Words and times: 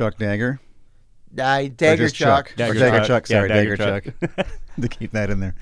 Chuck 0.00 0.16
Dagger. 0.16 0.58
Uh, 1.38 1.68
Dagger 1.76 2.04
just 2.04 2.14
Chuck. 2.14 2.52
Or 2.52 2.56
Dagger 2.56 2.78
Dagger 2.78 2.98
Chuck. 3.00 3.06
Chuck. 3.06 3.28
Yeah, 3.28 3.36
Sorry, 3.36 3.48
Dagger 3.50 3.76
Dagger, 3.76 4.00
Chuck. 4.00 4.46
to 4.80 4.88
keep 4.88 5.12
that 5.12 5.28
in 5.28 5.40
there. 5.40 5.54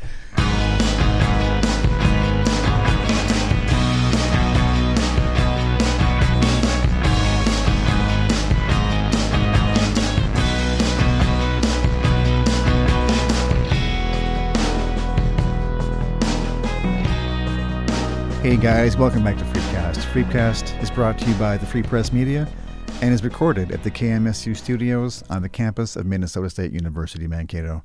Hey 18.40 18.56
guys, 18.56 18.96
welcome 18.96 19.24
back 19.24 19.36
to 19.36 19.44
Freepcast. 19.46 19.96
Freepcast 20.12 20.80
is 20.80 20.92
brought 20.92 21.18
to 21.18 21.28
you 21.28 21.34
by 21.34 21.56
the 21.56 21.66
Free 21.66 21.82
Press 21.82 22.12
Media 22.12 22.46
and 23.00 23.14
is 23.14 23.22
recorded 23.22 23.70
at 23.70 23.84
the 23.84 23.90
KMSU 23.90 24.56
studios 24.56 25.22
on 25.30 25.42
the 25.42 25.48
campus 25.48 25.94
of 25.94 26.04
Minnesota 26.04 26.50
State 26.50 26.72
University, 26.72 27.28
Mankato. 27.28 27.84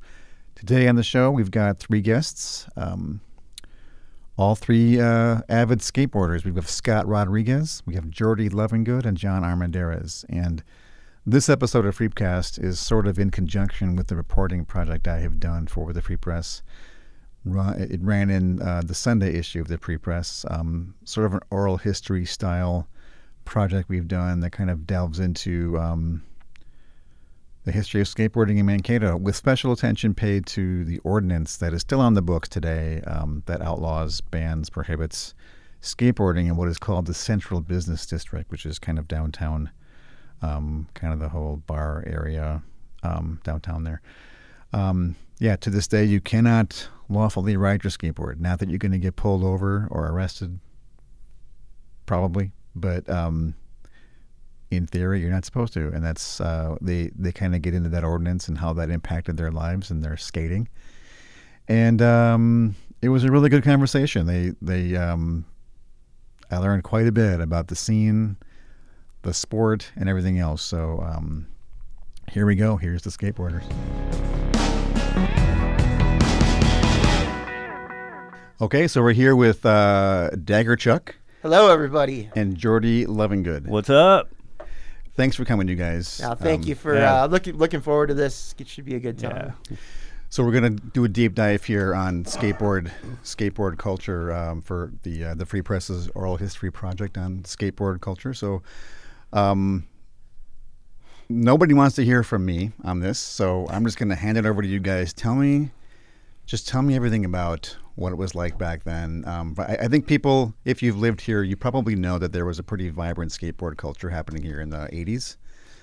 Today 0.56 0.88
on 0.88 0.96
the 0.96 1.04
show, 1.04 1.30
we've 1.30 1.52
got 1.52 1.78
three 1.78 2.02
guests, 2.02 2.68
um, 2.76 3.22
all 4.38 4.56
three 4.56 5.00
uh, 5.00 5.42
avid 5.50 5.80
skateboarders. 5.80 6.44
We've 6.44 6.56
got 6.56 6.66
Scott 6.66 7.08
Rodriguez, 7.08 7.84
we 7.86 7.94
have 7.94 8.10
Jordy 8.10 8.50
Lovingood, 8.50 9.06
and 9.06 9.16
John 9.16 9.44
Armendariz. 9.44 10.26
And 10.30 10.64
this 11.26 11.48
episode 11.48 11.86
of 11.86 11.96
Freepcast 11.98 12.64
is 12.64 12.80
sort 12.80 13.06
of 13.06 13.20
in 13.20 13.30
conjunction 13.30 13.96
with 13.96 14.08
the 14.08 14.16
reporting 14.16 14.66
project 14.66 15.08
I 15.08 15.20
have 15.20 15.40
done 15.40 15.68
for 15.68 15.94
the 15.94 16.02
Free 16.02 16.18
Press 16.18 16.64
it 17.46 18.02
ran 18.02 18.30
in 18.30 18.62
uh, 18.62 18.82
the 18.86 18.94
Sunday 18.94 19.36
issue 19.36 19.60
of 19.60 19.68
the 19.68 19.78
Free 19.78 19.98
Press, 19.98 20.46
um, 20.50 20.96
sort 21.04 21.26
of 21.26 21.34
an 21.34 21.42
oral 21.52 21.78
history 21.78 22.26
style 22.26 22.88
project 23.46 23.90
we've 23.90 24.08
done 24.08 24.40
that 24.42 24.52
kind 24.52 24.70
of 24.70 24.88
delves 24.88 25.20
into 25.20 25.78
um, 25.80 26.24
the 27.66 27.72
history 27.72 28.02
of 28.02 28.08
skateboarding 28.08 28.58
in 28.58 28.66
Mankato, 28.66 29.16
with 29.16 29.36
special 29.36 29.72
attention 29.72 30.14
paid 30.14 30.46
to 30.48 30.84
the 30.84 31.00
ordinance 31.00 31.58
that 31.58 31.74
is 31.74 31.82
still 31.82 32.02
on 32.02 32.14
the 32.14 32.22
books 32.22 32.50
today 32.50 33.02
um, 33.08 33.44
that 33.46 33.62
outlaws, 33.62 34.20
bans, 34.22 34.70
prohibits 34.70 35.34
skateboarding 35.82 36.48
in 36.48 36.56
what 36.56 36.68
is 36.68 36.78
called 36.78 37.06
the 37.06 37.14
Central 37.14 37.62
Business 37.62 38.06
District, 38.06 38.50
which 38.52 38.66
is 38.66 38.80
kind 38.80 39.00
of 39.00 39.08
downtown, 39.08 39.70
um, 40.42 40.88
kind 40.94 41.14
of 41.14 41.20
the 41.20 41.30
whole 41.30 41.58
bar 41.68 42.04
area 42.06 42.64
um, 43.04 43.40
downtown 43.44 43.84
there. 43.84 44.02
Um, 44.74 45.16
yeah, 45.40 45.56
to 45.58 45.70
this 45.70 45.88
day, 45.88 46.04
you 46.04 46.20
cannot 46.20 46.90
lawfully 47.10 47.56
ride 47.56 47.84
your 47.84 47.92
skateboard. 47.92 48.40
Not 48.40 48.60
that 48.60 48.70
you're 48.70 48.78
going 48.78 48.92
to 48.92 48.98
get 48.98 49.16
pulled 49.16 49.44
over 49.44 49.88
or 49.90 50.08
arrested, 50.08 50.60
probably, 52.06 52.52
but 52.76 53.10
um, 53.10 53.56
in 54.72 54.88
theory, 54.88 55.22
you're 55.22 55.32
not 55.32 55.46
supposed 55.46 55.74
to. 55.74 55.88
And 55.90 56.04
that's 56.04 56.42
uh, 56.42 56.78
they 56.82 57.12
they 57.16 57.32
kind 57.32 57.56
of 57.56 57.62
get 57.62 57.74
into 57.74 57.90
that 57.90 58.04
ordinance 58.04 58.48
and 58.48 58.58
how 58.58 58.74
that 58.74 58.90
impacted 58.90 59.38
their 59.38 59.52
lives 59.52 59.92
and 59.92 60.04
their 60.04 60.18
skating. 60.18 60.68
And 61.68 62.02
um, 62.02 62.76
it 63.02 63.10
was 63.10 63.24
a 63.24 63.32
really 63.32 63.50
good 63.50 63.64
conversation. 63.64 64.26
They 64.26 64.54
they 64.62 64.96
um, 64.96 65.46
I 66.52 66.58
learned 66.58 66.84
quite 66.84 67.08
a 67.08 67.12
bit 67.12 67.40
about 67.40 67.68
the 67.68 67.76
scene, 67.76 68.38
the 69.22 69.34
sport, 69.34 69.92
and 69.96 70.10
everything 70.10 70.40
else. 70.40 70.62
So 70.62 71.04
um, 71.06 71.48
here 72.32 72.46
we 72.46 72.56
go. 72.56 72.78
Here's 72.78 73.04
the 73.04 73.10
skateboarders. 73.10 73.64
Okay, 78.62 78.88
so 78.88 79.02
we're 79.02 79.14
here 79.14 79.36
with 79.36 79.66
uh, 79.66 80.30
Dagger 80.30 80.78
Chuck 80.78 81.16
Hello, 81.44 81.70
everybody. 81.72 82.30
and 82.36 82.56
Jordy 82.58 83.06
Lovingood. 83.06 83.68
What's 83.68 83.90
up? 83.90 84.30
Thanks 85.16 85.36
for 85.36 85.44
coming, 85.46 85.68
you 85.68 85.76
guys. 85.76 86.20
Now, 86.22 86.36
thank 86.36 86.64
Um, 86.64 86.70
you 86.70 86.76
for 86.76 86.96
yeah. 86.96 87.24
uh, 87.24 87.28
looking 87.28 87.58
looking 87.58 87.82
forward 87.82 88.08
to 88.08 88.14
this. 88.14 88.56
It 88.58 88.68
should 88.68 88.86
be 88.86 88.96
a 88.96 89.00
good 89.00 89.20
time. 89.20 89.54
Yeah. 89.70 89.78
So 90.30 90.44
we're 90.44 90.54
gonna 90.54 90.70
do 90.72 91.04
a 91.04 91.10
deep 91.10 91.36
dive 91.36 91.66
here 91.66 91.94
on 91.94 92.24
skateboard 92.24 92.92
skateboard 93.24 93.78
culture 93.78 94.32
um, 94.32 94.62
for 94.62 94.92
the 95.04 95.26
uh, 95.26 95.36
the 95.36 95.46
Free 95.46 95.62
Press's 95.62 96.08
oral 96.16 96.38
history 96.38 96.72
project 96.72 97.18
on 97.18 97.44
skateboard 97.44 98.00
culture. 98.02 98.34
So, 98.34 98.64
um, 99.34 99.86
nobody 101.30 101.74
wants 101.76 101.96
to 101.98 102.06
hear 102.06 102.24
from 102.24 102.46
me 102.46 102.72
on 102.86 103.02
this, 103.02 103.20
so 103.20 103.68
I'm 103.70 103.84
just 103.86 103.98
gonna 103.98 104.16
hand 104.16 104.38
it 104.38 104.46
over 104.46 104.62
to 104.62 104.68
you 104.68 104.80
guys. 104.80 105.12
Tell 105.14 105.36
me, 105.36 105.72
just 106.48 106.68
tell 106.70 106.82
me 106.82 106.96
everything 106.96 107.26
about 107.26 107.76
what 107.96 108.12
it 108.12 108.16
was 108.16 108.34
like 108.36 108.58
back 108.58 108.84
then. 108.84 109.24
Um, 109.28 109.54
but 109.54 109.70
I, 109.70 109.78
I 109.84 109.88
think 109.88 110.08
people, 110.08 110.54
if 110.66 110.82
you've 110.82 110.98
lived 110.98 111.22
here, 111.22 111.44
you 111.44 111.56
probably 111.56 111.96
know 111.96 112.18
that 112.18 112.32
there 112.34 112.46
was 112.46 112.58
a 112.60 112.64
pretty 112.64 112.90
vibrant 112.90 113.32
skateboard 113.32 113.78
culture 113.78 114.10
happening 114.10 114.42
here 114.44 114.60
in 114.62 114.70
the 114.70 114.90
'80s, 114.92 115.38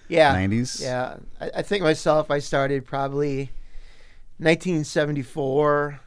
Yeah. 0.08 0.34
90s. 0.34 0.82
Yeah. 0.82 1.16
I, 1.40 1.50
I 1.56 1.62
think 1.62 1.82
myself, 1.84 2.30
I 2.30 2.38
started 2.40 2.84
probably 2.84 3.50
1974. 4.38 6.00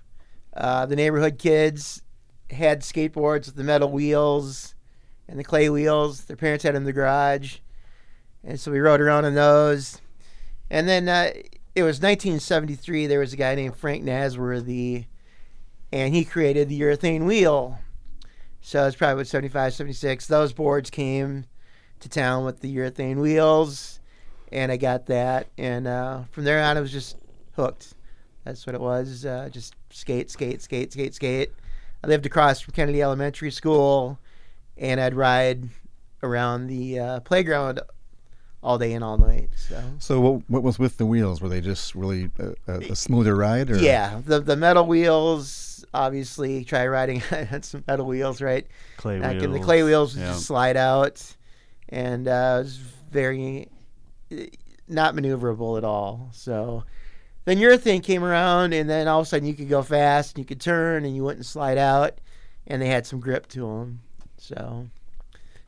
Uh, 0.56 0.86
the 0.86 0.96
neighborhood 0.96 1.38
kids 1.40 2.02
had 2.52 2.82
skateboards 2.82 3.46
with 3.48 3.56
the 3.56 3.64
metal 3.64 3.90
wheels 3.92 4.76
and 5.28 5.40
the 5.40 5.44
clay 5.44 5.70
wheels. 5.70 6.26
Their 6.26 6.36
parents 6.38 6.64
had 6.64 6.76
them 6.76 6.84
in 6.84 6.86
the 6.86 6.94
garage. 6.94 7.58
And 8.44 8.60
so 8.60 8.72
we 8.72 8.80
rode 8.80 9.02
around 9.02 9.26
on 9.26 9.34
those. 9.36 10.00
And 10.70 10.88
then 10.88 11.08
uh, 11.10 11.32
it 11.76 11.84
was 11.84 11.98
1973. 12.02 13.08
There 13.08 13.20
was 13.20 13.34
a 13.34 13.38
guy 13.38 13.56
named 13.56 13.76
Frank 13.76 14.04
Nasworthy, 14.04 15.06
and 15.94 16.16
he 16.16 16.26
created 16.26 16.68
the 16.70 16.82
urethane 16.82 17.24
wheel. 17.26 17.78
So 18.62 18.88
it's 18.88 18.96
probably 18.96 19.18
what 19.18 19.28
75, 19.28 19.76
76. 19.76 20.26
Those 20.26 20.52
boards 20.52 20.90
came 20.90 21.46
to 22.00 22.10
town 22.10 22.46
with 22.46 22.62
the 22.62 22.76
urethane 22.76 23.18
wheels, 23.22 24.00
and 24.52 24.72
I 24.72 24.78
got 24.78 25.06
that. 25.06 25.50
And 25.56 25.86
uh, 25.86 26.24
from 26.32 26.46
there 26.46 26.64
on, 26.64 26.78
I 26.78 26.82
was 26.82 26.92
just 26.92 27.18
hooked. 27.56 27.94
That's 28.44 28.66
what 28.66 28.74
it 28.74 28.82
was. 28.82 29.24
Uh, 29.24 29.50
just 29.52 29.76
skate, 29.92 30.32
skate, 30.32 30.64
skate, 30.64 30.92
skate, 30.92 31.14
skate. 31.14 31.52
I 32.04 32.08
lived 32.08 32.26
across 32.26 32.60
from 32.60 32.74
Kennedy 32.74 33.04
Elementary 33.04 33.52
School, 33.52 34.18
and 34.76 35.00
I'd 35.00 35.14
ride 35.14 35.70
around 36.24 36.68
the 36.68 37.00
uh, 37.00 37.20
playground 37.20 37.82
all 38.64 38.80
day 38.80 38.94
and 38.94 39.04
all 39.04 39.20
night. 39.20 39.50
So 39.56 39.84
So 40.00 40.20
what, 40.20 40.42
what 40.48 40.64
was 40.64 40.80
with 40.80 40.98
the 40.98 41.06
wheels? 41.06 41.40
Were 41.40 41.50
they 41.50 41.62
just 41.62 41.94
really 41.94 42.32
a, 42.40 42.56
a, 42.68 42.80
a 42.92 42.96
smoother 42.96 43.36
ride? 43.36 43.70
Or? 43.70 43.78
yeah, 43.78 44.22
the 44.26 44.40
the 44.40 44.56
metal 44.56 44.88
wheels. 44.88 45.70
Obviously, 45.94 46.64
try 46.64 46.86
riding 46.88 47.22
on 47.52 47.64
some 47.64 47.84
metal 47.88 48.06
wheels, 48.06 48.42
right? 48.42 48.66
Clay 48.98 49.20
Back 49.20 49.34
wheels. 49.34 49.44
in 49.44 49.52
the 49.52 49.60
clay 49.60 49.84
wheels 49.84 50.16
would 50.16 50.22
Yeah. 50.22 50.28
just 50.34 50.46
slide 50.46 50.78
out, 50.78 51.24
and 51.90 52.28
uh, 52.28 52.58
it 52.60 52.64
was 52.64 52.76
very 52.78 53.68
not 54.88 55.16
maneuverable 55.16 55.78
at 55.78 55.84
all. 55.84 56.30
So 56.34 56.84
then 57.46 57.58
urethane 57.58 58.04
came 58.04 58.24
around, 58.24 58.74
and 58.74 58.90
then 58.90 59.08
all 59.08 59.22
of 59.22 59.26
a 59.28 59.30
sudden 59.30 59.48
you 59.48 59.54
could 59.54 59.70
go 59.70 59.82
fast, 59.82 60.36
and 60.36 60.40
you 60.40 60.46
could 60.46 60.62
turn, 60.62 61.06
and 61.06 61.16
you 61.16 61.24
wouldn't 61.24 61.46
slide 61.46 61.78
out, 61.78 62.20
and 62.68 62.82
they 62.82 62.88
had 62.88 63.06
some 63.06 63.20
grip 63.20 63.48
to 63.50 63.60
them. 63.62 64.02
So 64.38 64.88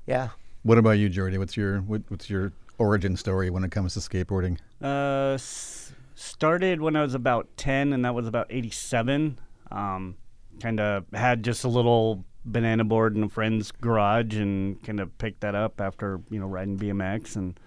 yeah, 0.06 0.30
What 0.64 0.78
about 0.78 0.92
you, 1.00 1.09
Jordy? 1.09 1.38
What's 1.38 1.56
your 1.58 1.80
what, 1.81 2.02
what's 2.09 2.30
your 2.30 2.52
origin 2.78 3.16
story 3.18 3.50
when 3.50 3.64
it 3.64 3.72
comes 3.72 3.94
to 3.94 4.00
skateboarding? 4.02 4.58
Uh, 4.84 5.34
s- 5.36 5.94
started 6.16 6.81
when 6.81 6.96
I 6.96 7.02
was 7.02 7.14
about 7.14 7.48
10, 7.58 7.94
and 7.94 8.04
that 8.06 8.14
was 8.14 8.28
about 8.28 8.48
87. 8.50 9.40
Um, 9.72 10.16
kind 10.62 10.80
of 10.80 11.06
had 11.14 11.44
just 11.44 11.64
a 11.64 11.68
little 11.68 12.24
banana 12.46 12.84
board 12.84 13.16
in 13.16 13.24
a 13.24 13.30
friend's 13.30 13.72
garage 13.72 14.38
and 14.38 14.81
kind 14.84 15.00
of 15.00 15.18
picked 15.18 15.42
that 15.42 15.56
up 15.56 15.81
after, 15.81 16.22
you 16.30 16.40
know, 16.40 16.48
riding 16.48 16.78
BMX. 16.78 17.36
And 17.36 17.59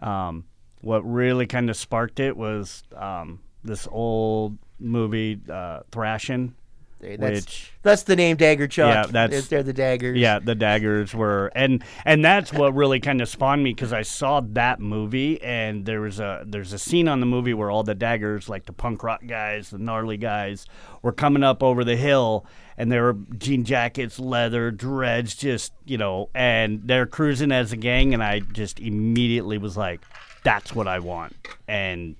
um, 0.00 0.44
what 0.82 1.00
really 1.00 1.46
kind 1.46 1.70
of 1.70 1.76
sparked 1.76 2.20
it 2.20 2.36
was 2.36 2.82
um, 2.96 3.40
this 3.64 3.88
old 3.90 4.58
movie, 4.78 5.40
uh, 5.50 5.80
Thrashin', 5.90 6.54
that's 7.00 7.20
which. 7.20 7.72
that's 7.82 8.02
the 8.04 8.14
name 8.16 8.36
Dagger 8.36 8.68
Chuck. 8.68 9.06
Yeah, 9.06 9.10
that's- 9.10 9.48
they're, 9.48 9.62
the 9.62 9.72
daggers. 9.72 10.18
Yeah, 10.18 10.38
the 10.38 10.54
daggers 10.54 11.14
were, 11.14 11.50
and 11.54 11.82
and 12.04 12.24
that's 12.24 12.52
what 12.52 12.74
really 12.74 13.00
kind 13.00 13.20
of 13.20 13.28
spawned 13.28 13.62
me 13.62 13.72
because 13.72 13.92
I 13.92 14.02
saw 14.02 14.40
that 14.40 14.80
movie, 14.80 15.42
and 15.42 15.86
there 15.86 16.00
was 16.00 16.20
a 16.20 16.44
there's 16.46 16.72
a 16.72 16.78
scene 16.78 17.08
on 17.08 17.20
the 17.20 17.26
movie 17.26 17.54
where 17.54 17.70
all 17.70 17.82
the 17.82 17.94
daggers, 17.94 18.48
like 18.48 18.66
the 18.66 18.72
punk 18.72 19.02
rock 19.02 19.22
guys, 19.26 19.70
the 19.70 19.78
gnarly 19.78 20.16
guys, 20.16 20.66
were 21.02 21.12
coming 21.12 21.42
up 21.42 21.62
over 21.62 21.84
the 21.84 21.96
hill, 21.96 22.46
and 22.76 22.92
they 22.92 23.00
were 23.00 23.16
jean 23.38 23.64
jackets, 23.64 24.18
leather, 24.18 24.70
dreads, 24.70 25.34
just 25.34 25.72
you 25.84 25.96
know, 25.98 26.28
and 26.34 26.82
they're 26.84 27.06
cruising 27.06 27.52
as 27.52 27.72
a 27.72 27.76
gang, 27.76 28.12
and 28.14 28.22
I 28.22 28.40
just 28.40 28.78
immediately 28.78 29.58
was 29.58 29.76
like, 29.76 30.00
that's 30.44 30.74
what 30.74 30.86
I 30.86 30.98
want, 30.98 31.34
and 31.66 32.16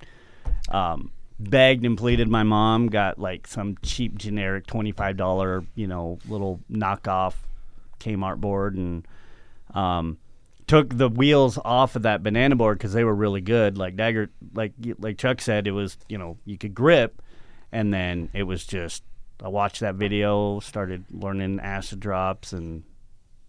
um, 0.70 1.10
begged 1.42 1.84
and 1.84 1.96
pleaded 1.96 2.28
my 2.28 2.42
mom 2.42 2.88
got 2.88 3.18
like 3.18 3.46
some 3.46 3.76
cheap 3.82 4.18
generic 4.18 4.66
$25 4.66 5.66
you 5.74 5.86
know 5.86 6.18
little 6.28 6.60
knockoff 6.70 7.34
kmart 7.98 8.38
board 8.38 8.74
and 8.74 9.06
um, 9.74 10.18
took 10.66 10.96
the 10.96 11.08
wheels 11.08 11.58
off 11.64 11.96
of 11.96 12.02
that 12.02 12.22
banana 12.22 12.54
board 12.54 12.78
because 12.78 12.92
they 12.92 13.02
were 13.02 13.14
really 13.14 13.40
good. 13.40 13.76
Like 13.76 13.96
dagger 13.96 14.30
like 14.54 14.72
like 14.98 15.18
chuck 15.18 15.40
said 15.40 15.66
it 15.66 15.72
was 15.72 15.96
you 16.08 16.18
know 16.18 16.38
you 16.44 16.58
could 16.58 16.74
grip 16.74 17.20
and 17.72 17.92
then 17.92 18.30
it 18.32 18.44
was 18.44 18.64
just 18.66 19.02
i 19.42 19.48
watched 19.48 19.80
that 19.80 19.94
video 19.94 20.60
started 20.60 21.04
learning 21.10 21.60
acid 21.60 22.00
drops 22.00 22.52
and 22.52 22.82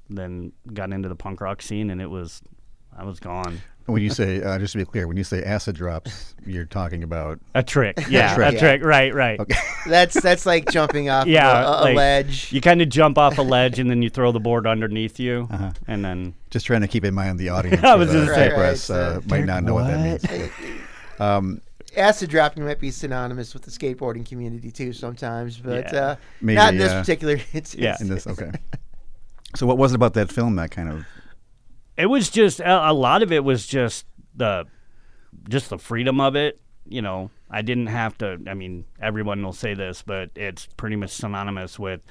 then 0.09 0.51
got 0.73 0.91
into 0.91 1.09
the 1.09 1.15
punk 1.15 1.41
rock 1.41 1.61
scene 1.61 1.89
and 1.89 2.01
it 2.01 2.09
was 2.09 2.41
i 2.95 3.03
was 3.03 3.19
gone 3.19 3.61
When 3.87 4.01
you 4.01 4.09
say, 4.11 4.41
uh, 4.41 4.57
just 4.59 4.73
to 4.73 4.77
be 4.77 4.85
clear, 4.85 5.07
when 5.07 5.17
you 5.17 5.23
say 5.23 5.43
acid 5.43 5.75
drops, 5.75 6.35
you're 6.45 6.65
talking 6.65 7.03
about 7.03 7.39
A 7.55 7.63
trick. 7.63 7.97
Yeah, 8.09 8.35
trick. 8.35 8.55
a 8.55 8.59
trick. 8.59 8.83
Right, 8.83 9.13
right. 9.13 9.39
okay. 9.39 9.57
That's 9.87 10.13
that's 10.21 10.45
like 10.45 10.69
jumping 10.71 11.09
off 11.09 11.25
Yeah, 11.25 11.63
a, 11.63 11.67
a 11.67 11.81
like, 11.85 11.95
ledge. 11.95 12.53
You 12.53 12.61
kind 12.61 12.81
of 12.81 12.89
jump 12.89 13.17
off 13.17 13.37
a 13.39 13.41
ledge 13.41 13.79
and 13.79 13.89
then 13.89 14.01
you 14.03 14.09
throw 14.11 14.31
the 14.31 14.39
board 14.39 14.67
underneath 14.67 15.19
you, 15.19 15.47
Uh-huh. 15.51 15.71
and 15.87 16.05
then 16.05 16.35
Just 16.51 16.67
trying 16.67 16.81
to 16.81 16.87
keep 16.87 17.03
in 17.03 17.13
mind 17.15 17.39
the 17.39 17.49
audience. 17.57 17.83
I 17.83 17.95
was 17.95 18.09
uh, 18.09 18.13
gonna 18.13 18.25
say. 18.27 18.47
Right, 18.49 18.55
press 18.55 18.89
right, 18.89 18.97
uh, 18.99 19.21
might 19.27 19.45
not 19.45 19.63
know 19.63 19.73
what, 19.73 19.87
that 19.87 20.31
means. 20.31 20.51
Um, 21.19 21.61
Acid 21.97 22.29
dropping 22.29 22.63
might 22.63 22.79
be 22.79 22.89
synonymous 22.91 23.53
with 23.53 23.63
the 23.63 23.71
skateboarding 23.71 24.25
community 24.25 24.71
too 24.71 24.93
sometimes, 24.93 25.57
but 25.57 25.91
Yeah. 25.91 25.99
uh, 25.99 26.15
Maybe, 26.39 26.55
not 26.55 26.73
in 26.73 26.79
this 26.79 26.91
yeah. 26.91 26.99
particular 27.01 27.33
instance. 27.53 27.75
Yeah. 27.75 27.97
in 27.99 28.07
this, 28.07 28.27
okay. 28.27 28.51
So, 29.55 29.65
what 29.65 29.77
was 29.77 29.91
it 29.91 29.95
about 29.95 30.13
that 30.13 30.31
film 30.31 30.55
that 30.55 30.71
kind 30.71 30.89
of? 30.89 31.05
It 31.97 32.07
was 32.07 32.29
just 32.29 32.59
a, 32.59 32.91
a 32.91 32.93
lot 32.93 33.23
of 33.23 33.31
it 33.31 33.43
was 33.43 33.67
just 33.67 34.05
the 34.35 34.65
just 35.49 35.69
the 35.69 35.77
freedom 35.77 36.19
of 36.19 36.35
it 36.35 36.59
you 36.87 37.01
know? 37.01 37.29
I 37.49 37.61
didn't 37.61 37.87
have 37.87 38.17
to 38.19 38.39
i 38.47 38.53
mean 38.53 38.85
everyone 39.01 39.43
will 39.43 39.53
say 39.53 39.73
this 39.73 40.01
but 40.01 40.29
it's 40.35 40.67
pretty 40.77 40.95
much 40.95 41.11
synonymous 41.11 41.77
with 41.77 42.01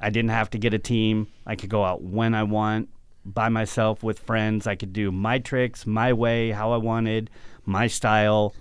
i 0.00 0.08
didn't 0.08 0.30
have 0.30 0.50
to 0.50 0.58
get 0.58 0.72
a 0.72 0.78
team. 0.78 1.26
I 1.44 1.56
could 1.56 1.68
go 1.68 1.84
out 1.84 2.02
when 2.02 2.34
i 2.34 2.44
want 2.44 2.88
by 3.24 3.48
myself 3.48 4.02
with 4.02 4.20
friends. 4.20 4.66
I 4.66 4.76
could 4.76 4.92
do 4.92 5.10
my 5.10 5.40
tricks 5.40 5.84
my 5.84 6.12
way 6.12 6.52
how 6.52 6.72
i 6.72 6.76
wanted 6.76 7.28
my 7.64 7.88
style. 7.88 8.54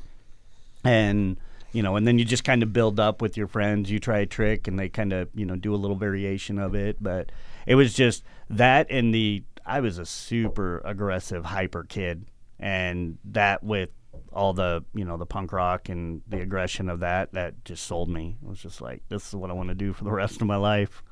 And 0.83 1.37
you 1.71 1.83
know 1.83 1.95
and 1.95 2.07
then 2.07 2.17
you 2.17 2.25
just 2.25 2.43
kind 2.43 2.63
of 2.63 2.73
build 2.73 2.99
up 2.99 3.21
with 3.21 3.37
your 3.37 3.47
friends. 3.47 3.91
You 3.91 3.99
try 3.99 4.19
a 4.19 4.25
trick 4.25 4.67
and 4.67 4.79
they 4.79 4.89
kind 4.89 5.13
of 5.13 5.29
you 5.35 5.45
know 5.45 5.55
do 5.55 5.75
a 5.75 5.77
little 5.77 5.97
variation 5.97 6.57
of 6.57 6.73
it. 6.73 6.97
But 6.99 7.31
it 7.67 7.75
was 7.75 7.93
just 7.93 8.23
that 8.49 8.87
and 8.89 9.13
the 9.13 9.43
i 9.67 9.79
was 9.79 9.97
a 9.97 10.05
super 10.05 10.81
aggressive 10.85 11.45
hyper 11.45 11.83
kid 11.83 12.25
and 12.59 13.17
that 13.23 13.63
with 13.63 13.89
all 14.33 14.53
the 14.53 14.83
you 14.95 15.05
know 15.05 15.17
the 15.17 15.25
punk 15.25 15.51
rock 15.53 15.89
and 15.89 16.21
the 16.27 16.41
aggression 16.41 16.89
of 16.89 17.01
that 17.01 17.31
that 17.33 17.63
just 17.63 17.85
sold 17.85 18.09
me 18.09 18.35
it 18.41 18.47
was 18.47 18.59
just 18.59 18.81
like 18.81 19.01
this 19.09 19.27
is 19.27 19.35
what 19.35 19.49
i 19.51 19.53
want 19.53 19.69
to 19.69 19.75
do 19.75 19.93
for 19.93 20.03
the 20.03 20.11
rest 20.11 20.41
of 20.41 20.47
my 20.47 20.55
life 20.55 21.03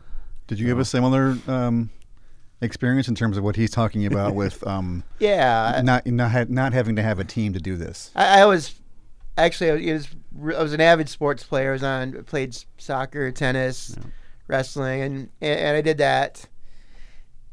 Did 0.47 0.59
you 0.59 0.69
have 0.69 0.79
a 0.79 0.85
similar 0.85 1.37
um, 1.47 1.89
experience 2.61 3.07
in 3.07 3.15
terms 3.15 3.37
of 3.37 3.43
what 3.43 3.55
he's 3.55 3.71
talking 3.71 4.05
about 4.05 4.33
with 4.41 4.65
um, 4.65 5.03
Yeah, 5.19 5.81
not 5.83 6.05
not 6.07 6.31
ha- 6.31 6.45
not 6.49 6.73
having 6.73 6.95
to 6.95 7.01
have 7.03 7.19
a 7.19 7.23
team 7.23 7.53
to 7.53 7.59
do 7.59 7.75
this? 7.75 8.11
I, 8.15 8.41
I 8.41 8.45
was 8.45 8.75
actually 9.37 9.89
I 9.89 9.93
was, 9.93 10.07
I 10.55 10.63
was 10.63 10.73
an 10.73 10.81
avid 10.81 11.09
sports 11.09 11.43
player. 11.43 11.69
I 11.69 11.73
was 11.73 11.83
on 11.83 12.23
played 12.23 12.57
soccer, 12.77 13.31
tennis, 13.31 13.95
wrestling, 14.47 15.01
and, 15.01 15.29
and 15.41 15.59
and 15.59 15.77
I 15.77 15.81
did 15.81 15.97
that. 15.99 16.47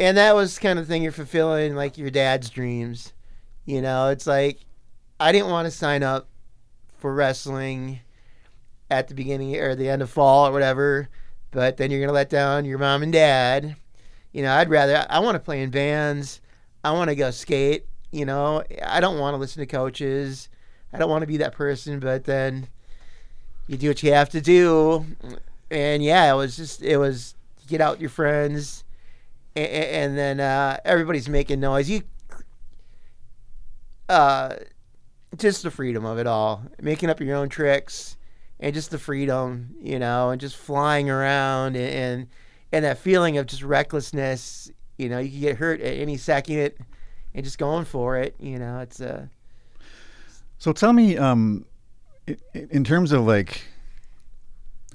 And 0.02 0.16
that 0.16 0.34
was 0.34 0.58
kind 0.58 0.80
of 0.80 0.88
thing 0.88 1.04
you're 1.04 1.12
fulfilling 1.12 1.76
like 1.76 1.96
your 1.96 2.10
dad's 2.10 2.50
dreams. 2.50 3.12
You 3.64 3.80
know, 3.80 4.08
it's 4.08 4.26
like 4.26 4.58
I 5.20 5.30
didn't 5.30 5.50
want 5.50 5.66
to 5.66 5.70
sign 5.70 6.02
up 6.02 6.28
for 6.98 7.14
wrestling 7.14 8.00
at 8.90 9.06
the 9.06 9.14
beginning 9.14 9.54
or 9.54 9.76
the 9.76 9.88
end 9.88 10.02
of 10.02 10.10
fall 10.10 10.48
or 10.48 10.50
whatever, 10.50 11.08
but 11.52 11.76
then 11.76 11.92
you're 11.92 12.00
gonna 12.00 12.12
let 12.12 12.28
down 12.28 12.64
your 12.64 12.78
mom 12.78 13.04
and 13.04 13.12
dad. 13.12 13.76
You 14.32 14.42
know, 14.42 14.52
I'd 14.52 14.70
rather 14.70 15.06
I 15.08 15.20
want 15.20 15.36
to 15.36 15.38
play 15.38 15.62
in 15.62 15.70
bands. 15.70 16.40
I 16.82 16.90
want 16.90 17.08
to 17.10 17.14
go 17.14 17.30
skate. 17.30 17.86
You 18.10 18.24
know, 18.24 18.64
I 18.84 18.98
don't 18.98 19.20
want 19.20 19.34
to 19.34 19.38
listen 19.38 19.60
to 19.60 19.66
coaches. 19.66 20.48
I 20.92 20.98
don't 20.98 21.10
want 21.10 21.22
to 21.22 21.28
be 21.28 21.36
that 21.36 21.52
person, 21.52 22.00
but 22.00 22.24
then 22.24 22.66
you 23.68 23.76
do 23.76 23.86
what 23.86 24.02
you 24.02 24.12
have 24.12 24.30
to 24.30 24.40
do. 24.40 25.06
And 25.70 26.02
yeah, 26.02 26.32
it 26.32 26.36
was 26.36 26.56
just 26.56 26.82
it 26.82 26.96
was 26.96 27.36
get 27.68 27.80
out 27.80 28.00
your 28.00 28.10
friends, 28.10 28.81
and, 29.54 29.66
and 29.66 30.18
then 30.18 30.40
uh, 30.40 30.78
everybody's 30.84 31.28
making 31.28 31.60
noise. 31.60 31.88
You, 31.88 32.02
uh, 34.08 34.56
just 35.36 35.62
the 35.62 35.70
freedom 35.70 36.04
of 36.04 36.18
it 36.18 36.26
all, 36.26 36.62
making 36.80 37.10
up 37.10 37.20
your 37.20 37.36
own 37.36 37.48
tricks, 37.48 38.16
and 38.60 38.74
just 38.74 38.90
the 38.90 38.98
freedom, 38.98 39.74
you 39.80 39.98
know, 39.98 40.30
and 40.30 40.40
just 40.40 40.56
flying 40.56 41.10
around 41.10 41.76
and 41.76 41.92
and, 41.92 42.28
and 42.72 42.84
that 42.84 42.98
feeling 42.98 43.38
of 43.38 43.46
just 43.46 43.62
recklessness. 43.62 44.70
You 44.98 45.08
know, 45.08 45.18
you 45.18 45.30
can 45.30 45.40
get 45.40 45.56
hurt 45.56 45.80
at 45.80 45.94
any 45.94 46.16
second, 46.16 46.72
and 47.34 47.44
just 47.44 47.58
going 47.58 47.84
for 47.84 48.18
it. 48.18 48.36
You 48.38 48.58
know, 48.58 48.80
it's 48.80 49.00
a 49.00 49.28
So 50.58 50.72
tell 50.72 50.92
me, 50.92 51.16
um, 51.16 51.64
in 52.54 52.84
terms 52.84 53.10
of 53.12 53.26
like 53.26 53.62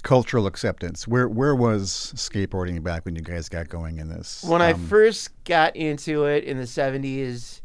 cultural 0.08 0.48
acceptance, 0.48 1.06
where 1.06 1.28
where 1.28 1.54
was 1.54 2.14
skateboarding 2.16 2.82
back 2.82 3.04
when 3.04 3.14
you 3.14 3.22
guys 3.22 3.50
got 3.50 3.68
going 3.68 3.98
in 3.98 4.08
this? 4.08 4.42
when 4.48 4.62
I 4.62 4.72
Um, 4.72 4.88
first 4.88 5.32
got 5.44 5.76
into 5.76 6.24
it 6.24 6.46
in 6.46 6.58
the 6.58 6.66
seventies, 6.66 7.62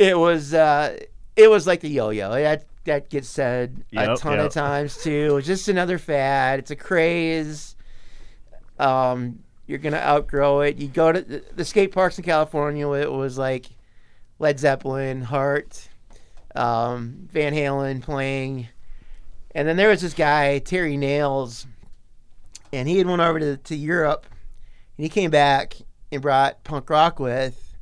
it 0.00 0.18
was 0.18 0.52
uh, 0.52 0.98
it 1.36 1.48
was 1.48 1.64
like 1.64 1.78
the 1.80 1.88
yo-yo. 1.88 2.32
That 2.32 2.64
that 2.86 3.08
gets 3.08 3.28
said 3.28 3.84
a 3.92 4.16
ton 4.16 4.38
yep. 4.38 4.46
of 4.46 4.52
times 4.52 4.96
too. 5.00 5.36
It's 5.36 5.46
just 5.46 5.68
another 5.68 5.96
fad. 5.96 6.58
It's 6.58 6.72
a 6.72 6.76
craze. 6.76 7.76
Um, 8.80 9.44
you're 9.68 9.78
gonna 9.78 9.98
outgrow 9.98 10.62
it. 10.62 10.76
You 10.78 10.88
go 10.88 11.12
to 11.12 11.20
the, 11.20 11.44
the 11.54 11.64
skate 11.64 11.92
parks 11.92 12.18
in 12.18 12.24
California. 12.24 12.90
It 12.90 13.12
was 13.12 13.38
like 13.38 13.66
Led 14.40 14.58
Zeppelin, 14.58 15.22
Heart, 15.22 15.88
um, 16.56 17.28
Van 17.30 17.54
Halen 17.54 18.02
playing, 18.02 18.66
and 19.54 19.66
then 19.66 19.76
there 19.76 19.88
was 19.88 20.00
this 20.00 20.14
guy 20.14 20.58
Terry 20.58 20.96
Nails, 20.96 21.66
and 22.72 22.88
he 22.88 22.98
had 22.98 23.06
went 23.06 23.22
over 23.22 23.38
to 23.38 23.56
to 23.56 23.76
Europe 23.76 24.26
and 25.00 25.04
he 25.06 25.08
came 25.08 25.30
back 25.30 25.78
and 26.12 26.20
brought 26.20 26.62
punk 26.62 26.90
rock 26.90 27.18
with. 27.18 27.74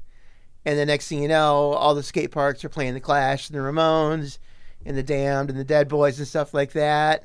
And 0.64 0.78
the 0.78 0.86
next 0.86 1.08
thing 1.08 1.20
you 1.20 1.26
know, 1.26 1.72
all 1.72 1.96
the 1.96 2.02
skate 2.04 2.30
parks 2.30 2.64
are 2.64 2.68
playing 2.68 2.94
the 2.94 3.00
Clash 3.00 3.50
and 3.50 3.58
the 3.58 3.62
Ramones 3.64 4.38
and 4.86 4.96
the 4.96 5.02
Damned 5.02 5.50
and 5.50 5.58
the 5.58 5.64
Dead 5.64 5.88
Boys 5.88 6.20
and 6.20 6.28
stuff 6.28 6.54
like 6.54 6.70
that. 6.74 7.24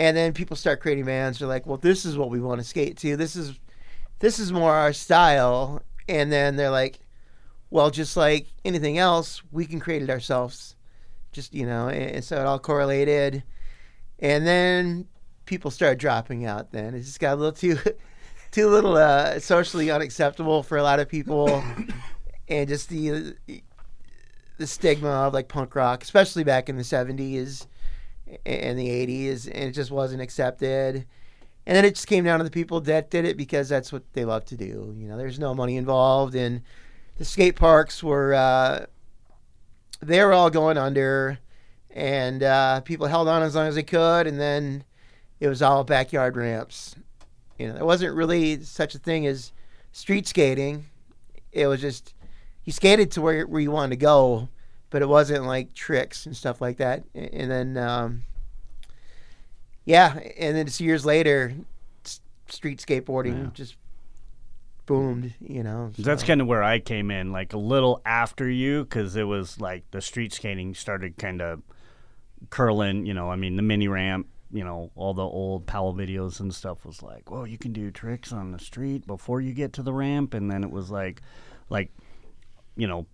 And 0.00 0.16
then 0.16 0.32
people 0.32 0.56
start 0.56 0.80
creating 0.80 1.04
bands. 1.04 1.38
They're 1.38 1.46
like, 1.46 1.64
"Well, 1.64 1.76
this 1.76 2.04
is 2.04 2.18
what 2.18 2.28
we 2.28 2.40
want 2.40 2.60
to 2.60 2.66
skate 2.66 2.96
to. 2.98 3.16
This 3.16 3.36
is 3.36 3.56
this 4.18 4.40
is 4.40 4.52
more 4.52 4.72
our 4.72 4.92
style." 4.92 5.80
And 6.08 6.32
then 6.32 6.56
they're 6.56 6.70
like, 6.70 6.98
"Well, 7.70 7.92
just 7.92 8.16
like 8.16 8.48
anything 8.64 8.98
else, 8.98 9.42
we 9.52 9.64
can 9.64 9.78
create 9.78 10.02
it 10.02 10.10
ourselves." 10.10 10.73
Just 11.34 11.52
you 11.52 11.66
know, 11.66 11.88
and, 11.88 12.24
so 12.24 12.36
it 12.36 12.46
all 12.46 12.58
correlated. 12.58 13.42
And 14.20 14.46
then 14.46 15.08
people 15.44 15.70
started 15.70 15.98
dropping 15.98 16.46
out. 16.46 16.70
Then 16.70 16.94
it 16.94 17.00
just 17.00 17.20
got 17.20 17.34
a 17.34 17.36
little 17.36 17.52
too 17.52 17.76
too 18.50 18.68
little 18.68 18.96
uh, 18.96 19.40
socially 19.40 19.90
unacceptable 19.90 20.62
for 20.62 20.78
a 20.78 20.82
lot 20.82 21.00
of 21.00 21.08
people, 21.08 21.62
and 22.48 22.68
just 22.68 22.88
the 22.88 23.34
the 24.56 24.66
stigma 24.66 25.08
of 25.08 25.34
like 25.34 25.48
punk 25.48 25.74
rock, 25.74 26.02
especially 26.02 26.44
back 26.44 26.68
in 26.68 26.76
the 26.76 26.84
seventies 26.84 27.66
and 28.46 28.78
the 28.78 28.88
eighties, 28.88 29.46
and 29.46 29.64
it 29.64 29.72
just 29.72 29.90
wasn't 29.90 30.22
accepted. 30.22 31.04
And 31.66 31.76
then 31.76 31.84
it 31.84 31.94
just 31.94 32.06
came 32.06 32.24
down 32.24 32.38
to 32.38 32.44
the 32.44 32.50
people 32.50 32.80
that 32.82 33.10
did 33.10 33.24
it 33.24 33.36
because 33.36 33.68
that's 33.68 33.90
what 33.90 34.04
they 34.12 34.24
love 34.24 34.44
to 34.46 34.56
do. 34.56 34.94
You 34.96 35.08
know, 35.08 35.16
there's 35.16 35.38
no 35.38 35.54
money 35.54 35.76
involved, 35.76 36.34
and 36.34 36.62
the 37.16 37.24
skate 37.24 37.56
parks 37.56 38.02
were 38.02 38.34
uh, 38.34 38.86
they 40.06 40.22
were 40.22 40.32
all 40.32 40.50
going 40.50 40.78
under, 40.78 41.38
and 41.90 42.42
uh, 42.42 42.80
people 42.80 43.06
held 43.06 43.28
on 43.28 43.42
as 43.42 43.54
long 43.54 43.66
as 43.66 43.74
they 43.74 43.82
could, 43.82 44.26
and 44.26 44.38
then 44.40 44.84
it 45.40 45.48
was 45.48 45.62
all 45.62 45.84
backyard 45.84 46.36
ramps. 46.36 46.96
You 47.58 47.68
know, 47.68 47.74
there 47.74 47.84
wasn't 47.84 48.14
really 48.14 48.62
such 48.62 48.94
a 48.94 48.98
thing 48.98 49.26
as 49.26 49.52
street 49.92 50.26
skating. 50.26 50.86
It 51.52 51.66
was 51.66 51.80
just 51.80 52.14
you 52.64 52.72
skated 52.72 53.10
to 53.12 53.20
where 53.20 53.46
where 53.46 53.60
you 53.60 53.70
wanted 53.70 53.90
to 53.90 53.96
go, 53.96 54.48
but 54.90 55.02
it 55.02 55.08
wasn't 55.08 55.44
like 55.44 55.74
tricks 55.74 56.26
and 56.26 56.36
stuff 56.36 56.60
like 56.60 56.78
that. 56.78 57.04
And 57.14 57.50
then, 57.50 57.76
um, 57.76 58.22
yeah, 59.84 60.18
and 60.38 60.56
then 60.56 60.66
just 60.66 60.80
years 60.80 61.04
later, 61.04 61.54
street 62.48 62.78
skateboarding 62.78 63.52
just 63.54 63.76
boomed. 64.86 65.34
You 65.40 65.62
know, 65.62 65.90
That's 65.98 66.22
kind 66.22 66.40
of 66.40 66.46
where 66.46 66.62
I 66.62 66.78
came 66.78 67.10
in, 67.10 67.32
like 67.32 67.52
a 67.52 67.58
little 67.58 68.00
after 68.04 68.48
you, 68.48 68.84
because 68.84 69.16
it 69.16 69.24
was 69.24 69.60
like 69.60 69.90
the 69.90 70.00
street 70.00 70.32
skating 70.32 70.74
started 70.74 71.16
kind 71.16 71.42
of 71.42 71.62
curling. 72.50 73.06
You 73.06 73.14
know, 73.14 73.30
I 73.30 73.36
mean, 73.36 73.56
the 73.56 73.62
mini 73.62 73.88
ramp, 73.88 74.28
you 74.52 74.64
know, 74.64 74.90
all 74.94 75.14
the 75.14 75.22
old 75.22 75.66
Powell 75.66 75.94
videos 75.94 76.40
and 76.40 76.54
stuff 76.54 76.84
was 76.84 77.02
like, 77.02 77.30
well, 77.30 77.46
you 77.46 77.58
can 77.58 77.72
do 77.72 77.90
tricks 77.90 78.32
on 78.32 78.52
the 78.52 78.58
street 78.58 79.06
before 79.06 79.40
you 79.40 79.52
get 79.52 79.72
to 79.74 79.82
the 79.82 79.92
ramp. 79.92 80.34
And 80.34 80.50
then 80.50 80.64
it 80.64 80.70
was 80.70 80.90
like, 80.90 81.22
like, 81.70 81.90
you 82.76 82.86
know, 82.86 83.06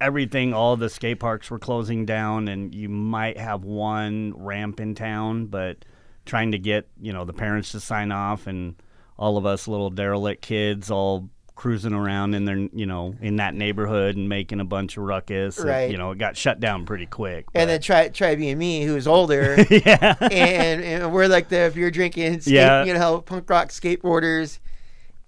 everything, 0.00 0.52
all 0.52 0.76
the 0.76 0.90
skate 0.90 1.20
parks 1.20 1.50
were 1.50 1.58
closing 1.58 2.04
down, 2.04 2.48
and 2.48 2.74
you 2.74 2.88
might 2.88 3.38
have 3.38 3.62
one 3.64 4.34
ramp 4.36 4.80
in 4.80 4.94
town, 4.94 5.46
but 5.46 5.84
trying 6.26 6.52
to 6.52 6.58
get, 6.58 6.88
you 7.00 7.12
know, 7.12 7.24
the 7.24 7.32
parents 7.32 7.72
to 7.72 7.80
sign 7.80 8.10
off 8.10 8.46
and 8.46 8.74
all 9.22 9.36
of 9.36 9.46
us 9.46 9.68
little 9.68 9.88
derelict 9.90 10.42
kids 10.42 10.90
all 10.90 11.28
cruising 11.54 11.92
around 11.92 12.34
in 12.34 12.44
their, 12.44 12.56
you 12.56 12.86
know, 12.86 13.14
in 13.20 13.36
that 13.36 13.54
neighborhood 13.54 14.16
and 14.16 14.28
making 14.28 14.58
a 14.58 14.64
bunch 14.64 14.96
of 14.96 15.04
ruckus. 15.04 15.60
Right. 15.60 15.88
you 15.92 15.96
know, 15.96 16.10
it 16.10 16.18
got 16.18 16.36
shut 16.36 16.58
down 16.58 16.86
pretty 16.86 17.06
quick. 17.06 17.44
And 17.54 17.70
then 17.70 17.80
try 17.80 18.08
try 18.08 18.34
being 18.34 18.58
me, 18.58 18.82
who's 18.82 19.06
older, 19.06 19.64
yeah. 19.70 20.16
and, 20.20 20.82
and 20.82 21.12
we're 21.12 21.28
like 21.28 21.48
the 21.48 21.70
beer 21.72 21.90
drinking, 21.92 22.40
skate, 22.40 22.54
Yeah. 22.54 22.84
you 22.84 22.94
know, 22.94 23.20
punk 23.20 23.48
rock 23.48 23.68
skateboarders, 23.68 24.58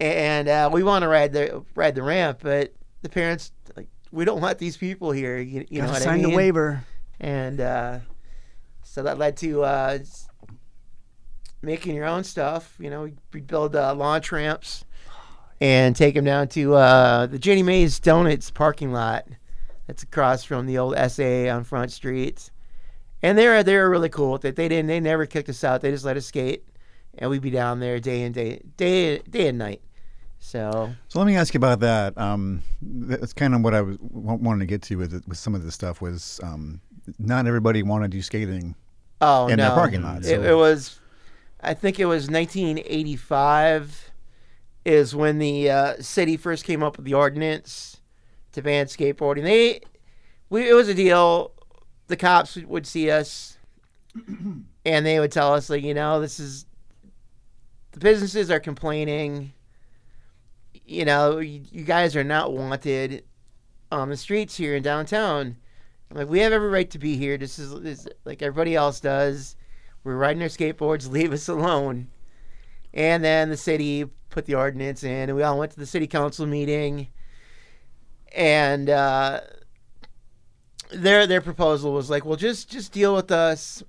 and 0.00 0.48
uh, 0.48 0.68
we 0.72 0.82
want 0.82 1.02
to 1.04 1.08
ride 1.08 1.32
the 1.32 1.64
ride 1.76 1.94
the 1.94 2.02
ramp, 2.02 2.40
but 2.42 2.72
the 3.02 3.08
parents 3.08 3.52
like 3.76 3.86
we 4.10 4.24
don't 4.24 4.40
want 4.40 4.58
these 4.58 4.76
people 4.76 5.12
here. 5.12 5.38
You, 5.38 5.64
you 5.68 5.82
know 5.82 5.88
what 5.88 6.02
sign 6.02 6.14
I 6.14 6.22
mean? 6.22 6.30
the 6.30 6.36
waiver. 6.36 6.84
and 7.20 7.60
uh, 7.60 7.98
so 8.82 9.04
that 9.04 9.18
led 9.18 9.36
to 9.36 9.62
uh, 9.62 9.98
making 11.64 11.94
your 11.94 12.06
own 12.06 12.24
stuff. 12.24 12.74
You 12.78 12.90
know, 12.90 13.10
we 13.32 13.40
build 13.40 13.74
uh, 13.76 13.94
launch 13.94 14.30
ramps 14.32 14.84
and 15.60 15.94
take 15.96 16.14
them 16.14 16.24
down 16.24 16.48
to 16.48 16.74
uh, 16.74 17.26
the 17.26 17.38
Jenny 17.38 17.62
Mays 17.62 17.98
Donuts 18.00 18.50
parking 18.50 18.92
lot. 18.92 19.26
That's 19.86 20.02
across 20.02 20.44
from 20.44 20.66
the 20.66 20.78
old 20.78 20.96
SA 21.10 21.48
on 21.48 21.64
Front 21.64 21.92
Street. 21.92 22.50
And 23.22 23.36
they're 23.38 23.62
they're 23.62 23.88
really 23.90 24.08
cool 24.08 24.32
with 24.32 24.44
it. 24.44 24.56
They 24.56 24.68
didn't 24.68 24.86
they 24.86 25.00
never 25.00 25.26
kicked 25.26 25.48
us 25.48 25.64
out. 25.64 25.80
They 25.80 25.90
just 25.90 26.04
let 26.04 26.16
us 26.16 26.26
skate, 26.26 26.64
and 27.18 27.30
we'd 27.30 27.42
be 27.42 27.50
down 27.50 27.80
there 27.80 27.98
day 27.98 28.22
and 28.22 28.34
day 28.34 28.60
day 28.76 29.18
day 29.18 29.48
and 29.48 29.58
night. 29.58 29.80
So 30.38 30.90
So 31.08 31.18
let 31.18 31.26
me 31.26 31.36
ask 31.36 31.54
you 31.54 31.58
about 31.58 31.80
that. 31.80 32.16
Um, 32.18 32.62
that's 32.82 33.32
kind 33.32 33.54
of 33.54 33.62
what 33.62 33.74
I 33.74 33.80
was 33.80 33.96
wa- 34.00 34.34
wanting 34.34 34.60
to 34.60 34.66
get 34.66 34.82
to 34.82 34.96
with 34.96 35.12
with 35.26 35.38
some 35.38 35.54
of 35.54 35.64
this 35.64 35.74
stuff 35.74 36.02
was 36.02 36.38
um, 36.42 36.80
not 37.18 37.46
everybody 37.46 37.82
wanted 37.82 38.12
you 38.12 38.20
skating. 38.20 38.74
Oh 39.20 39.46
in 39.46 39.56
no! 39.56 39.64
their 39.68 39.74
parking 39.74 40.02
lot, 40.02 40.24
It, 40.24 40.44
it 40.44 40.54
was, 40.54 41.00
I 41.64 41.74
think 41.74 41.98
it 41.98 42.06
was 42.06 42.28
1985, 42.28 44.10
is 44.84 45.14
when 45.14 45.38
the 45.38 45.70
uh, 45.70 45.94
city 46.00 46.36
first 46.36 46.64
came 46.64 46.82
up 46.82 46.96
with 46.96 47.06
the 47.06 47.14
ordinance 47.14 48.00
to 48.52 48.62
ban 48.62 48.86
skateboarding. 48.86 49.42
They, 49.42 49.80
we, 50.50 50.68
it 50.68 50.74
was 50.74 50.88
a 50.88 50.94
deal. 50.94 51.52
The 52.08 52.16
cops 52.16 52.56
would 52.56 52.86
see 52.86 53.10
us, 53.10 53.56
and 54.84 55.06
they 55.06 55.18
would 55.18 55.32
tell 55.32 55.54
us 55.54 55.70
like, 55.70 55.82
you 55.82 55.94
know, 55.94 56.20
this 56.20 56.38
is, 56.38 56.66
the 57.92 58.00
businesses 58.00 58.50
are 58.50 58.60
complaining. 58.60 59.52
You 60.84 61.06
know, 61.06 61.38
you, 61.38 61.62
you 61.70 61.84
guys 61.84 62.14
are 62.14 62.24
not 62.24 62.52
wanted 62.52 63.24
on 63.90 64.10
the 64.10 64.16
streets 64.16 64.56
here 64.56 64.76
in 64.76 64.82
downtown. 64.82 65.56
I'm 66.10 66.16
like, 66.16 66.28
we 66.28 66.40
have 66.40 66.52
every 66.52 66.68
right 66.68 66.90
to 66.90 66.98
be 66.98 67.16
here. 67.16 67.38
This 67.38 67.58
is, 67.58 67.80
this, 67.80 68.06
like 68.24 68.42
everybody 68.42 68.74
else 68.74 69.00
does. 69.00 69.56
We're 70.04 70.16
riding 70.16 70.42
our 70.42 70.48
skateboards. 70.48 71.10
Leave 71.10 71.32
us 71.32 71.48
alone. 71.48 72.08
And 72.92 73.24
then 73.24 73.48
the 73.48 73.56
city 73.56 74.04
put 74.30 74.46
the 74.46 74.54
ordinance 74.54 75.02
in, 75.02 75.30
and 75.30 75.34
we 75.34 75.42
all 75.42 75.58
went 75.58 75.72
to 75.72 75.80
the 75.80 75.86
city 75.86 76.06
council 76.06 76.46
meeting. 76.46 77.08
And 78.36 78.90
uh, 78.90 79.40
their 80.92 81.26
their 81.26 81.40
proposal 81.40 81.92
was 81.92 82.10
like, 82.10 82.24
well, 82.24 82.36
just 82.36 82.70
just 82.70 82.92
deal 82.92 83.14
with 83.14 83.30
us, 83.30 83.82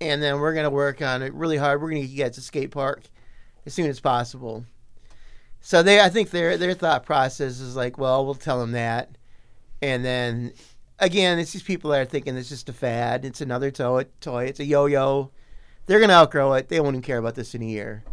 and 0.00 0.22
then 0.22 0.40
we're 0.40 0.54
gonna 0.54 0.70
work 0.70 1.02
on 1.02 1.22
it 1.22 1.34
really 1.34 1.56
hard. 1.56 1.82
We're 1.82 1.90
gonna 1.90 2.00
get 2.00 2.10
you 2.10 2.24
guys 2.24 2.38
a 2.38 2.40
skate 2.40 2.70
park 2.70 3.02
as 3.66 3.74
soon 3.74 3.90
as 3.90 4.00
possible. 4.00 4.64
So 5.60 5.82
they, 5.82 6.00
I 6.00 6.08
think 6.08 6.30
their 6.30 6.56
their 6.56 6.74
thought 6.74 7.04
process 7.04 7.60
is 7.60 7.76
like, 7.76 7.98
well, 7.98 8.24
we'll 8.24 8.34
tell 8.34 8.60
them 8.60 8.72
that, 8.72 9.10
and 9.82 10.04
then 10.04 10.52
again, 10.98 11.38
it's 11.38 11.52
these 11.52 11.62
people 11.62 11.90
that 11.90 12.00
are 12.00 12.04
thinking 12.04 12.36
it's 12.36 12.48
just 12.48 12.68
a 12.68 12.72
fad. 12.72 13.24
It's 13.24 13.40
another 13.40 13.70
toy. 13.70 14.06
Toy. 14.20 14.44
It's 14.44 14.60
a 14.60 14.64
yo-yo. 14.64 15.30
They're 15.90 15.98
gonna 15.98 16.12
outgrow 16.12 16.52
it. 16.52 16.68
They 16.68 16.78
won't 16.78 16.94
even 16.94 17.02
care 17.02 17.18
about 17.18 17.34
this 17.34 17.52
in 17.56 17.62
a 17.62 17.66
year. 17.66 18.04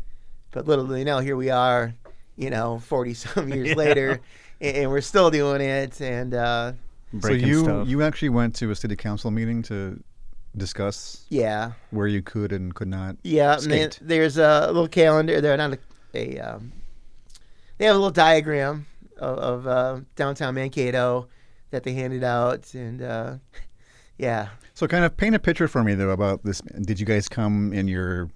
But 0.50 0.66
little 0.68 0.88
do 0.88 0.94
they 0.94 1.04
know, 1.04 1.20
here 1.20 1.36
we 1.36 1.52
are, 1.52 1.94
you 2.36 2.50
know, 2.50 2.80
forty 2.80 3.14
some 3.14 3.50
years 3.54 3.68
Yeah. 3.70 3.76
later, 3.76 4.20
and, 4.60 4.78
and 4.78 4.90
we're 4.90 5.02
still 5.02 5.30
doing 5.30 5.62
it. 5.62 6.02
And 6.02 6.34
uh, 6.34 6.72
Breaking 7.14 7.42
so 7.42 7.48
you 7.48 7.64
stuff. 7.64 7.88
you 7.88 8.02
actually 8.02 8.30
went 8.30 8.56
to 8.56 8.72
a 8.72 8.76
city 8.76 8.96
council 8.96 9.30
meeting 9.30 9.62
to 9.64 10.02
discuss 10.58 11.26
yeah, 11.30 11.74
where 11.92 12.08
you 12.08 12.24
could 12.24 12.52
and 12.52 12.74
could 12.74 12.88
not. 12.88 13.16
yeah. 13.22 13.54
And 13.60 13.72
then 13.72 13.92
there's 14.02 14.40
a 14.40 14.66
little 14.68 14.88
calendar. 14.88 15.40
They're 15.40 15.56
not 15.56 15.74
a. 15.74 15.80
a 16.16 16.40
um, 16.40 16.72
they 17.78 17.86
have 17.86 17.96
a 17.96 18.00
little 18.00 18.10
diagram 18.10 18.88
of, 19.20 19.38
of 19.38 19.68
uh, 19.68 20.00
downtown 20.16 20.56
Mankato 20.56 21.28
that 21.70 21.84
they 21.84 21.94
handed 21.94 22.24
out, 22.24 22.74
and 22.74 23.04
uh, 23.04 23.36
yeah, 24.18 24.50
So 24.74 24.88
kind 24.88 25.06
of 25.06 25.16
paint 25.18 25.36
a 25.36 25.40
picture 25.40 25.68
for 25.68 25.84
me 25.84 25.94
though 25.96 26.10
about 26.10 26.44
this. 26.44 26.62
Did 26.62 27.00
you 27.00 27.06
guys 27.06 27.28
come 27.30 27.74
in 27.74 27.88
your 27.88 28.30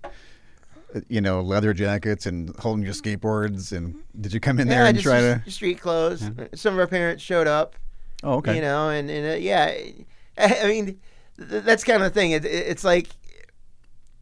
uh, 0.94 1.02
you 1.08 1.22
know 1.22 1.42
leather 1.42 1.74
jackets 1.74 2.26
and 2.26 2.56
holding 2.60 2.84
your 2.84 2.94
skateboards 2.94 3.76
and 3.76 3.96
did 4.20 4.34
you 4.34 4.40
come 4.40 4.60
in 4.60 4.68
there 4.68 4.84
yeah, 4.84 4.90
and 4.90 4.98
just, 4.98 5.06
try 5.08 5.22
to? 5.22 5.44
street 5.50 5.80
clothes. 5.80 6.30
Some 6.56 6.74
of 6.74 6.80
our 6.80 6.88
parents 6.88 7.24
showed 7.24 7.48
up. 7.48 7.76
Oh, 8.24 8.34
okay. 8.36 8.56
You 8.56 8.62
know, 8.62 8.90
and, 8.90 9.10
and 9.10 9.34
uh, 9.34 9.36
yeah, 9.38 9.74
I 10.38 10.68
mean, 10.68 11.00
th- 11.38 11.64
that's 11.64 11.84
kind 11.84 12.04
of 12.04 12.14
the 12.14 12.20
thing. 12.20 12.32
It, 12.32 12.46
it- 12.46 12.68
it's 12.68 12.84
like 12.84 13.10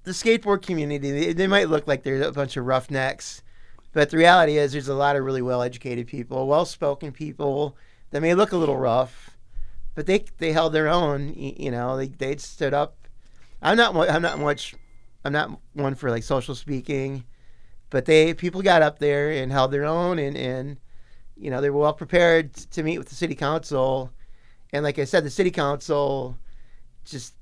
the 0.03 0.11
skateboard 0.11 0.61
community, 0.65 1.11
they, 1.11 1.33
they 1.33 1.47
might 1.47 1.69
look 1.69 1.85
like 1.87 2.03
they're 2.03 2.21
a 2.23 2.31
bunch 2.31 2.55
of 2.57 2.65
roughnecks, 2.65 3.43
but 3.91 4.09
the 4.09 4.17
reality 4.17 4.57
is 4.57 4.71
there's 4.71 4.87
a 4.87 4.93
lot 4.93 5.15
of 5.17 5.23
really 5.23 5.41
well 5.41 5.61
educated 5.61 6.07
people, 6.07 6.47
well 6.47 6.65
spoken 6.65 7.11
people 7.11 7.75
that 8.11 8.21
may 8.21 8.33
look 8.33 8.51
a 8.53 8.57
little 8.57 8.77
rough, 8.77 9.28
but 9.99 10.05
they 10.05 10.23
they 10.37 10.53
held 10.53 10.71
their 10.71 10.87
own. 10.87 11.33
You 11.35 11.71
know, 11.71 11.97
they 11.97 12.07
they 12.07 12.37
stood 12.37 12.73
up. 12.73 12.95
I'm 13.61 13.75
not 13.75 13.93
I'm 14.09 14.21
not 14.21 14.39
much 14.39 14.73
I'm 15.25 15.33
not 15.33 15.59
one 15.73 15.93
for 15.93 16.09
like 16.09 16.23
social 16.23 16.55
speaking, 16.55 17.25
but 17.89 18.05
they 18.05 18.33
people 18.33 18.61
got 18.61 18.81
up 18.81 18.99
there 18.99 19.29
and 19.29 19.51
held 19.51 19.71
their 19.71 19.83
own 19.83 20.17
and 20.17 20.37
and 20.37 20.77
you 21.35 21.51
know 21.51 21.59
they 21.59 21.69
were 21.69 21.81
well 21.81 21.91
prepared 21.91 22.53
to 22.53 22.81
meet 22.81 22.97
with 22.97 23.09
the 23.09 23.15
city 23.15 23.35
council, 23.35 24.09
and 24.71 24.85
like 24.85 24.99
I 24.99 25.03
said, 25.03 25.25
the 25.25 25.29
city 25.29 25.51
council 25.51 26.37
just 27.03 27.33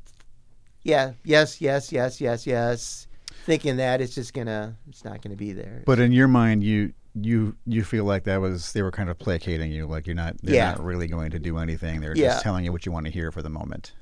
yeah 0.81 1.11
yes 1.23 1.61
yes 1.61 1.91
yes 1.91 2.19
yes 2.19 2.47
yes 2.47 3.07
thinking 3.45 3.77
that 3.77 4.01
it's 4.01 4.15
just 4.15 4.33
gonna 4.33 4.75
it's 4.89 5.05
not 5.05 5.21
gonna 5.21 5.35
be 5.35 5.53
there. 5.53 5.83
But 5.85 5.99
in 5.99 6.11
your 6.11 6.27
mind, 6.27 6.63
you 6.63 6.93
you 7.21 7.55
you 7.65 7.83
feel 7.83 8.03
like 8.05 8.23
that 8.25 8.41
was 8.41 8.73
they 8.73 8.81
were 8.81 8.91
kind 8.91 9.09
of 9.09 9.17
placating 9.17 9.71
you, 9.71 9.85
like 9.87 10.05
you're 10.07 10.15
not 10.15 10.37
they're 10.43 10.55
Yeah. 10.55 10.71
not 10.71 10.83
really 10.83 11.07
going 11.07 11.31
to 11.31 11.39
do 11.39 11.57
anything. 11.57 12.01
They're 12.01 12.15
Yeah. 12.15 12.27
just 12.29 12.43
telling 12.43 12.65
you 12.65 12.71
what 12.71 12.85
you 12.85 12.91
want 12.91 13.05
to 13.05 13.11
hear 13.11 13.31
for 13.31 13.41
the 13.41 13.49
moment. 13.49 13.93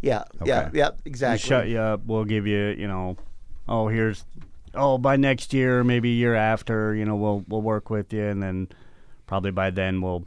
yeah 0.00 0.24
yeah 0.44 0.60
Okay. 0.66 0.78
yeah 0.78 0.90
We 1.04 1.08
exactly. 1.10 1.48
shut 1.48 1.68
you 1.68 1.78
up. 1.78 2.04
We'll 2.06 2.24
give 2.24 2.46
you, 2.46 2.74
you 2.76 2.88
know, 2.88 3.16
oh 3.68 3.88
here's, 3.88 4.24
oh 4.74 4.98
by 4.98 5.16
next 5.16 5.52
year, 5.54 5.84
maybe 5.84 6.10
year 6.10 6.34
after, 6.34 6.94
you 6.94 7.04
know, 7.04 7.16
we'll 7.16 7.44
we'll 7.48 7.62
work 7.62 7.88
with 7.90 8.12
you, 8.12 8.24
and 8.24 8.42
then 8.42 8.68
probably 9.26 9.50
by 9.52 9.70
then 9.70 10.00
we'll 10.02 10.26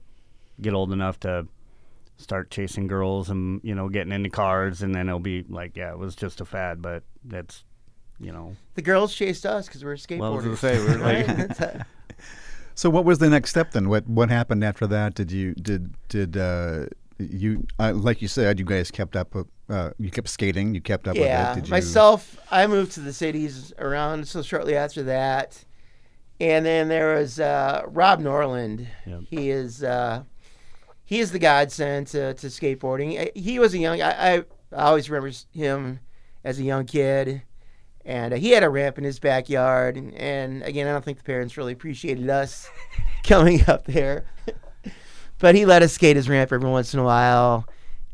get 0.61 0.73
old 0.73 0.91
enough 0.93 1.19
to 1.21 1.47
start 2.17 2.49
chasing 2.49 2.87
girls 2.87 3.29
and 3.29 3.59
you 3.63 3.75
know 3.75 3.89
getting 3.89 4.13
into 4.13 4.29
cars, 4.29 4.81
and 4.81 4.95
then 4.95 5.09
it'll 5.09 5.19
be 5.19 5.43
like, 5.49 5.75
yeah, 5.75 5.91
it 5.91 5.97
was 5.99 6.15
just 6.15 6.39
a 6.39 6.45
fad, 6.45 6.81
but 6.81 7.03
that's, 7.25 7.65
you 8.19 8.31
know, 8.31 8.55
The 8.75 8.81
girls 8.81 9.13
chased 9.13 9.45
us 9.45 9.67
because 9.67 9.83
we 9.83 9.89
were 9.89 9.95
skateboarders. 9.95 10.19
well, 10.19 10.33
I 10.33 10.35
was 10.35 10.45
gonna 10.45 10.57
say 10.57 10.79
we're 10.79 10.97
like. 10.97 11.81
So 12.77 12.89
what 12.89 13.05
was 13.05 13.19
the 13.19 13.29
next 13.29 13.51
step 13.51 13.71
then? 13.71 13.87
What 13.87 14.05
what 14.07 14.29
happened 14.29 14.63
after 14.63 14.85
that? 14.87 15.15
Did 15.15 15.31
you 15.31 15.53
did 15.53 15.93
did 16.09 16.35
uh, 16.35 16.87
you 17.17 17.65
uh, 17.79 17.93
like 17.93 18.21
you 18.21 18.27
said 18.27 18.59
you 18.59 18.65
guys 18.65 18.91
kept 18.91 19.15
up 19.15 19.33
with 19.33 19.47
uh, 19.69 19.91
you 19.97 20.11
kept 20.11 20.27
skating 20.27 20.75
you 20.75 20.81
kept 20.81 21.07
up 21.07 21.15
yeah, 21.15 21.49
with 21.49 21.57
it? 21.57 21.61
Did 21.61 21.67
you, 21.69 21.71
myself, 21.71 22.37
I 22.51 22.67
moved 22.67 22.91
to 22.93 22.99
the 22.99 23.13
cities 23.13 23.71
around 23.79 24.27
so 24.27 24.41
shortly 24.41 24.75
after 24.75 25.03
that, 25.03 25.63
and 26.41 26.65
then 26.65 26.89
there 26.89 27.15
was 27.15 27.39
uh, 27.39 27.83
Rob 27.87 28.19
Norland. 28.19 28.85
Yep. 29.05 29.21
He 29.29 29.49
is 29.51 29.81
uh, 29.81 30.23
he 31.05 31.19
is 31.19 31.31
the 31.31 31.39
godsend 31.39 32.07
to, 32.07 32.33
to 32.33 32.47
skateboarding. 32.47 33.27
Uh, 33.27 33.31
He 33.35 33.57
was 33.57 33.73
a 33.73 33.77
young. 33.77 34.01
I, 34.01 34.35
I 34.35 34.43
always 34.73 35.09
remember 35.09 35.33
him 35.53 36.01
as 36.43 36.59
a 36.59 36.63
young 36.63 36.85
kid, 36.85 37.41
and 38.05 38.33
uh, 38.33 38.37
he 38.37 38.51
had 38.51 38.63
a 38.63 38.69
ramp 38.69 38.97
in 38.97 39.03
his 39.03 39.19
backyard. 39.19 39.97
And, 39.97 40.13
and 40.13 40.63
again, 40.63 40.87
I 40.87 40.91
don't 40.91 41.03
think 41.03 41.17
the 41.17 41.23
parents 41.23 41.57
really 41.57 41.73
appreciated 41.73 42.29
us 42.29 42.69
coming 43.23 43.67
up 43.67 43.85
there, 43.85 44.25
but 45.39 45.55
he 45.55 45.65
let 45.65 45.81
us 45.81 45.93
skate 45.93 46.15
his 46.15 46.29
ramp 46.29 46.51
every 46.53 46.69
once 46.69 46.93
in 46.93 46.99
a 46.99 47.03
while 47.03 47.67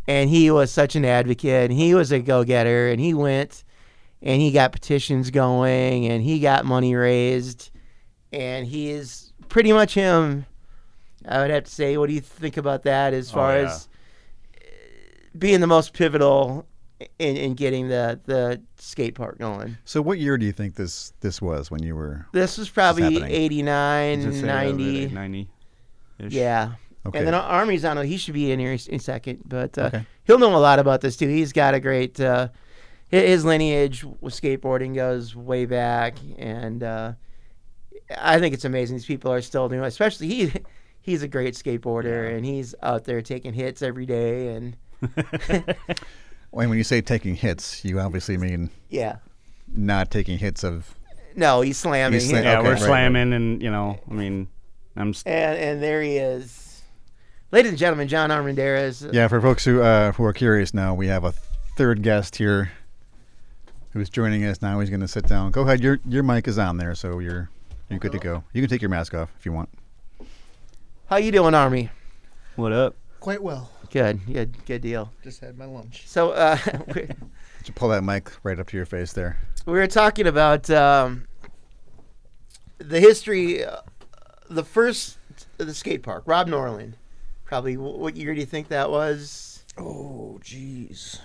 and 0.07 0.29
he 0.31 0.49
was 0.49 0.71
such 0.71 0.95
an 0.95 1.05
advocate 1.05 1.69
and 1.69 1.79
he 1.79 1.93
was 1.93 2.11
a 2.11 2.19
go-getter 2.19 2.89
and 2.89 2.99
he 2.99 3.13
went 3.13 3.63
and 4.23 4.41
he 4.41 4.51
got 4.51 4.71
petitions 4.71 5.29
going 5.29 6.07
and 6.07 6.23
he 6.23 6.39
got 6.39 6.65
money 6.65 6.95
raised 6.95 7.69
and 8.33 8.65
he 8.65 8.89
is 8.89 9.31
pretty 9.47 9.71
much 9.71 9.93
him 9.93 10.45
i 11.27 11.39
would 11.39 11.51
have 11.51 11.65
to 11.65 11.71
say 11.71 11.97
what 11.97 12.07
do 12.07 12.13
you 12.15 12.19
think 12.19 12.57
about 12.57 12.81
that 12.81 13.13
as 13.13 13.29
Oh, 13.29 13.35
far 13.35 13.57
yeah. 13.57 13.65
as 13.65 13.87
uh, 14.55 14.65
being 15.37 15.59
the 15.61 15.67
most 15.67 15.93
pivotal 15.93 16.65
in, 17.19 17.37
in 17.37 17.53
getting 17.53 17.87
the, 17.87 18.19
the 18.25 18.61
skate 18.77 19.15
park 19.15 19.37
going 19.39 19.77
So 19.85 20.01
what 20.01 20.19
year 20.19 20.37
do 20.37 20.45
you 20.45 20.51
think 20.51 20.75
this 20.75 21.13
this 21.21 21.41
was 21.41 21.69
when 21.71 21.83
you 21.83 21.95
were? 21.95 22.25
this 22.33 22.57
was 22.57 22.69
probably 22.69 23.03
happening. 23.03 23.31
89 23.31 24.21
Just 24.21 24.39
say, 24.41 24.43
uh, 24.49 24.53
90 24.63 25.07
90 25.07 25.49
-ish. 26.19 26.31
yeah 26.31 26.71
Okay. 27.03 27.17
And 27.17 27.27
then 27.27 27.33
Army's 27.33 27.83
on. 27.83 27.97
He 28.05 28.17
should 28.17 28.35
be 28.35 28.51
in 28.51 28.59
here 28.59 28.73
in 28.73 28.95
a 28.95 28.99
second, 28.99 29.39
but 29.45 29.75
uh, 29.75 29.85
Okay. 29.85 30.05
he'll 30.25 30.37
know 30.37 30.55
a 30.55 30.61
lot 30.61 30.77
about 30.77 31.01
this 31.01 31.17
too. 31.17 31.27
He's 31.27 31.51
got 31.51 31.73
a 31.73 31.79
great. 31.79 32.19
Uh, 32.19 32.49
his 33.07 33.43
lineage 33.43 34.03
with 34.21 34.35
skateboarding 34.39 34.93
goes 34.93 35.35
way 35.35 35.65
back, 35.65 36.17
and 36.37 36.83
uh, 36.83 37.13
I 38.15 38.37
think 38.39 38.53
it's 38.53 38.65
amazing 38.65 38.97
these 38.97 39.07
people 39.07 39.31
are 39.33 39.41
still 39.41 39.67
doing. 39.67 39.81
it. 39.81 39.87
Especially 39.87 40.27
he, 40.27 40.53
he's 41.01 41.23
a 41.23 41.27
great 41.27 41.55
skateboarder, 41.55 42.29
Yeah. 42.29 42.35
and 42.37 42.45
he's 42.45 42.75
out 42.83 43.05
there 43.05 43.23
taking 43.23 43.53
hits 43.53 43.81
every 43.81 44.05
day. 44.05 44.53
And 44.55 44.77
When 46.51 46.69
when 46.69 46.77
you 46.77 46.83
say 46.83 47.01
taking 47.01 47.35
hits, 47.35 47.83
you 47.83 47.99
obviously 47.99 48.37
mean 48.37 48.69
yeah, 48.89 49.17
not 49.73 50.11
taking 50.11 50.37
hits 50.37 50.63
of. 50.63 50.93
no, 51.35 51.61
he's 51.61 51.77
slamming. 51.77 52.19
He's 52.19 52.31
sla- 52.31 52.43
Yeah, 52.43 52.59
Okay, 52.59 52.67
we're 52.67 52.73
right, 52.73 52.81
slamming, 52.81 53.33
and 53.33 53.61
you 53.61 53.71
know, 53.71 53.99
I 54.09 54.13
mean, 54.13 54.47
I'm 54.95 55.09
s- 55.09 55.23
and 55.25 55.57
and 55.57 55.81
there 55.83 56.01
he 56.01 56.17
is 56.17 56.83
Ladies 57.51 57.71
and 57.71 57.77
gentlemen, 57.77 58.07
John 58.07 58.29
Armendariz. 58.29 59.11
Yeah, 59.13 59.27
for 59.27 59.41
folks 59.41 59.65
who 59.65 59.81
uh, 59.81 60.11
who 60.13 60.23
are 60.23 60.31
curious 60.33 60.73
now, 60.73 60.93
we 60.93 61.07
have 61.07 61.23
a 61.25 61.33
third 61.77 62.01
guest 62.01 62.37
here 62.37 62.71
who's 63.91 64.09
joining 64.09 64.45
us 64.45 64.61
now. 64.61 64.79
He's 64.79 64.89
going 64.89 65.01
to 65.01 65.07
sit 65.07 65.27
down. 65.27 65.51
Go 65.51 65.61
ahead. 65.63 65.81
Your 65.81 65.99
your 66.07 66.23
mic 66.23 66.47
is 66.47 66.57
on 66.57 66.77
there, 66.77 66.95
so 66.95 67.19
you're 67.19 67.49
you're 67.89 67.99
good 67.99 68.13
to 68.13 68.19
go. 68.19 68.43
You 68.53 68.61
can 68.61 68.69
take 68.69 68.81
your 68.81 68.89
mask 68.89 69.13
off 69.13 69.31
if 69.37 69.45
you 69.45 69.51
want. 69.51 69.67
How 71.07 71.17
you 71.17 71.31
doing, 71.33 71.53
Army? 71.53 71.89
What 72.55 72.71
up? 72.71 72.95
Quite 73.19 73.43
well. 73.43 73.69
Good, 73.91 74.25
good, 74.25 74.65
good 74.65 74.81
deal. 74.81 75.11
Just 75.23 75.41
had 75.41 75.57
my 75.57 75.65
lunch. 75.65 76.03
So, 76.07 76.31
uh, 76.31 76.57
we- 76.95 77.07
Just 77.59 77.75
pull 77.75 77.89
that 77.89 78.03
mic 78.03 78.31
right 78.43 78.59
up 78.59 78.67
to 78.69 78.77
your 78.77 78.85
face 78.85 79.13
there. 79.13 79.37
we 79.65 79.73
were 79.73 79.87
talking 79.87 80.27
about 80.27 80.69
um, 80.69 81.27
the 82.77 82.99
history, 82.99 83.63
uh, 83.65 83.81
the 84.49 84.63
first, 84.63 85.17
the 85.57 85.73
skate 85.73 86.03
park, 86.03 86.23
Rob 86.25 86.47
Norland. 86.47 86.95
Probably, 87.45 87.75
what 87.75 88.15
year 88.15 88.33
do 88.33 88.39
you 88.39 88.45
think 88.45 88.69
that 88.69 88.89
was? 88.89 89.65
Oh, 89.77 90.39
jeez. 90.41 91.19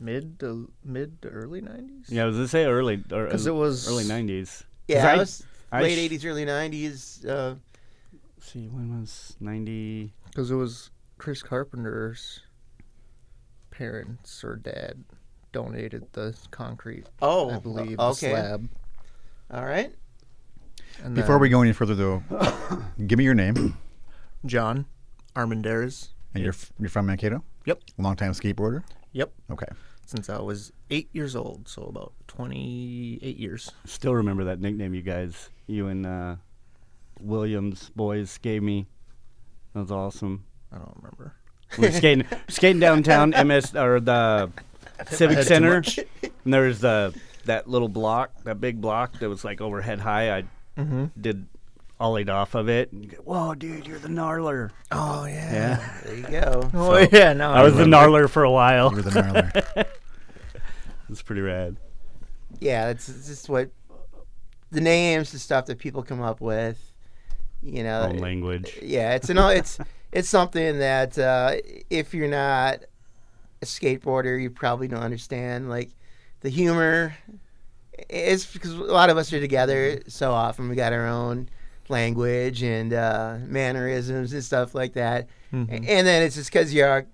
Mid 0.00 0.38
to 0.40 0.70
mid 0.84 1.22
to 1.22 1.28
early 1.28 1.60
nineties. 1.62 2.06
Yeah, 2.10 2.24
I 2.24 2.26
was 2.26 2.36
gonna 2.36 2.48
say 2.48 2.64
early, 2.66 3.02
or 3.10 3.26
'Cause 3.28 3.46
it 3.46 3.54
was- 3.54 3.88
early 3.88 4.04
'90s. 4.04 4.64
Yeah, 4.86 5.06
I- 5.08 5.14
it 5.14 5.18
was 5.18 5.42
I 5.72 5.82
late 5.82 5.98
'80s, 6.10 6.24
early 6.26 6.44
'90s. 6.44 7.24
Uh, 7.24 7.54
see, 8.40 8.66
when 8.68 9.00
was 9.00 9.34
'90? 9.40 10.12
Because 10.34 10.50
it 10.50 10.56
was 10.56 10.90
Chris 11.16 11.44
Carpenter's 11.44 12.40
parents 13.70 14.42
or 14.42 14.56
dad 14.56 15.04
donated 15.52 16.04
the 16.12 16.36
concrete. 16.50 17.06
oh, 17.22 17.50
I 17.50 17.58
believe 17.60 17.98
okay. 18.00 18.30
the 18.30 18.34
slab. 18.34 18.68
All 19.52 19.64
right. 19.64 19.94
And 21.04 21.14
Before 21.14 21.38
we 21.38 21.48
go 21.48 21.62
any 21.62 21.72
further, 21.72 21.94
though, 21.94 22.22
give 23.06 23.16
me 23.18 23.24
your 23.24 23.34
name 23.34 23.76
John 24.44 24.86
Armendariz. 25.36 26.08
and 26.34 26.42
you're 26.42 26.52
f- 26.52 26.72
you're 26.80 26.88
from 26.88 27.06
Mankato. 27.06 27.44
Yep. 27.66 27.80
Longtime 27.98 28.32
skateboarder. 28.32 28.82
Yep. 29.12 29.32
Okay. 29.52 29.66
Since 30.06 30.28
I 30.28 30.40
was 30.40 30.72
eight 30.90 31.08
years 31.12 31.36
old, 31.36 31.68
so 31.68 31.82
about 31.84 32.12
twenty-eight 32.26 33.36
years. 33.38 33.70
Still 33.86 34.14
remember 34.14 34.44
that 34.44 34.60
nickname 34.60 34.94
you 34.94 35.02
guys, 35.02 35.50
you 35.68 35.86
and 35.86 36.04
uh, 36.04 36.36
Williams 37.20 37.90
boys 37.94 38.36
gave 38.38 38.62
me. 38.64 38.86
That 39.74 39.80
was 39.80 39.90
awesome. 39.90 40.44
I 40.72 40.76
don't 40.76 40.96
remember. 40.96 41.34
We 41.78 41.88
were 41.88 41.92
skating, 41.92 42.26
skating 42.48 42.80
downtown 42.80 43.30
MS 43.46 43.74
or 43.74 44.00
the 44.00 44.50
Civic 45.08 45.42
Center, 45.44 45.82
and 46.44 46.52
there 46.54 46.62
was 46.62 46.80
the 46.80 47.14
that 47.46 47.68
little 47.68 47.88
block, 47.88 48.30
that 48.44 48.60
big 48.60 48.80
block 48.80 49.18
that 49.18 49.28
was 49.28 49.44
like 49.44 49.60
overhead 49.60 50.00
high. 50.00 50.38
I 50.38 50.44
Mm-hmm. 50.76 51.04
did 51.20 51.46
ollied 52.00 52.28
off 52.28 52.56
of 52.56 52.68
it. 52.68 52.90
And 52.90 53.04
you 53.04 53.10
go, 53.12 53.18
Whoa, 53.18 53.54
dude, 53.54 53.86
you're 53.86 54.00
the 54.00 54.08
gnarler. 54.08 54.72
Oh 54.90 55.24
yeah. 55.24 55.52
Yeah, 55.52 56.00
There 56.04 56.14
you 56.16 56.22
go. 56.24 56.70
Oh 56.74 56.98
yeah. 57.12 57.32
no, 57.32 57.52
I 57.52 57.62
was 57.62 57.76
the 57.76 57.84
gnarler 57.86 58.28
for 58.28 58.42
a 58.42 58.50
while. 58.50 58.90
You 58.90 58.96
were 58.96 59.02
the 59.02 59.10
gnarler. 59.22 59.86
It's 61.10 61.22
pretty 61.22 61.42
rad. 61.42 61.76
Yeah, 62.58 62.86
that's 62.86 63.08
it's 63.08 63.28
just 63.28 63.48
what 63.48 63.70
the 64.72 64.80
names 64.80 65.32
and 65.32 65.40
stuff 65.40 65.66
that 65.66 65.78
people 65.78 66.02
come 66.02 66.20
up 66.22 66.40
with. 66.40 66.76
You 67.64 67.82
know, 67.82 68.02
Own 68.02 68.18
language. 68.18 68.78
yeah, 68.82 69.14
it's 69.14 69.30
an 69.30 69.38
it's 69.38 69.78
it's 70.12 70.28
something 70.28 70.78
that 70.80 71.18
uh, 71.18 71.54
if 71.90 72.12
you're 72.12 72.28
not 72.28 72.80
a 73.62 73.66
skateboarder, 73.66 74.40
you 74.40 74.50
probably 74.50 74.86
don't 74.86 75.02
understand. 75.02 75.70
Like 75.70 75.90
the 76.40 76.50
humor, 76.50 77.16
it's 78.10 78.44
because 78.52 78.72
a 78.74 78.82
lot 78.82 79.08
of 79.10 79.16
us 79.16 79.32
are 79.32 79.40
together 79.40 80.00
so 80.08 80.32
often. 80.32 80.68
We 80.68 80.76
got 80.76 80.92
our 80.92 81.06
own 81.06 81.48
language 81.88 82.62
and 82.62 82.92
uh, 82.92 83.38
mannerisms 83.46 84.32
and 84.32 84.44
stuff 84.44 84.74
like 84.74 84.92
that. 84.94 85.28
Mhm. 85.52 85.84
And 85.88 86.06
then 86.06 86.22
it's 86.22 86.34
just 86.36 86.52
because 86.52 86.74
you're 86.74 87.06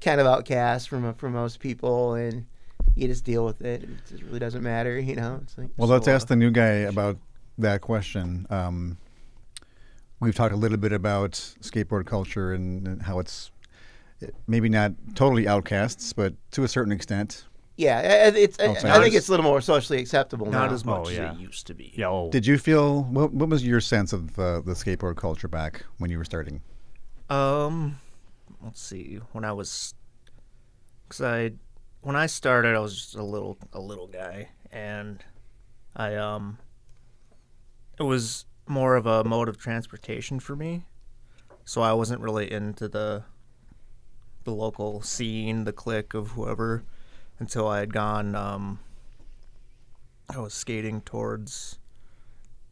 kind 0.00 0.20
of 0.20 0.26
outcast 0.26 0.88
from 0.88 1.12
from 1.14 1.32
most 1.34 1.60
people, 1.60 2.14
and 2.14 2.46
you 2.94 3.08
just 3.08 3.24
deal 3.24 3.44
with 3.44 3.60
it. 3.60 3.82
It 3.82 3.88
just 4.08 4.22
really 4.22 4.38
doesn't 4.38 4.62
matter, 4.62 4.98
you 4.98 5.16
know. 5.16 5.42
Like 5.58 5.68
Well, 5.76 5.88
let's 5.88 6.06
So, 6.06 6.12
uh, 6.12 6.14
ask 6.14 6.28
the 6.28 6.36
new 6.36 6.50
guy 6.50 6.86
about 6.88 7.18
that 7.58 7.82
question. 7.82 8.46
Um, 8.48 8.96
we've 10.22 10.34
talked 10.34 10.54
a 10.54 10.56
little 10.56 10.78
bit 10.78 10.92
about 10.92 11.32
skateboard 11.60 12.06
culture 12.06 12.52
and, 12.52 12.86
and 12.86 13.02
how 13.02 13.18
it's 13.18 13.50
maybe 14.46 14.68
not 14.68 14.92
totally 15.14 15.46
outcasts, 15.48 16.12
but 16.12 16.34
to 16.52 16.62
a 16.64 16.68
certain 16.68 16.92
extent. 16.92 17.44
yeah, 17.76 17.98
I- 17.98 18.38
it's. 18.38 18.58
I, 18.60 18.66
I 18.96 19.00
think 19.02 19.14
it's 19.14 19.28
a 19.28 19.30
little 19.32 19.44
more 19.44 19.60
socially 19.60 19.98
acceptable 20.00 20.46
Not 20.50 20.68
now. 20.68 20.74
as 20.74 20.84
much 20.84 21.06
Oh, 21.06 21.10
yeah. 21.10 21.32
as 21.32 21.36
it 21.36 21.40
used 21.40 21.66
to 21.66 21.74
be. 21.74 21.92
Yeah. 21.96 22.08
Oh, 22.08 22.30
Did 22.30 22.46
you 22.46 22.56
feel 22.58 23.02
what? 23.04 23.32
What 23.32 23.48
was 23.48 23.66
your 23.66 23.80
sense 23.80 24.12
of 24.12 24.38
uh, 24.38 24.60
the 24.60 24.74
skateboard 24.74 25.16
culture 25.16 25.48
back 25.48 25.84
when 25.98 26.10
you 26.10 26.18
were 26.18 26.24
starting? 26.24 26.62
Um, 27.28 27.98
let's 28.62 28.80
see. 28.80 29.18
When 29.32 29.44
I 29.44 29.52
was, 29.52 29.94
cause 31.08 31.22
I, 31.22 31.52
when 32.02 32.14
I 32.14 32.26
started, 32.26 32.76
I 32.76 32.78
was 32.80 32.94
just 32.94 33.14
a 33.16 33.22
little, 33.22 33.56
a 33.72 33.80
little 33.80 34.06
guy, 34.06 34.50
and 34.70 35.18
I 35.96 36.14
um, 36.16 36.58
it 37.98 38.02
was 38.02 38.44
more 38.72 38.96
of 38.96 39.06
a 39.06 39.24
mode 39.24 39.48
of 39.48 39.58
transportation 39.58 40.40
for 40.40 40.56
me, 40.56 40.84
so 41.64 41.82
I 41.82 41.92
wasn't 41.92 42.20
really 42.20 42.50
into 42.50 42.88
the, 42.88 43.24
the 44.44 44.52
local 44.52 45.02
scene, 45.02 45.64
the 45.64 45.72
clique 45.72 46.14
of 46.14 46.30
whoever, 46.32 46.82
until 47.38 47.68
I 47.68 47.80
had 47.80 47.92
gone. 47.92 48.34
Um, 48.34 48.80
I 50.28 50.38
was 50.38 50.54
skating 50.54 51.00
towards 51.02 51.78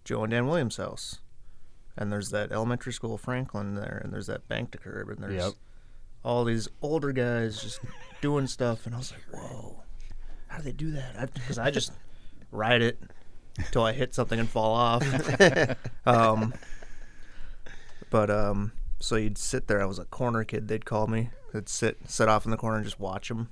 Joe 0.05 0.25
and 0.25 0.31
Dan 0.31 0.47
Williams' 0.47 0.79
house 0.79 1.21
and 1.97 2.11
there's 2.11 2.31
that 2.31 2.51
elementary 2.51 2.93
school 2.93 3.19
Franklin 3.19 3.75
there, 3.75 4.01
and 4.03 4.13
there's 4.13 4.27
that 4.27 4.49
bank 4.49 4.71
to 4.73 4.79
curb, 4.79 5.11
and 5.11 5.19
there's 5.23 5.35
Yep. 5.35 5.53
all 6.25 6.45
these 6.45 6.67
older 6.81 7.13
guys 7.13 7.63
just 7.63 7.81
doing 8.23 8.47
stuff, 8.47 8.87
and 8.87 8.95
I 8.95 8.99
was 8.99 9.13
like, 9.13 9.23
whoa, 9.31 9.83
how 10.49 10.59
do 10.59 10.63
they 10.65 10.73
do 10.73 10.93
that? 10.93 11.35
Because 11.35 11.59
I, 11.59 11.71
just 11.71 11.93
ride 12.51 12.81
it 12.83 12.99
till 13.73 13.83
I 13.85 13.93
hit 13.93 14.15
something 14.15 14.39
and 14.41 14.49
fall 14.49 14.73
off. 14.75 15.03
um, 16.07 16.55
but 18.11 18.31
um, 18.31 18.73
so 18.99 19.17
you'd 19.17 19.39
sit 19.39 19.67
there. 19.69 19.81
I 19.81 19.85
was 19.85 19.99
a 19.99 20.05
corner 20.05 20.45
kid. 20.45 20.69
They'd 20.69 20.85
call 20.85 21.07
me. 21.07 21.31
I'd 21.55 21.69
sit 21.69 21.99
sit 22.09 22.29
off 22.29 22.45
in 22.45 22.51
the 22.51 22.57
corner 22.57 22.77
and 22.77 22.85
just 22.85 23.01
watch 23.01 23.29
them 23.29 23.49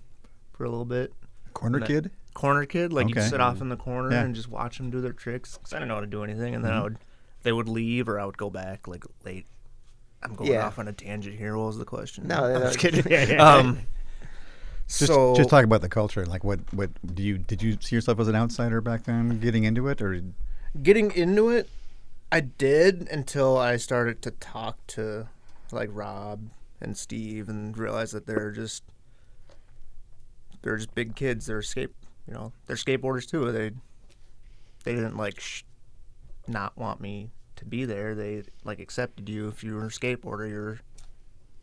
for 0.53 0.65
a 0.65 0.69
little 0.71 0.85
bit. 0.85 1.13
Corner 1.55 1.81
No. 1.81 1.87
kid? 1.87 2.11
Corner 2.35 2.67
kid, 2.67 2.93
like 2.93 3.09
you'd 3.09 3.23
sit 3.23 3.41
off 3.41 3.61
in 3.61 3.69
the 3.69 3.77
corner 3.77 4.13
Yeah. 4.13 4.23
and 4.23 4.35
just 4.35 4.49
watch 4.49 4.79
them 4.79 4.91
do 4.91 5.01
their 5.01 5.13
tricks. 5.13 5.59
'cause 5.61 5.73
I 5.73 5.77
didn't 5.77 5.89
know 5.89 5.95
how 5.97 6.01
to 6.03 6.07
do 6.07 6.23
anything, 6.23 6.55
and 6.55 6.65
then 6.65 6.71
Mm-hmm. 6.73 6.81
I 6.81 6.85
would 6.85 6.99
they 7.43 7.53
would 7.53 7.69
leave 7.69 8.09
or 8.09 8.19
I 8.21 8.25
would 8.27 8.37
go 8.37 8.51
back 8.51 8.87
like 8.89 9.05
late. 9.25 9.47
I'm 10.23 10.35
going 10.35 10.51
Yeah. 10.53 10.67
off 10.67 10.79
on 10.79 10.89
a 10.89 10.93
tangent 10.93 11.37
here. 11.37 11.57
What 11.57 11.67
was 11.67 11.79
the 11.79 11.85
question? 11.85 12.27
No, 12.29 12.45
I'm 12.45 12.55
that- 12.61 12.63
just 12.73 12.79
kidding. 12.79 13.05
Yeah, 13.11 13.25
yeah. 13.25 13.43
Um, 13.55 13.79
Just, 14.89 15.13
so 15.13 15.35
just 15.35 15.51
talk 15.51 15.65
about 15.65 15.83
the 15.83 15.89
culture. 15.89 16.25
Like, 16.25 16.45
what, 16.45 16.61
what 16.73 16.91
do 17.15 17.23
you 17.23 17.37
did 17.37 17.63
you 17.63 17.77
see 17.81 17.95
yourself 17.95 18.19
as 18.21 18.29
an 18.29 18.35
outsider 18.35 18.81
back 18.81 19.05
then, 19.05 19.39
getting 19.39 19.65
into 19.65 19.87
it, 19.89 20.01
or 20.01 20.23
getting 20.83 21.11
into 21.11 21.51
it, 21.51 21.69
I 22.33 22.41
did 22.41 23.07
until 23.11 23.59
I 23.59 23.77
started 23.77 24.23
to 24.23 24.31
talk 24.31 24.79
to 24.89 25.29
like 25.73 25.91
Rob 25.93 26.49
and 26.81 26.97
Steve 26.97 27.51
and 27.51 27.77
realize 27.77 28.13
that 28.13 28.27
they're 28.27 28.51
just 28.51 28.83
they're 30.63 30.77
just 30.77 30.95
big 30.95 31.15
kids. 31.15 31.47
They're 31.47 31.61
skate, 31.61 31.91
you 32.27 32.33
know, 32.33 32.53
they're 32.67 32.77
skateboarders 32.77 33.29
too. 33.29 33.53
They 33.53 33.73
they 34.85 34.95
didn't 34.95 35.19
like 35.19 35.39
sh- 35.39 35.65
not 36.47 36.77
want 36.79 37.01
me 37.01 37.31
to 37.57 37.67
be 37.67 37.85
there. 37.85 38.15
They 38.15 38.45
like 38.65 38.81
accepted 38.81 39.29
you 39.29 39.49
if 39.49 39.63
you 39.63 39.75
were 39.75 39.87
a 39.87 39.91
skateboarder. 39.91 40.49
You're 40.49 40.81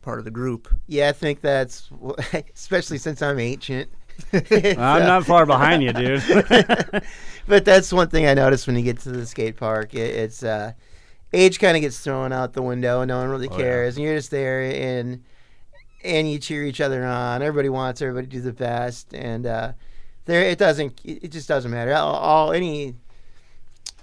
part 0.06 0.18
of 0.20 0.24
the 0.24 0.30
group. 0.30 0.68
Yeah, 0.86 1.08
I 1.10 1.12
think 1.12 1.40
that's 1.42 1.90
especially 2.54 2.96
since 2.98 3.20
I'm 3.20 3.38
ancient. 3.38 3.90
I'm 4.32 5.02
not 5.04 5.26
far 5.26 5.44
behind 5.44 5.82
you, 5.82 5.92
dude. 5.92 6.22
but 7.46 7.66
that's 7.66 7.92
one 7.92 8.08
thing 8.08 8.24
I 8.26 8.32
noticed 8.32 8.66
when 8.66 8.76
you 8.76 8.82
get 8.82 9.00
to 9.00 9.10
the 9.10 9.26
skate 9.26 9.56
park. 9.58 9.92
It, 9.94 10.14
it's 10.14 10.42
uh, 10.42 10.72
age 11.34 11.58
kind 11.58 11.76
of 11.76 11.82
gets 11.82 11.98
thrown 12.00 12.32
out 12.32 12.54
the 12.54 12.62
window, 12.62 13.02
and 13.02 13.08
no 13.08 13.18
one 13.18 13.28
really 13.28 13.48
Oh, 13.48 13.58
yeah. 13.58 13.64
cares. 13.64 13.96
And 13.96 14.04
you're 14.06 14.16
just 14.16 14.30
there, 14.30 14.62
and 14.62 15.22
and 16.04 16.30
you 16.30 16.38
cheer 16.38 16.64
each 16.64 16.80
other 16.80 17.04
on. 17.04 17.42
Everybody 17.42 17.68
wants 17.68 18.00
everybody 18.00 18.26
to 18.28 18.32
do 18.32 18.40
the 18.40 18.52
best, 18.52 19.12
and 19.12 19.44
uh, 19.44 19.72
there 20.24 20.42
it 20.44 20.56
doesn't. 20.58 20.98
It 21.04 21.24
it 21.24 21.32
just 21.32 21.48
doesn't 21.48 21.70
matter. 21.70 21.92
All, 21.94 22.14
all 22.14 22.52
any 22.52 22.94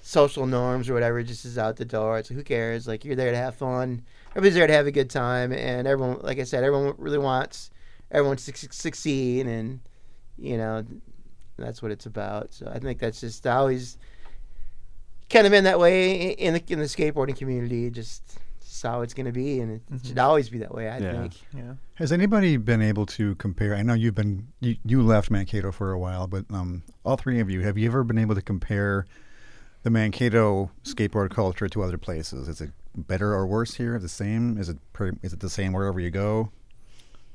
social 0.01 0.45
norms 0.45 0.89
or 0.89 0.93
whatever 0.93 1.23
just 1.23 1.45
is 1.45 1.57
out 1.57 1.77
the 1.77 1.85
door. 1.85 2.19
It's 2.19 2.29
like, 2.29 2.37
who 2.37 2.43
cares? 2.43 2.87
Like 2.87 3.05
you're 3.05 3.15
there 3.15 3.31
to 3.31 3.37
have 3.37 3.55
fun. 3.55 4.03
Everybody's 4.35 4.55
there 4.55 4.67
to 4.67 4.73
have 4.73 4.87
a 4.87 4.91
good 4.91 5.09
time, 5.09 5.51
and 5.53 5.87
everyone, 5.87 6.19
like 6.21 6.39
I 6.39 6.43
said, 6.43 6.63
everyone 6.63 6.95
really 6.97 7.17
wants 7.19 7.69
everyone 8.11 8.37
to 8.37 8.43
suc- 8.43 8.73
succeed, 8.73 9.45
and 9.47 9.79
you 10.37 10.57
know 10.57 10.83
that's 11.57 11.81
what 11.81 11.91
it's 11.91 12.05
about. 12.05 12.53
So 12.53 12.67
I 12.73 12.79
think 12.79 12.99
that's 12.99 13.21
just 13.21 13.45
always 13.45 13.97
kind 15.29 15.45
of 15.45 15.51
been 15.51 15.63
that 15.65 15.79
way 15.79 16.31
in 16.31 16.53
the 16.55 16.63
in 16.67 16.79
the 16.79 16.85
skateboarding 16.85 17.35
community. 17.35 17.89
Just, 17.91 18.39
just 18.61 18.81
how 18.83 19.01
it's 19.01 19.13
going 19.13 19.27
to 19.27 19.31
be, 19.31 19.59
and 19.59 19.81
it 19.91 20.05
should 20.05 20.17
always 20.19 20.49
be 20.49 20.57
that 20.59 20.73
way. 20.73 20.89
I 20.89 20.97
Yeah. 20.97 21.11
think. 21.21 21.33
Yeah. 21.55 21.73
Has 21.95 22.11
anybody 22.11 22.57
been 22.57 22.81
able 22.81 23.05
to 23.07 23.35
compare? 23.35 23.75
I 23.75 23.83
know 23.83 23.93
you've 23.93 24.15
been 24.15 24.47
you, 24.61 24.77
you 24.83 25.01
left 25.03 25.29
Mankato 25.29 25.71
for 25.71 25.91
a 25.91 25.99
while, 25.99 26.25
but 26.25 26.45
um, 26.51 26.81
all 27.05 27.17
three 27.17 27.39
of 27.39 27.49
you 27.51 27.61
have 27.61 27.77
you 27.77 27.87
ever 27.87 28.03
been 28.03 28.17
able 28.17 28.33
to 28.35 28.41
compare 28.41 29.05
the 29.83 29.89
Mankato 29.91 30.71
skateboard 30.83 31.29
culture 31.29 31.67
to 31.67 31.83
other 31.83 31.97
places? 31.99 32.47
Is 32.47 32.61
it 32.61 32.71
better 32.95 33.33
or 33.33 33.45
worse 33.47 33.73
here? 33.75 33.97
The 33.99 34.09
same? 34.09 34.57
Is 34.57 34.69
it 34.69 34.77
per, 34.93 35.11
is 35.21 35.33
it 35.33 35.39
the 35.39 35.49
same 35.49 35.73
wherever 35.73 35.99
you 35.99 36.11
go? 36.11 36.51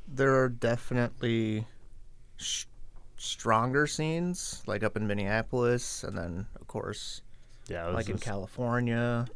There 0.06 0.34
are 0.42 0.48
definitely 0.48 1.66
sh- 2.36 2.64
stronger 3.16 3.86
scenes, 3.86 4.62
like 4.66 4.82
up 4.82 4.96
in 4.96 5.06
Minneapolis, 5.06 6.04
and 6.04 6.16
then 6.16 6.46
of 6.60 6.66
course, 6.66 7.22
Yeah, 7.68 7.84
it 7.84 7.86
was 7.88 7.96
like 7.96 8.08
in 8.08 8.18
California, 8.18 9.26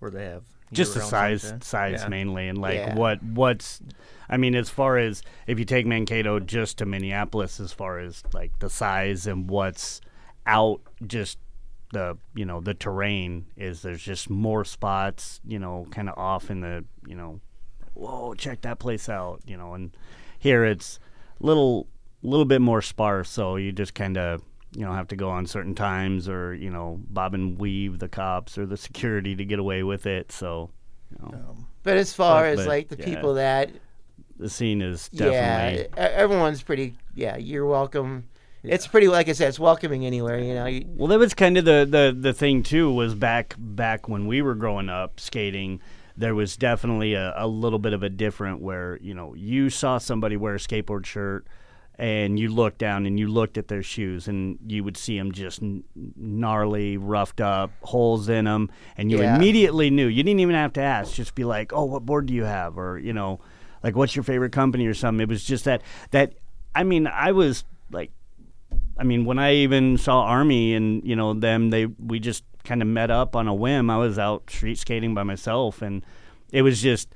where 0.00 0.10
they 0.10 0.24
have 0.26 0.44
just 0.72 0.92
the 0.94 1.00
size 1.00 1.42
sunshine. 1.42 1.60
size 1.62 2.00
Yeah. 2.02 2.08
mainly 2.08 2.48
and 2.48 2.58
like 2.58 2.74
Yeah. 2.74 2.94
what 2.94 3.22
what's 3.22 3.80
i 4.28 4.36
mean 4.36 4.54
as 4.54 4.68
far 4.68 4.98
as 4.98 5.22
if 5.46 5.58
you 5.58 5.64
take 5.64 5.86
mankato 5.86 6.38
just 6.40 6.76
to 6.76 6.84
minneapolis 6.84 7.58
as 7.58 7.72
far 7.72 7.98
as 8.00 8.22
like 8.34 8.52
the 8.58 8.68
size 8.68 9.26
and 9.26 9.48
what's 9.48 10.02
out 10.44 10.82
just 11.06 11.38
the 11.92 12.16
you 12.34 12.44
know 12.44 12.60
the 12.60 12.74
terrain 12.74 13.46
is 13.56 13.82
there's 13.82 14.02
just 14.02 14.28
more 14.28 14.64
spots 14.64 15.40
you 15.46 15.58
know 15.58 15.86
kind 15.90 16.08
of 16.08 16.18
off 16.18 16.50
in 16.50 16.60
the 16.60 16.84
you 17.06 17.14
know 17.14 17.40
whoa 17.94 18.34
check 18.34 18.60
that 18.60 18.78
place 18.78 19.08
out 19.08 19.40
you 19.46 19.56
know 19.56 19.72
and 19.74 19.96
here 20.38 20.64
it's 20.64 20.98
a 21.40 21.46
little 21.46 21.86
little 22.22 22.44
bit 22.44 22.60
more 22.60 22.82
sparse 22.82 23.30
so 23.30 23.56
you 23.56 23.72
just 23.72 23.94
kind 23.94 24.18
of 24.18 24.42
you 24.76 24.84
know 24.84 24.92
have 24.92 25.08
to 25.08 25.16
go 25.16 25.30
on 25.30 25.46
certain 25.46 25.74
times 25.74 26.28
or 26.28 26.54
you 26.54 26.68
know 26.70 27.00
bob 27.08 27.32
and 27.32 27.58
weave 27.58 27.98
the 28.00 28.08
cops 28.08 28.58
or 28.58 28.66
the 28.66 28.76
security 28.88 29.34
to 29.34 29.44
get 29.44 29.58
away 29.58 29.82
with 29.82 30.04
it 30.06 30.30
so 30.30 30.68
you 31.10 31.26
know 31.32 31.38
Um, 31.50 31.66
But 31.84 31.96
as 31.96 32.12
far 32.12 32.42
But- 32.42 32.48
as 32.50 32.56
but, 32.60 32.66
like 32.68 32.88
the 32.88 32.98
yeah. 32.98 33.04
people 33.06 33.34
that 33.34 33.70
the 34.38 34.50
scene 34.50 34.82
is 34.82 35.08
yeah, 35.10 35.30
definitely 35.30 35.84
e- 35.86 36.00
everyone's 36.00 36.62
pretty 36.62 36.94
yeah, 37.14 37.36
you're 37.38 37.66
welcome. 37.66 38.28
It's 38.62 38.86
pretty 38.86 39.08
like 39.08 39.28
I 39.28 39.32
said, 39.32 39.48
it's 39.48 39.58
welcoming 39.60 40.04
anywhere, 40.04 40.38
you 40.38 40.54
know. 40.54 40.66
You, 40.66 40.84
Well, 40.86 41.06
that 41.08 41.18
was 41.18 41.32
kind 41.34 41.56
of 41.56 41.64
the, 41.64 41.86
the, 41.88 42.16
the 42.18 42.32
thing 42.32 42.62
too. 42.62 42.92
Was 42.92 43.14
back 43.14 43.54
back 43.58 44.08
when 44.08 44.26
we 44.26 44.42
were 44.42 44.54
growing 44.54 44.88
up 44.88 45.20
skating, 45.20 45.80
there 46.16 46.34
was 46.34 46.56
definitely 46.56 47.14
a, 47.14 47.32
a 47.36 47.46
little 47.46 47.78
bit 47.78 47.92
of 47.92 48.02
a 48.02 48.08
different 48.08 48.60
where 48.60 48.98
you 49.00 49.14
know 49.14 49.34
you 49.34 49.70
saw 49.70 49.98
somebody 49.98 50.36
wear 50.36 50.56
a 50.56 50.58
skateboard 50.58 51.06
shirt, 51.06 51.46
and 51.96 52.38
you 52.38 52.48
looked 52.52 52.78
down 52.78 53.06
and 53.06 53.18
you 53.18 53.28
looked 53.28 53.56
at 53.58 53.68
their 53.68 53.82
shoes 53.82 54.26
and 54.28 54.58
you 54.66 54.82
would 54.82 54.96
see 54.96 55.16
them 55.16 55.30
just 55.32 55.62
n- 55.62 55.84
gnarly, 56.16 56.96
roughed 56.96 57.40
up, 57.40 57.70
holes 57.82 58.28
in 58.28 58.44
them, 58.44 58.70
and 58.96 59.10
you 59.10 59.18
Yeah. 59.20 59.36
immediately 59.36 59.90
knew. 59.90 60.06
You 60.06 60.22
didn't 60.22 60.40
even 60.40 60.54
have 60.56 60.72
to 60.74 60.80
ask. 60.82 61.14
Just 61.14 61.34
be 61.36 61.44
like, 61.44 61.72
"Oh, 61.72 61.84
what 61.84 62.04
board 62.04 62.26
do 62.26 62.34
you 62.34 62.44
have?" 62.44 62.76
or 62.78 62.98
you 62.98 63.12
know, 63.12 63.38
like, 63.84 63.94
"What's 63.94 64.16
your 64.16 64.24
favorite 64.24 64.50
company?" 64.52 64.86
or 64.86 64.94
something. 64.94 65.22
It 65.22 65.28
was 65.28 65.44
just 65.44 65.64
that 65.64 65.82
that. 66.10 66.34
I 66.74 66.82
mean, 66.84 67.06
I 67.06 67.32
was 67.32 67.64
like 67.90 68.10
I 68.98 69.04
mean, 69.04 69.24
when 69.24 69.38
I 69.38 69.54
even 69.54 69.96
saw 69.96 70.22
Army 70.22 70.74
and 70.74 71.04
you 71.04 71.16
know 71.16 71.34
them, 71.34 71.70
they 71.70 71.86
we 71.86 72.18
just 72.18 72.44
kind 72.64 72.82
of 72.82 72.88
met 72.88 73.10
up 73.10 73.36
on 73.36 73.48
a 73.48 73.54
whim. 73.54 73.90
I 73.90 73.96
was 73.96 74.18
out 74.18 74.50
street 74.50 74.78
skating 74.78 75.14
by 75.14 75.22
myself, 75.22 75.82
and 75.82 76.04
it 76.52 76.62
was 76.62 76.82
just 76.82 77.08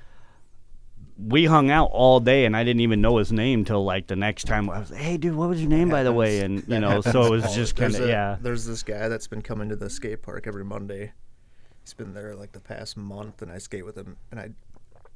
we 1.19 1.45
hung 1.45 1.71
out 1.71 1.91
all 1.93 2.21
day, 2.21 2.45
and 2.45 2.57
I 2.57 2.65
didn't 2.65 2.81
even 2.81 3.01
know 3.01 3.17
his 3.19 3.33
name 3.33 3.65
till 3.65 3.85
like 3.85 4.07
the 4.07 4.17
next 4.17 4.45
time. 4.45 4.71
I 4.71 4.79
was 4.79 4.91
like, 4.91 5.01
"Hey, 5.01 5.17
dude, 5.17 5.35
what 5.35 5.49
was 5.49 5.61
your 5.61 5.71
name, 5.71 5.89
by 5.89 6.03
the 6.03 6.13
way?" 6.13 6.41
And 6.41 6.65
you 6.67 6.81
know, 6.81 7.01
so 7.01 7.25
it 7.25 7.31
was 7.31 7.55
just 7.55 7.77
kind 7.77 7.93
There's 7.93 8.05
of 8.05 8.09
yeah. 8.09 8.37
There's 8.41 8.65
this 8.65 8.83
guy 8.83 9.09
that's 9.09 9.27
been 9.27 9.43
coming 9.43 9.69
to 9.69 9.77
the 9.77 9.91
skate 9.91 10.23
park 10.23 10.47
every 10.47 10.65
Monday. 10.65 11.13
He's 11.83 11.95
been 11.95 12.15
there 12.15 12.35
like 12.35 12.53
the 12.53 12.61
past 12.61 12.97
month, 12.97 13.43
and 13.43 13.51
I 13.51 13.59
skate 13.59 13.85
with 13.85 13.97
him, 13.97 14.17
and 14.31 14.41
I 14.41 14.51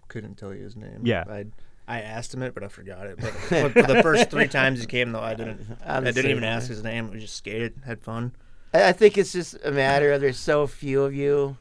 couldn't 0.09 0.37
tell 0.37 0.55
you 0.55 0.62
his 0.62 0.76
name. 0.76 1.00
Yeah. 1.05 1.24
I 1.29 1.46
I 1.88 2.01
asked 2.01 2.35
him 2.35 2.42
it, 2.42 2.53
but 2.55 2.64
I 2.64 2.68
forgot 2.68 3.07
it. 3.07 3.18
But, 3.20 3.33
but 3.51 3.72
for 3.72 3.83
the 3.94 4.03
first 4.03 4.31
three 4.31 4.49
times 4.49 4.81
he 4.81 4.87
came, 4.87 5.12
though, 5.12 5.20
I 5.20 5.35
didn't. 5.35 5.66
I'm 5.85 6.03
I 6.03 6.11
didn't 6.11 6.22
same 6.25 6.31
even 6.33 6.44
ask 6.44 6.68
his 6.68 6.83
name. 6.83 7.11
We 7.11 7.20
just 7.20 7.37
skated, 7.37 7.75
had 7.85 8.01
fun. 8.01 8.33
I 8.75 8.88
I 8.88 8.92
think 8.92 9.16
it's 9.18 9.33
just 9.33 9.57
a 9.64 9.70
matter 9.70 10.12
of 10.12 10.20
there's 10.20 10.38
so 10.38 10.66
few 10.66 11.03
of 11.05 11.14
you, 11.14 11.57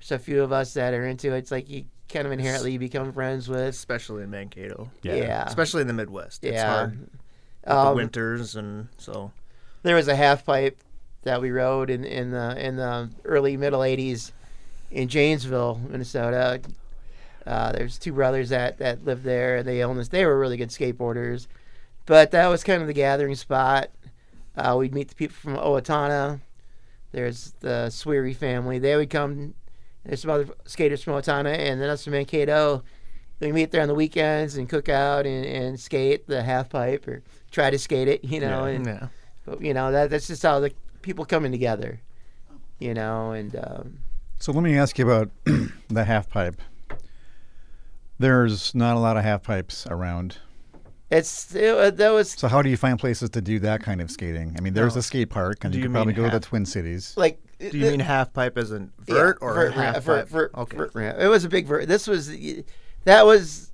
so 0.00 0.16
few 0.18 0.42
of 0.42 0.52
us 0.52 0.74
that 0.74 0.94
are 0.94 1.06
into 1.06 1.34
it. 1.34 1.38
It's 1.38 1.50
like 1.50 1.68
you 1.68 1.84
kind 2.08 2.26
of 2.26 2.32
inherently 2.32 2.78
become 2.78 3.12
friends 3.12 3.48
with. 3.48 3.60
especially 3.68 4.22
in 4.22 4.30
Mankato. 4.30 4.90
Yeah. 5.02 5.14
Yeah. 5.16 5.44
Especially 5.44 5.82
in 5.82 5.88
the 5.88 5.92
Midwest. 5.92 6.44
It's 6.44 6.54
yeah. 6.54 6.68
hard 6.74 6.98
with 7.00 7.10
the 7.64 7.76
Um, 7.76 7.96
winters 7.96 8.54
and 8.56 8.88
so. 8.96 9.30
there 9.82 9.94
was 9.96 10.08
a 10.08 10.16
half 10.16 10.46
pipe 10.46 10.78
that 11.24 11.42
we 11.42 11.50
rode 11.50 11.90
in 11.90 12.04
in 12.04 12.30
the 12.30 12.56
in 12.64 12.76
the 12.76 13.10
early 13.24 13.56
middle 13.56 13.80
'80s 13.80 14.30
in 14.90 15.08
Janesville, 15.08 15.80
Minnesota. 15.90 16.60
Uh, 17.48 17.72
there's 17.72 17.98
two 17.98 18.12
brothers 18.12 18.50
that 18.50 18.76
that 18.78 19.04
lived 19.06 19.24
there. 19.24 19.62
They 19.62 19.82
owned 19.82 19.98
this. 19.98 20.08
They 20.08 20.26
were 20.26 20.38
really 20.38 20.58
good 20.58 20.68
skateboarders, 20.68 21.46
but 22.04 22.30
that 22.32 22.46
was 22.48 22.62
kind 22.62 22.82
of 22.82 22.88
the 22.88 22.92
gathering 22.94 23.34
spot. 23.34 23.88
Uh, 24.54 24.76
we'd 24.78 24.92
meet 24.92 25.08
the 25.08 25.14
people 25.14 25.34
from 25.34 25.56
Owatonna. 25.56 26.40
There's 27.12 27.54
the 27.60 27.86
Sweary 27.90 28.36
family. 28.36 28.78
They 28.78 28.96
would 28.96 29.08
come. 29.08 29.54
There's 30.04 30.20
some 30.22 30.30
other 30.30 30.46
skaters 30.66 31.02
from 31.02 31.14
Owatonna, 31.14 31.56
and 31.56 31.80
then 31.80 31.88
us 31.88 32.04
from 32.04 32.12
Mankato. 32.12 32.82
We 33.40 33.52
meet 33.52 33.70
there 33.70 33.82
on 33.82 33.88
the 33.88 33.94
weekends 33.94 34.56
and 34.56 34.68
cook 34.68 34.88
out 34.88 35.24
and, 35.24 35.44
and 35.46 35.80
skate 35.80 36.26
the 36.26 36.42
half 36.42 36.68
pipe 36.68 37.06
or 37.08 37.22
try 37.52 37.70
to 37.70 37.78
skate 37.78 38.08
it, 38.08 38.24
you 38.32 38.40
know. 38.40 38.66
Yeah. 38.66 38.72
And 38.74 38.86
Yeah. 38.86 39.08
but 39.46 39.62
you 39.62 39.72
know 39.72 39.90
that 39.92 40.10
that's 40.10 40.26
just 40.26 40.42
how 40.42 40.60
the 40.60 40.72
people 41.00 41.24
coming 41.24 41.52
together, 41.52 42.00
you 42.78 42.92
know. 42.94 43.30
And 43.32 43.56
um, 43.56 43.98
So 44.38 44.52
let 44.52 44.62
me 44.64 44.76
ask 44.76 44.98
you 44.98 45.08
about 45.10 45.30
the 45.88 46.04
half 46.04 46.28
pipe. 46.28 46.60
There's 48.18 48.74
not 48.74 48.96
a 48.96 48.98
lot 49.00 49.16
of 49.16 49.24
half 49.24 49.42
pipes 49.42 49.86
around. 49.88 50.38
it's 51.10 51.54
it, 51.54 51.74
uh, 51.76 51.90
that 51.90 52.10
was 52.10 52.32
So 52.32 52.48
how 52.48 52.60
do 52.62 52.68
you 52.68 52.76
find 52.76 52.98
places 52.98 53.30
to 53.30 53.40
do 53.40 53.58
that 53.60 53.82
kind 53.82 54.00
of 54.00 54.10
skating? 54.10 54.54
I 54.58 54.60
mean, 54.60 54.74
there's 54.74 54.94
No. 54.94 55.00
a 55.00 55.02
skate 55.02 55.30
park, 55.30 55.58
and 55.64 55.72
Do 55.72 55.78
you 55.78 55.82
you 55.84 55.88
could 55.88 55.94
probably 55.94 56.12
mean 56.14 56.22
go 56.24 56.30
to 56.30 56.38
the 56.38 56.44
Twin 56.44 56.66
Cities. 56.66 57.14
like. 57.16 57.40
Do 57.58 57.76
you 57.76 57.86
mean 57.90 57.98
half 58.00 58.32
pipe 58.32 58.56
as 58.56 58.70
in 58.70 58.92
vert 59.00 59.38
or 59.40 59.52
vert, 59.54 59.72
half 59.74 59.94
ramp, 59.94 60.04
vert, 60.04 60.28
vert, 60.28 60.50
okay. 60.54 60.76
vert 60.76 60.94
ramp. 60.94 61.18
It 61.18 61.26
was 61.26 61.44
a 61.44 61.48
big 61.48 61.66
vert. 61.66 61.88
This 61.88 62.06
was 62.06 62.30
that 63.04 63.26
was. 63.26 63.72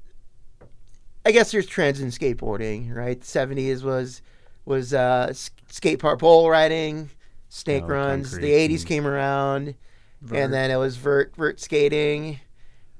I 1.26 1.32
guess 1.32 1.52
there's 1.52 1.66
trends 1.66 2.00
in 2.00 2.08
skateboarding, 2.08 2.94
right? 2.94 3.20
'70s 3.20 3.82
was 3.82 4.22
was 4.64 4.94
uh, 4.94 5.32
skate 5.68 5.98
park 5.98 6.18
pole 6.20 6.48
riding, 6.48 7.10
snake 7.50 7.82
Oh, 7.84 7.88
runs. 7.88 8.30
concrete 8.30 8.68
The 8.68 8.74
'80s 8.76 8.86
came 8.86 9.06
around, 9.06 9.74
Vert. 10.22 10.38
and 10.38 10.52
then 10.54 10.70
it 10.70 10.76
was 10.76 10.96
vert 10.96 11.34
vert 11.36 11.60
skating, 11.60 12.40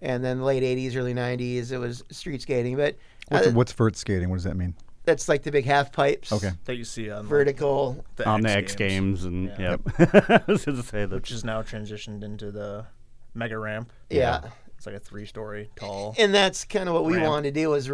and 0.04 0.24
then 0.24 0.42
late 0.42 0.62
'80s, 0.62 0.94
early 0.96 1.14
'90s, 1.14 1.72
it 1.72 1.78
was 1.78 2.04
street 2.10 2.42
skating. 2.42 2.76
But 2.76 2.96
What's, 3.28 3.46
uh, 3.48 3.50
what's 3.52 3.72
vert 3.72 3.96
skating? 3.96 4.28
What 4.30 4.36
does 4.36 4.44
that 4.44 4.56
mean? 4.56 4.74
that's 5.06 5.28
like 5.28 5.42
the 5.42 5.50
big 5.52 5.66
half 5.66 5.92
pipes. 5.92 6.32
Okay. 6.32 6.50
that 6.64 6.76
you 6.76 6.84
see 6.84 7.10
on 7.10 7.24
like, 7.24 7.28
Vertical. 7.28 8.04
the 8.16 8.26
on 8.28 8.40
the 8.40 8.50
X 8.50 8.72
X 8.72 8.74
Games, 8.76 9.24
and 9.24 9.48
Yeah. 9.58 9.76
yep. 9.76 9.80
I 10.30 10.40
was 10.46 10.64
gonna 10.64 10.82
say 10.82 11.04
which 11.06 11.30
is 11.30 11.44
now 11.44 11.62
transitioned 11.62 12.22
into 12.22 12.50
the 12.50 12.86
mega 13.34 13.58
ramp. 13.58 13.92
yeah. 14.10 14.40
It's 14.76 14.86
like 14.86 14.96
a 14.96 15.00
three-story 15.00 15.70
tall. 15.76 16.14
and 16.18 16.34
that's 16.34 16.64
kind 16.64 16.88
of 16.88 16.94
what 16.94 17.04
we 17.04 17.18
wanted 17.18 17.54
to 17.54 17.60
do 17.60 17.70
was 17.70 17.90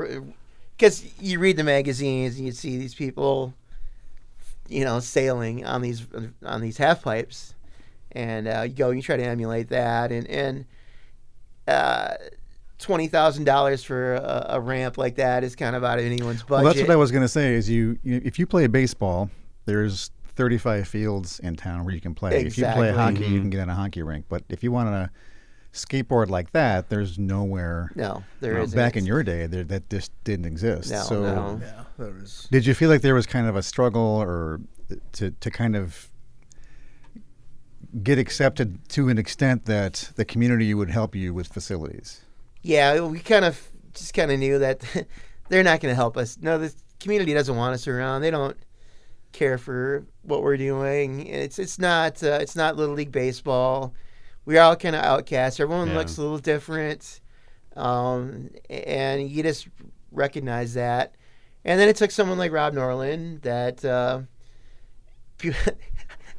because 0.76 1.04
you 1.20 1.38
read 1.38 1.56
the 1.56 1.62
magazines 1.64 2.36
and 2.36 2.46
you 2.46 2.52
see 2.52 2.78
these 2.78 2.94
people 2.94 3.54
you 4.68 4.84
know 4.84 4.98
sailing 5.00 5.64
on 5.64 5.82
these 5.82 6.06
on 6.44 6.60
these 6.60 6.78
half 6.78 7.02
pipes 7.02 7.54
and 8.12 8.48
uh, 8.48 8.62
you 8.62 8.74
go 8.74 8.88
and 8.88 8.96
you 8.98 9.02
try 9.02 9.16
to 9.16 9.24
emulate 9.24 9.68
that 9.68 10.10
and 10.10 10.26
and 10.28 10.64
uh, 11.70 12.14
twenty 12.78 13.08
thousand 13.08 13.44
dollars 13.44 13.82
for 13.84 14.14
a, 14.14 14.46
a 14.50 14.60
ramp 14.60 14.98
like 14.98 15.16
that 15.16 15.44
is 15.44 15.54
kind 15.56 15.76
of 15.76 15.84
out 15.84 15.98
of 15.98 16.04
anyone's 16.04 16.42
budget. 16.42 16.64
Well, 16.64 16.72
that's 16.74 16.80
what 16.80 16.90
I 16.90 16.96
was 16.96 17.10
going 17.10 17.22
to 17.22 17.28
say. 17.28 17.54
Is 17.54 17.68
you, 17.70 17.98
you 18.02 18.20
if 18.24 18.38
you 18.38 18.46
play 18.46 18.66
baseball, 18.66 19.30
there's 19.66 20.10
35 20.36 20.88
fields 20.88 21.38
in 21.40 21.56
town 21.56 21.84
where 21.84 21.94
you 21.94 22.00
can 22.00 22.14
play. 22.14 22.44
If 22.46 22.56
you 22.58 22.64
play 22.64 22.92
hockey, 22.92 23.20
you 23.26 23.38
Mhm. 23.38 23.42
can 23.42 23.50
get 23.50 23.60
on 23.60 23.68
a 23.70 23.74
hockey 23.74 24.02
rink. 24.02 24.24
But 24.28 24.42
if 24.48 24.62
you 24.62 24.72
want 24.72 24.88
to 24.88 25.10
skateboard 25.72 26.30
like 26.30 26.50
that, 26.52 26.88
there's 26.88 27.18
nowhere. 27.18 27.90
no, 27.94 28.24
there 28.40 28.54
Well, 28.54 28.64
isn't. 28.64 28.76
back 28.76 28.96
in 28.96 29.06
your 29.06 29.22
day, 29.22 29.46
there, 29.46 29.64
that 29.64 29.88
just 29.90 30.10
didn't 30.24 30.46
exist. 30.46 30.90
No, 30.90 31.02
so, 31.02 31.22
no. 31.22 31.60
Yeah, 31.62 31.84
there 31.98 32.12
was. 32.12 32.48
did 32.50 32.66
you 32.66 32.74
feel 32.74 32.88
like 32.90 33.02
there 33.02 33.14
was 33.14 33.26
kind 33.26 33.46
of 33.46 33.54
a 33.56 33.62
struggle, 33.62 34.00
or 34.02 34.60
to 35.12 35.30
to 35.30 35.50
kind 35.50 35.76
of 35.76 36.09
get 38.02 38.18
accepted 38.18 38.88
to 38.90 39.08
an 39.08 39.18
extent 39.18 39.64
that 39.66 40.12
the 40.16 40.24
community 40.24 40.72
would 40.74 40.90
help 40.90 41.14
you 41.14 41.34
with 41.34 41.48
facilities? 41.48 42.20
yeah, 42.62 43.00
we 43.00 43.18
kind 43.20 43.44
of 43.44 43.58
just 43.94 44.12
kind 44.14 44.30
of 44.30 44.38
knew 44.38 44.58
that 44.58 44.80
they're 45.48 45.62
not 45.62 45.80
going 45.80 45.90
to 45.90 45.96
help 45.96 46.16
us. 46.16 46.36
No, 46.40 46.58
the 46.58 46.72
community 47.00 47.32
doesn't 47.34 47.56
want 47.56 47.74
us 47.74 47.88
around. 47.88 48.20
They 48.22 48.30
don't 48.30 48.56
care 49.32 49.56
for 49.58 50.04
what 50.22 50.42
we're 50.42 50.56
doing. 50.56 51.26
It's 51.26 51.58
it's 51.58 51.78
not 51.78 52.22
uh, 52.22 52.38
it's 52.40 52.54
not 52.56 52.76
little 52.76 52.94
league 52.94 53.12
baseball. 53.12 53.94
We're 54.44 54.60
all 54.60 54.76
kind 54.76 54.94
of 54.94 55.02
outcasts. 55.04 55.58
Everyone 55.60 55.88
Yeah. 55.88 55.96
looks 55.96 56.18
a 56.18 56.22
little 56.22 56.38
different, 56.38 57.20
um, 57.76 58.50
and 58.68 59.28
you 59.28 59.42
just 59.42 59.68
recognize 60.12 60.74
that. 60.74 61.14
And 61.64 61.78
then 61.80 61.88
it 61.88 61.96
took 61.96 62.10
someone 62.10 62.38
like 62.38 62.52
Rob 62.52 62.74
Norland 62.74 63.42
that 63.42 63.84
uh, 63.84 64.20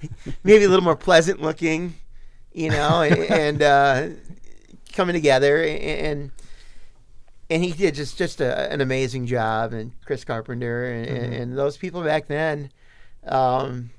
maybe 0.43 0.63
a 0.63 0.69
little 0.69 0.83
more 0.83 0.95
pleasant 0.95 1.41
looking, 1.41 1.95
you 2.53 2.69
know, 2.69 3.01
and, 3.01 3.17
and 3.31 3.61
uh, 3.61 4.09
coming 4.93 5.13
together 5.13 5.63
and 5.63 6.31
and 7.49 7.63
he 7.63 7.71
did 7.73 7.95
just 7.95 8.17
just 8.17 8.39
a, 8.41 8.71
an 8.71 8.81
amazing 8.81 9.25
job 9.25 9.73
and 9.73 9.91
Chris 10.05 10.23
Carpenter 10.23 10.85
and, 10.91 11.05
and, 11.05 11.33
and 11.33 11.57
those 11.57 11.77
people 11.77 12.01
back 12.03 12.27
then 12.27 12.71
um, 13.27 13.89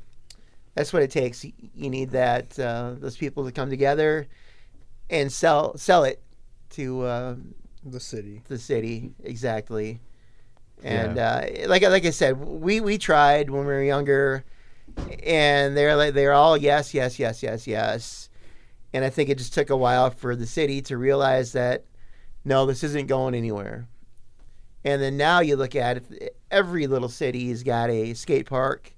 that's 0.75 0.93
what 0.93 1.03
it 1.03 1.11
takes 1.11 1.45
you 1.45 1.91
need 1.91 2.11
that 2.11 2.59
uh, 2.59 2.95
those 2.99 3.17
people 3.17 3.45
to 3.45 3.53
come 3.53 3.71
together 3.71 4.27
and 5.11 5.31
sell 5.31 5.77
sell 5.77 6.05
it 6.05 6.23
to 6.71 7.03
uh, 7.03 7.37
The 7.85 8.01
city. 8.01 8.43
the 8.49 8.59
city 8.59 9.11
exactly. 9.23 10.01
And 10.85 11.17
uh, 11.19 11.43
like 11.67 11.83
like 11.83 12.05
I 12.05 12.11
said, 12.11 12.39
we 12.39 12.81
we 12.81 12.99
tried 12.99 13.51
when 13.51 13.61
we 13.61 13.67
were 13.73 13.83
younger, 13.85 14.45
and 15.25 15.77
they're 15.77 15.97
like 15.97 16.15
they're 16.15 16.33
all 16.33 16.57
yes 16.57 16.95
yes 16.95 17.19
yes 17.19 17.43
yes 17.43 17.67
yes, 17.67 18.29
and 18.93 19.05
I 19.05 19.11
think 19.11 19.29
it 19.29 19.39
just 19.39 19.55
took 19.55 19.71
a 19.71 19.77
while 19.77 20.11
for 20.11 20.35
the 20.37 20.47
city 20.47 20.83
to 20.83 20.97
realize 20.97 21.53
that 21.53 21.85
no, 22.45 22.67
this 22.67 22.83
isn't 22.83 23.07
going 23.07 23.35
anywhere. 23.35 23.87
And 24.85 25.01
then 25.01 25.17
now 25.17 25.39
you 25.41 25.55
look 25.55 25.77
at 25.77 25.99
it, 26.11 26.37
every 26.51 26.89
little 26.89 27.09
city's 27.09 27.63
got 27.63 27.89
a 27.89 28.15
skate 28.15 28.47
park, 28.47 28.93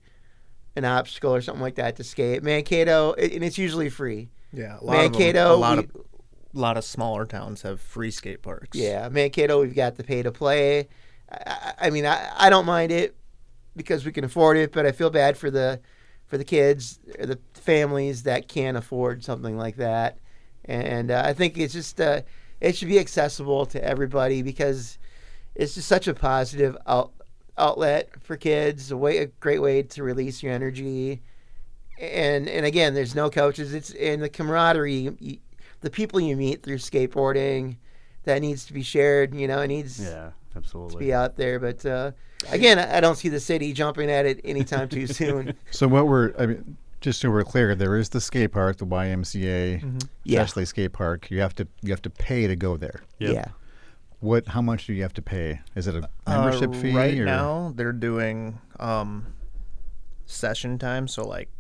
an 0.77 0.87
obstacle 0.87 1.35
or 1.35 1.43
something 1.43 1.61
like 1.61 1.75
that 1.75 1.97
to 1.97 2.05
skate. 2.05 2.43
Mankato, 2.43 3.13
and 3.13 3.45
it's 3.45 3.59
usually 3.59 3.91
free. 3.91 4.31
Yeah, 4.53 4.79
a 4.81 4.83
lot 4.83 4.97
of 4.97 5.13
them- 5.13 5.13
Mankato, 5.13 5.55
a 5.55 5.57
lot 5.57 5.77
we- 5.79 5.85
of 5.85 5.91
a 5.97 6.59
lot 6.59 6.77
of 6.77 6.85
smaller 6.85 7.27
towns 7.27 7.63
have 7.63 7.81
free 7.81 8.11
skate 8.13 8.41
parks. 8.41 8.79
Yeah, 8.79 9.09
Mankato, 9.11 9.61
we've 9.61 9.75
got 9.75 9.97
the 9.97 10.05
pay 10.05 10.23
to 10.23 10.31
play. 10.33 10.89
I, 11.31 11.37
I- 11.47 11.75
I 11.87 11.91
mean, 11.91 12.07
I, 12.07 12.31
I 12.37 12.49
don't 12.49 12.65
mind 12.65 12.93
it 12.93 13.15
because 13.77 14.05
we 14.05 14.13
can 14.13 14.25
afford 14.25 14.57
it, 14.57 14.73
but 14.73 14.87
I 14.87 14.93
feel 14.93 15.11
bad 15.11 15.37
for 15.37 15.51
the 15.51 15.81
for 16.27 16.39
the 16.39 16.45
kids, 16.45 16.99
or 17.19 17.27
the 17.27 17.39
families 17.53 18.23
that 18.23 18.49
can't 18.49 18.77
afford 18.77 19.23
something 19.23 19.57
like 19.59 19.77
that. 19.77 20.19
And 20.65 21.11
uh, 21.11 21.23
I 21.25 21.35
think 21.35 21.59
it's 21.59 21.75
just 21.75 22.01
uh, 22.01 22.23
it 22.61 22.77
should 22.77 22.89
be 22.89 22.99
accessible 22.99 23.67
to 23.67 23.85
everybody 23.85 24.43
because 24.43 24.99
it's 25.55 25.75
just 25.75 25.89
such 25.89 26.09
a 26.09 26.15
positive 26.15 26.77
out, 26.87 27.13
outlet 27.59 28.11
for 28.23 28.37
kids. 28.37 28.91
A 28.91 28.97
way, 28.97 29.19
a 29.19 29.27
great 29.27 29.61
way 29.61 29.83
to 29.83 30.03
release 30.03 30.43
your 30.43 30.53
energy. 30.53 31.23
And 32.01 32.49
and 32.49 32.65
again, 32.65 32.95
there's 32.95 33.15
no 33.15 33.31
coaches. 33.31 33.75
It's 33.75 33.91
in 33.91 34.21
the 34.21 34.29
camaraderie, 34.29 35.15
you, 35.21 35.39
the 35.81 35.91
people 35.91 36.21
you 36.21 36.37
meet 36.37 36.63
through 36.63 36.79
skateboarding 36.79 37.77
that 38.25 38.41
needs 38.41 38.65
to 38.67 38.73
be 38.73 38.83
shared. 38.83 39.35
You 39.35 39.47
know, 39.47 39.61
it 39.61 39.69
needs 39.69 40.01
Yeah, 40.01 40.31
to 40.55 40.59
absolutely. 40.59 41.07
be 41.07 41.13
out 41.13 41.37
there. 41.37 41.59
But 41.61 41.85
uh, 41.87 42.13
again, 42.51 42.79
I 42.79 42.97
I 42.99 43.01
don't 43.01 43.17
see 43.17 43.29
the 43.29 43.41
city 43.41 43.73
jumping 43.73 44.11
at 44.11 44.27
it 44.27 44.41
anytime 44.45 44.89
too 44.89 45.07
soon. 45.21 45.55
So 45.71 45.87
what 45.89 46.07
we're 46.09 46.33
I 46.39 46.47
mean, 46.47 46.77
just 47.01 47.21
so 47.21 47.31
we're 47.31 47.45
clear, 47.45 47.75
there 47.75 47.97
is 47.97 48.09
the 48.09 48.21
skate 48.21 48.53
park, 48.53 48.79
the 48.79 48.87
YMCA, 48.87 49.81
Mm-hmm. 49.83 49.99
Yeah. 50.25 50.41
Chesley 50.41 50.65
Skate 50.65 50.93
Park. 50.93 51.31
You 51.31 51.41
have 51.41 51.55
to 51.57 51.69
you 51.83 51.91
have 51.91 52.03
to 52.03 52.11
pay 52.11 52.47
to 52.47 52.57
go 52.57 52.77
there. 52.77 53.03
Yep. 53.19 53.33
Yeah. 53.35 53.45
What? 54.21 54.47
How 54.49 54.63
much 54.63 54.87
do 54.87 54.95
you 54.95 55.03
have 55.03 55.13
to 55.15 55.23
pay? 55.23 55.61
Is 55.77 55.87
it 55.87 55.95
a 55.97 56.09
Uh, 56.27 56.41
membership 56.43 56.75
fee? 56.75 56.97
Right 56.97 57.19
or? 57.19 57.27
now, 57.27 57.73
they're 57.77 57.93
doing 57.93 58.59
um, 58.81 59.35
session 60.25 60.79
time, 60.79 61.07
so 61.09 61.27
like 61.27 61.51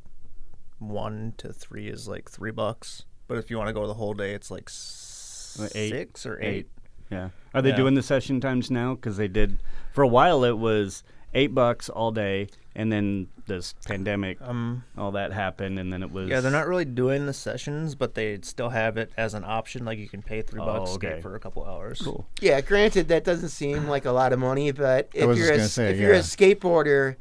one 0.78 1.34
to 1.38 1.52
three 1.52 1.88
is 1.88 2.08
like 2.08 2.30
three 2.30 2.50
bucks. 2.50 3.04
But 3.26 3.38
if 3.38 3.50
you 3.50 3.58
want 3.58 3.68
to 3.68 3.74
go 3.74 3.86
the 3.86 3.94
whole 3.94 4.14
day, 4.14 4.32
it's 4.34 4.50
like 4.50 4.68
s- 4.68 5.58
Uh, 5.60 5.68
eight. 5.74 5.90
six 5.90 6.26
or 6.26 6.38
Eight. 6.42 6.46
eight. 6.54 6.68
Yeah. 7.14 7.28
Are 7.54 7.62
they 7.62 7.70
Yeah. 7.70 7.76
doing 7.76 7.94
the 7.94 8.02
session 8.02 8.40
times 8.40 8.70
now? 8.70 8.94
Because 8.94 9.16
they 9.16 9.28
did 9.28 9.58
for 9.92 10.02
a 10.02 10.08
while. 10.08 10.44
It 10.44 10.58
was 10.58 11.02
eight 11.32 11.54
bucks 11.54 11.88
all 11.88 12.10
day, 12.12 12.48
and 12.76 12.90
then 12.92 13.28
this 13.46 13.74
pandemic, 13.86 14.38
Um, 14.40 14.84
all 14.96 15.12
that 15.12 15.32
happened, 15.32 15.78
and 15.78 15.92
then 15.92 16.02
it 16.02 16.10
was 16.10 16.28
yeah, 16.28 16.40
they're 16.40 16.50
not 16.50 16.66
really 16.66 16.84
doing 16.84 17.26
the 17.26 17.32
sessions, 17.32 17.94
but 17.94 18.14
they 18.14 18.38
still 18.42 18.70
have 18.70 18.96
it 18.96 19.10
as 19.16 19.34
an 19.34 19.44
option. 19.44 19.84
Like 19.84 19.98
you 19.98 20.08
can 20.08 20.22
pay 20.22 20.42
three 20.42 20.60
Oh, 20.60 20.66
bucks 20.66 20.90
okay. 20.92 21.20
for 21.20 21.34
a 21.34 21.40
couple 21.40 21.64
hours. 21.64 22.00
cool. 22.02 22.26
Yeah, 22.40 22.60
granted, 22.60 23.08
that 23.08 23.22
doesn't 23.24 23.50
seem 23.50 23.86
like 23.88 24.04
a 24.04 24.12
lot 24.12 24.32
of 24.32 24.38
money, 24.38 24.70
but 24.72 25.08
if 25.12 25.36
you're 25.36 25.52
a, 25.52 25.68
say, 25.68 25.90
if 25.92 25.98
you're 26.00 26.14
a 26.14 26.20
skateboarder, 26.20 27.16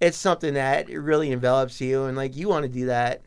it's 0.00 0.16
something 0.16 0.54
that 0.54 0.88
really 0.88 1.32
envelops 1.32 1.80
you, 1.80 2.04
and 2.04 2.16
like 2.16 2.36
you 2.36 2.48
want 2.48 2.62
to 2.64 2.68
do 2.68 2.86
that. 2.86 3.22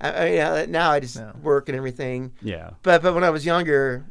I, 0.00 0.40
I 0.40 0.60
mean, 0.62 0.70
now 0.72 0.90
I 0.90 1.00
just 1.00 1.16
Yeah. 1.16 1.32
work 1.42 1.68
and 1.68 1.76
everything, 1.76 2.32
Yeah, 2.40 2.70
but 2.82 3.02
but 3.02 3.14
when 3.14 3.24
I 3.24 3.30
was 3.30 3.44
younger, 3.46 4.04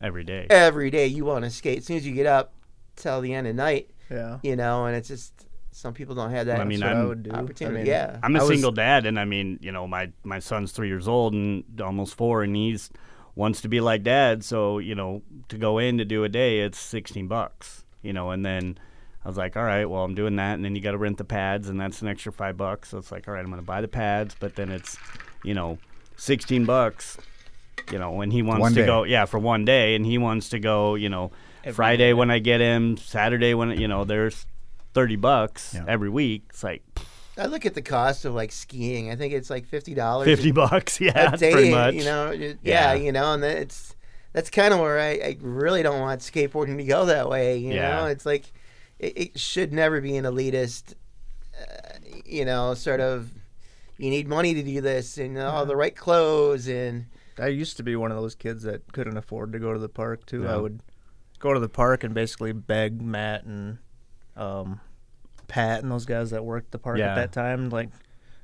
every 0.00 0.24
day. 0.24 0.46
every 0.50 0.90
day 0.90 1.06
you 1.06 1.24
want 1.24 1.44
to 1.44 1.50
skate. 1.50 1.78
As 1.78 1.84
soon 1.86 1.96
as 1.96 2.06
you 2.06 2.14
get 2.14 2.26
up 2.26 2.52
till 2.96 3.20
the 3.20 3.32
end 3.34 3.46
of 3.46 3.54
night, 3.54 3.90
Yeah, 4.10 4.38
you 4.42 4.56
know, 4.56 4.86
and 4.86 4.96
it's 4.96 5.08
just 5.08 5.32
some 5.72 5.92
people 5.92 6.14
don't 6.14 6.30
have 6.30 6.46
that. 6.46 6.60
I 6.60 6.64
mean, 6.64 6.80
that's 6.80 6.88
what 6.90 6.96
I 6.96 7.00
I'm- 7.00 7.08
would 7.08 7.22
do. 7.22 7.30
opportunity. 7.32 7.76
I 7.76 7.78
mean, 7.80 7.86
yeah, 7.86 8.18
I'm 8.22 8.34
a 8.36 8.38
I 8.38 8.42
was- 8.42 8.50
single 8.50 8.72
dad, 8.72 9.04
and 9.06 9.18
I 9.20 9.24
mean, 9.24 9.58
you 9.60 9.72
know, 9.72 9.86
my 9.86 10.10
my 10.24 10.38
son's 10.38 10.72
three 10.72 10.88
years 10.88 11.06
old 11.08 11.32
and 11.34 11.64
almost 11.80 12.14
four, 12.14 12.42
and 12.42 12.54
he's 12.56 12.90
wants 13.34 13.60
to 13.60 13.68
be 13.68 13.80
like 13.80 14.02
dad. 14.02 14.42
So 14.44 14.78
you 14.78 14.94
know, 14.94 15.22
to 15.48 15.58
go 15.58 15.78
in 15.78 15.98
to 15.98 16.04
do 16.04 16.24
a 16.24 16.28
day, 16.28 16.60
it's 16.60 16.78
sixteen 16.78 17.26
bucks. 17.28 17.84
You 18.02 18.12
know, 18.12 18.30
and 18.30 18.44
then 18.46 18.78
I 19.24 19.28
was 19.28 19.36
like, 19.36 19.56
all 19.56 19.64
right, 19.64 19.84
well, 19.84 20.04
I'm 20.04 20.14
doing 20.14 20.36
that, 20.36 20.54
and 20.54 20.64
then 20.64 20.76
you 20.76 20.80
got 20.80 20.92
to 20.92 20.98
rent 20.98 21.18
the 21.18 21.24
pads, 21.24 21.68
and 21.68 21.78
that's 21.80 22.00
an 22.00 22.06
extra 22.08 22.30
five 22.32 22.56
bucks. 22.56 22.90
So 22.90 22.98
it's 22.98 23.10
like, 23.10 23.26
all 23.26 23.34
right, 23.34 23.40
I'm 23.40 23.50
going 23.50 23.60
to 23.60 23.66
buy 23.66 23.80
the 23.80 23.88
pads, 23.88 24.36
but 24.38 24.54
then 24.54 24.70
it's, 24.70 24.96
you 25.42 25.52
know, 25.54 25.78
sixteen 26.16 26.64
bucks. 26.64 27.18
You 27.92 27.98
know, 27.98 28.10
when 28.12 28.30
he 28.30 28.42
wants 28.42 28.60
One 28.60 28.72
to 28.74 28.80
day. 28.80 28.86
go, 28.86 29.04
yeah, 29.04 29.24
for 29.26 29.38
one 29.38 29.64
day, 29.64 29.94
and 29.94 30.04
he 30.04 30.18
wants 30.18 30.48
to 30.50 30.58
go, 30.58 30.94
you 30.96 31.08
know, 31.08 31.30
Every 31.62 31.74
Friday 31.74 32.08
day. 32.08 32.14
when 32.14 32.30
I 32.30 32.38
get 32.38 32.60
him, 32.60 32.96
Saturday 32.96 33.54
when 33.54 33.78
you 33.80 33.86
know, 33.88 34.04
there's 34.04 34.46
thirty 34.94 35.16
bucks 35.16 35.72
Yeah. 35.74 35.84
every 35.86 36.08
week. 36.08 36.44
It's 36.50 36.64
like 36.64 36.82
I 37.38 37.46
look 37.46 37.66
at 37.66 37.74
the 37.74 37.82
cost 37.82 38.24
of 38.24 38.34
like 38.34 38.50
skiing. 38.52 39.10
I 39.10 39.16
think 39.16 39.34
it's 39.34 39.50
like 39.50 39.66
fifty 39.66 39.94
dollars. 39.94 40.26
fifty 40.26 40.52
bucks. 40.52 41.00
Yeah, 41.00 41.10
a 41.10 41.30
that's 41.30 41.40
day, 41.40 41.52
pretty 41.52 41.70
much. 41.70 41.94
you 41.94 42.04
know. 42.04 42.30
Yeah. 42.32 42.52
Yeah, 42.62 42.94
you 42.94 43.12
know, 43.12 43.32
and 43.34 43.44
it's 43.44 43.94
that's 44.32 44.50
kind 44.50 44.72
of 44.74 44.80
where 44.80 44.98
I, 44.98 45.10
I 45.12 45.36
really 45.40 45.82
don't 45.82 46.00
want 46.00 46.20
skateboarding 46.20 46.76
to 46.78 46.84
go 46.84 47.06
that 47.06 47.28
way. 47.28 47.56
You 47.58 47.74
Yeah. 47.74 47.96
know, 48.00 48.06
it's 48.06 48.26
like 48.26 48.52
it, 48.98 49.16
it 49.18 49.38
should 49.38 49.72
never 49.72 50.00
be 50.00 50.16
an 50.16 50.24
elitist. 50.24 50.94
Uh, 51.60 51.98
you 52.24 52.44
know, 52.44 52.74
sort 52.74 53.00
of. 53.00 53.30
You 53.98 54.10
need 54.10 54.28
money 54.28 54.52
to 54.52 54.62
do 54.62 54.80
this, 54.82 55.16
and 55.16 55.38
all 55.38 55.64
the 55.64 55.74
right 55.76 55.96
clothes, 55.96 56.68
and 56.68 57.06
I 57.38 57.48
used 57.48 57.76
to 57.78 57.82
be 57.82 57.96
one 57.96 58.10
of 58.10 58.16
those 58.16 58.34
kids 58.34 58.62
that 58.64 58.92
couldn't 58.92 59.16
afford 59.16 59.52
to 59.52 59.58
go 59.58 59.72
to 59.72 59.78
the 59.78 59.88
park 59.88 60.24
too. 60.26 60.42
Yeah. 60.44 60.54
I 60.54 60.56
would 60.56 60.80
go 61.38 61.52
to 61.52 61.60
the 61.60 61.68
park 61.68 62.02
and 62.04 62.14
basically 62.14 62.52
beg 62.52 63.00
Matt 63.02 63.44
and 63.44 63.78
um, 64.36 64.80
Pat 65.48 65.82
and 65.82 65.90
those 65.92 66.06
guys 66.06 66.30
that 66.30 66.44
worked 66.44 66.70
the 66.72 66.78
park 66.78 66.98
Yeah. 66.98 67.12
at 67.12 67.14
that 67.16 67.32
time, 67.32 67.70
like, 67.70 67.90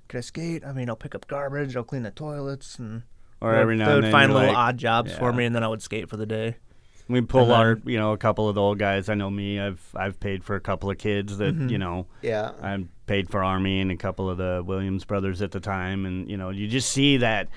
"Can 0.08 0.18
I 0.18 0.20
skate? 0.20 0.64
I 0.64 0.72
mean, 0.72 0.88
I'll 0.88 0.96
pick 0.96 1.14
up 1.14 1.26
garbage, 1.26 1.76
I'll 1.76 1.84
clean 1.84 2.02
the 2.02 2.10
toilets, 2.10 2.78
and 2.78 3.02
or 3.40 3.54
every 3.54 3.76
now 3.76 3.86
they 3.86 3.90
and 3.92 3.96
would 3.96 4.04
then 4.04 4.12
find 4.12 4.30
you're 4.30 4.40
little 4.40 4.54
like, 4.54 4.68
odd 4.68 4.78
jobs 4.78 5.12
for 5.12 5.32
me, 5.32 5.44
and 5.44 5.54
then 5.54 5.64
I 5.64 5.68
would 5.68 5.82
skate 5.82 6.08
for 6.08 6.16
the 6.16 6.26
day." 6.26 6.56
we 7.08 7.20
pull 7.20 7.42
and 7.42 7.50
then- 7.50 7.58
our, 7.58 7.78
you 7.84 7.98
know, 7.98 8.12
a 8.12 8.16
couple 8.16 8.48
of 8.48 8.54
the 8.54 8.60
old 8.60 8.78
guys. 8.78 9.08
I 9.08 9.14
know 9.14 9.28
me. 9.30 9.58
I've 9.60 9.82
I've 9.96 10.20
paid 10.20 10.44
for 10.44 10.54
a 10.54 10.60
couple 10.60 10.88
of 10.90 10.98
kids 10.98 11.38
that 11.38 11.54
Mhm. 11.58 11.68
you 11.70 11.76
know. 11.78 12.06
yeah, 12.22 12.52
I 12.62 12.84
paid 13.06 13.28
for 13.28 13.42
Army 13.42 13.80
and 13.80 13.90
a 13.90 13.96
couple 13.96 14.30
of 14.30 14.38
the 14.38 14.62
Williams 14.64 15.04
brothers 15.04 15.42
at 15.42 15.50
the 15.50 15.60
time, 15.60 16.06
and 16.06 16.30
you 16.30 16.36
know, 16.36 16.50
you 16.50 16.68
just 16.68 16.90
see 16.90 17.16
that 17.18 17.48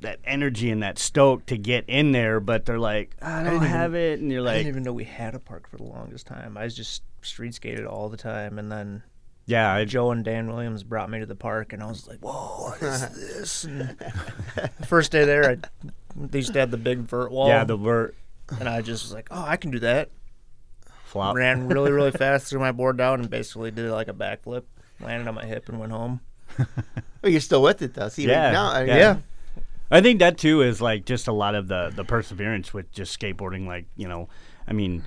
that 0.00 0.18
energy 0.24 0.70
and 0.70 0.82
that 0.82 0.98
stoke 0.98 1.46
to 1.46 1.56
get 1.56 1.84
in 1.88 2.12
there, 2.12 2.40
but 2.40 2.64
they're 2.66 2.78
like, 2.78 3.16
I 3.22 3.36
don't 3.36 3.44
didn't 3.44 3.56
even- 3.56 3.68
have 3.68 3.94
it, 3.94 4.20
and 4.20 4.30
you're 4.30 4.42
like, 4.42 4.54
I 4.54 4.56
didn't 4.58 4.68
even 4.68 4.82
know 4.82 4.92
we 4.92 5.04
had 5.04 5.34
a 5.34 5.38
park 5.38 5.68
for 5.68 5.76
the 5.76 5.84
longest 5.84 6.26
time. 6.26 6.56
I 6.56 6.64
was 6.64 6.74
just 6.76 7.02
street 7.22 7.54
skated 7.54 7.86
all 7.86 8.08
the 8.08 8.16
time, 8.16 8.58
and 8.58 8.70
then 8.70 9.02
yeah, 9.46 9.72
I, 9.72 9.84
Joe 9.84 10.10
and 10.10 10.24
Dan 10.24 10.48
Williams 10.48 10.82
brought 10.82 11.08
me 11.08 11.20
to 11.20 11.26
the 11.26 11.34
park, 11.36 11.72
and 11.72 11.82
I 11.82 11.86
was 11.86 12.06
like, 12.08 12.18
"Whoa, 12.20 12.68
what 12.70 12.82
is 12.82 13.08
this?" 13.36 13.64
And 13.64 13.96
first 14.86 15.12
day 15.12 15.24
there, 15.24 15.50
I, 15.52 15.90
they 16.16 16.38
used 16.38 16.52
to 16.52 16.58
have 16.60 16.70
the 16.70 16.76
big 16.76 16.98
vert 17.00 17.30
wall. 17.30 17.48
yeah, 17.48 17.64
the 17.64 17.76
vert 17.76 18.14
and 18.58 18.68
I 18.68 18.80
just 18.82 19.04
was 19.04 19.12
like, 19.12 19.28
"Oh, 19.30 19.44
I 19.46 19.56
can 19.56 19.70
do 19.70 19.78
that." 19.80 20.10
flop. 21.04 21.36
Ran 21.36 21.68
really, 21.68 21.92
really 21.92 22.10
fast, 22.12 22.48
threw 22.48 22.58
my 22.58 22.72
board 22.72 22.96
down, 22.96 23.20
and 23.20 23.30
basically 23.30 23.70
did 23.70 23.88
like 23.90 24.08
a 24.08 24.12
backflip, 24.12 24.64
landed 25.00 25.28
on 25.28 25.34
my 25.36 25.44
hip, 25.46 25.68
and 25.68 25.78
went 25.78 25.92
home. 25.92 26.20
but 27.20 27.30
you're 27.30 27.40
still 27.40 27.62
with 27.62 27.80
it 27.82 27.94
though. 27.94 28.08
See, 28.08 28.26
Yeah, 28.26 28.50
now, 28.50 28.70
I 28.72 28.80
mean, 28.84 28.96
yeah. 28.96 29.16
I 29.90 30.00
think 30.00 30.18
that 30.20 30.36
too 30.38 30.62
is 30.62 30.80
like 30.80 31.04
just 31.04 31.28
a 31.28 31.32
lot 31.32 31.54
of 31.54 31.68
the 31.68 31.92
the 31.94 32.04
perseverance 32.04 32.74
with 32.74 32.90
just 32.92 33.18
skateboarding. 33.18 33.66
Like 33.66 33.86
you 33.96 34.08
know, 34.08 34.28
I 34.66 34.72
mean, 34.72 35.04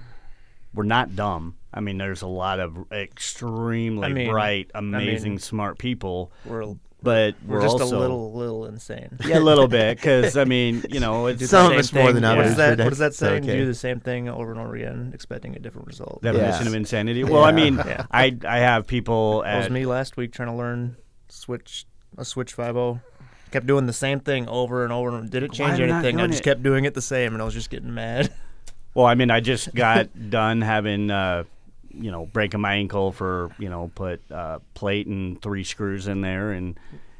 we're 0.74 0.84
not 0.84 1.15
dumb. 1.15 1.56
I 1.74 1.82
mean, 1.82 1.98
there's 1.98 2.22
a 2.22 2.28
lot 2.28 2.60
of 2.60 2.92
extremely 2.92 4.06
I 4.08 4.13
mean- 4.13 4.30
bright, 4.32 4.72
amazing, 4.74 5.34
mean- 5.34 5.39
smart 5.39 5.78
people, 5.78 6.32
We're 6.46 6.74
but 7.02 7.36
we're, 7.46 7.58
we're, 7.58 7.62
just 7.62 7.80
also 7.80 7.98
a 7.98 8.00
little, 8.00 8.34
little 8.34 8.65
insane. 8.65 9.18
yeah, 9.26 9.38
a 9.38 9.39
little 9.39 9.68
bit 9.70 9.96
because 9.98 10.36
I 10.36 10.44
mean, 10.46 10.84
you 10.89 11.00
know, 11.00 11.28
it's 11.28 11.48
Some 11.50 11.68
of 11.68 11.72
Same 11.72 11.80
us 11.80 11.94
more 11.94 12.12
than 12.12 12.24
thing. 12.24 12.30
What 12.36 12.39
others, 12.39 12.52
is 12.52 12.58
that? 12.58 12.78
but 12.78 12.84
What 12.86 12.92
is 12.94 13.00
that 13.00 13.06
that's 13.06 13.18
saying? 13.18 13.44
okay. 13.44 13.56
Do 13.58 13.65
the 13.65 13.74
same 13.74 14.00
thing 14.02 14.28
over 14.28 14.52
and 14.52 14.60
over 14.60 14.76
again, 14.76 15.12
expecting 15.13 15.56
a 15.56 15.60
different 15.60 15.88
result. 15.88 16.22
definition 16.22 16.63
Yeah. 16.63 16.68
of 16.68 16.74
insanity. 16.76 17.24
Well, 17.24 17.44
I 17.46 17.52
mean, 17.54 17.76
Yeah. 17.76 18.06
I 18.12 18.36
I 18.46 18.60
have 18.60 18.86
people 18.88 19.44
It 19.44 19.58
was 19.58 19.70
me 19.70 19.86
last 19.86 20.18
week 20.18 20.34
trying 20.34 20.50
to 20.50 20.56
learn 20.56 20.98
switch 21.30 21.86
a 22.18 22.26
switch 22.26 22.54
five 22.54 22.74
zero. 22.76 23.00
Kept 23.52 23.66
doing 23.66 23.86
the 23.88 23.94
same 23.94 24.20
thing 24.20 24.48
over 24.48 24.84
and 24.84 24.94
over, 24.94 25.10
and 25.18 25.30
didn't 25.30 25.54
change 25.54 25.80
am 25.80 25.84
I 25.84 25.88
not 25.88 26.06
anything. 26.06 26.20
I 26.22 26.28
just 26.28 26.42
it? 26.42 26.44
kept 26.44 26.64
doing 26.64 26.86
it 26.86 26.94
the 26.94 27.02
same, 27.02 27.34
and 27.34 27.42
I 27.42 27.46
was 27.46 27.54
just 27.54 27.70
getting 27.70 27.94
mad. 27.94 28.32
Well, 28.96 29.06
I 29.06 29.14
mean, 29.14 29.30
I 29.30 29.40
just 29.40 29.74
got 29.76 30.10
done 30.32 30.62
having, 30.62 31.12
uh, 31.12 31.44
you 31.94 32.10
know, 32.12 32.26
breaking 32.26 32.60
my 32.60 32.74
ankle 32.74 33.12
for, 33.12 33.52
you 33.60 33.70
know, 33.70 33.92
put 33.94 34.20
uh, 34.32 34.60
plate 34.74 35.06
and 35.06 35.40
three 35.42 35.64
screws 35.64 36.08
in 36.08 36.22
there, 36.22 36.52
and 36.52 36.78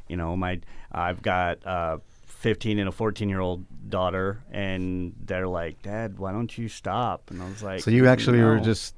you 0.08 0.18
know, 0.18 0.36
my 0.36 0.60
I've 0.92 1.22
got 1.22 1.66
uh, 1.66 2.00
15 2.26 2.80
and 2.80 2.90
a 2.90 2.92
14 2.92 3.30
year 3.30 3.40
old 3.40 3.66
daughter, 3.90 4.40
and 4.52 5.14
they're 5.26 5.48
like, 5.48 5.82
Dad, 5.84 6.18
why 6.18 6.32
don't 6.32 6.58
you 6.58 6.68
stop? 6.70 7.30
And 7.30 7.42
I 7.42 7.48
was 7.48 7.62
like, 7.62 7.82
So 7.82 7.92
you 7.92 8.08
actually 8.08 8.42
were 8.42 8.60
just 8.60 8.96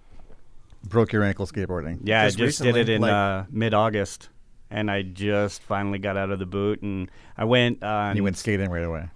broke 0.85 1.11
your 1.11 1.23
ankle 1.23 1.45
skateboarding. 1.45 1.99
yeah, 2.03 2.25
Just 2.25 2.39
I 2.39 2.45
just 2.45 2.61
did 2.61 2.77
it 2.77 2.87
in 2.87 3.01
like- 3.01 3.11
uh, 3.11 3.43
mid 3.51 3.73
August, 3.73 4.29
and 4.71 4.89
I 4.89 5.01
just 5.03 5.61
finally 5.61 5.99
got 5.99 6.17
out 6.17 6.31
of 6.31 6.39
the 6.39 6.45
boot, 6.45 6.81
and 6.81 7.11
I 7.37 7.43
went. 7.45 7.83
Uh, 7.83 8.07
And 8.09 8.17
you 8.17 8.23
went 8.23 8.37
skating 8.37 8.69
right 8.71 8.83
away. 8.83 9.09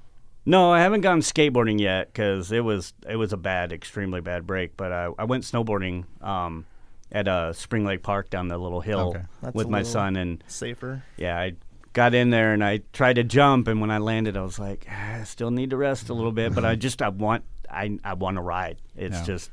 No, 0.45 0.71
I 0.71 0.81
haven't 0.81 1.01
gone 1.01 1.21
skateboarding 1.21 1.79
yet 1.79 2.07
because 2.13 2.51
it 2.51 2.63
was 2.63 2.93
it 3.09 3.15
was 3.15 3.33
a 3.33 3.37
bad, 3.37 3.71
extremely 3.73 4.21
bad 4.21 4.45
break. 4.45 4.77
But 4.77 4.91
I, 4.91 5.09
I 5.17 5.23
went 5.23 5.43
snowboarding 5.43 6.03
um, 6.23 6.65
at 7.11 7.27
uh, 7.27 7.53
Spring 7.53 7.83
Lake 7.85 8.03
Park 8.03 8.29
down 8.29 8.47
the 8.49 8.57
little 8.59 8.81
hill 8.81 9.09
Okay. 9.15 9.51
With 9.53 9.69
my 9.69 9.81
son, 9.81 10.15
and 10.15 10.43
Safer. 10.47 11.03
yeah, 11.17 11.39
I 11.39 11.53
got 11.93 12.13
in 12.13 12.29
there 12.29 12.53
and 12.53 12.63
I 12.63 12.81
tried 12.93 13.13
to 13.15 13.23
jump, 13.23 13.67
and 13.67 13.81
when 13.81 13.89
I 13.89 13.97
landed, 13.97 14.37
I 14.37 14.41
was 14.43 14.59
like, 14.59 14.85
"Ah, 14.91 15.21
I 15.21 15.23
still 15.23 15.49
need 15.49 15.71
to 15.71 15.77
rest 15.77 16.09
a 16.09 16.13
little 16.13 16.31
bit, 16.33 16.53
but 16.53 16.63
I 16.65 16.75
just 16.87 17.01
I 17.01 17.09
want 17.09 17.43
I 17.71 17.97
I 18.03 18.13
want 18.13 18.37
to 18.37 18.41
ride. 18.41 18.77
It's 18.95 19.17
Yeah. 19.17 19.23
just 19.25 19.49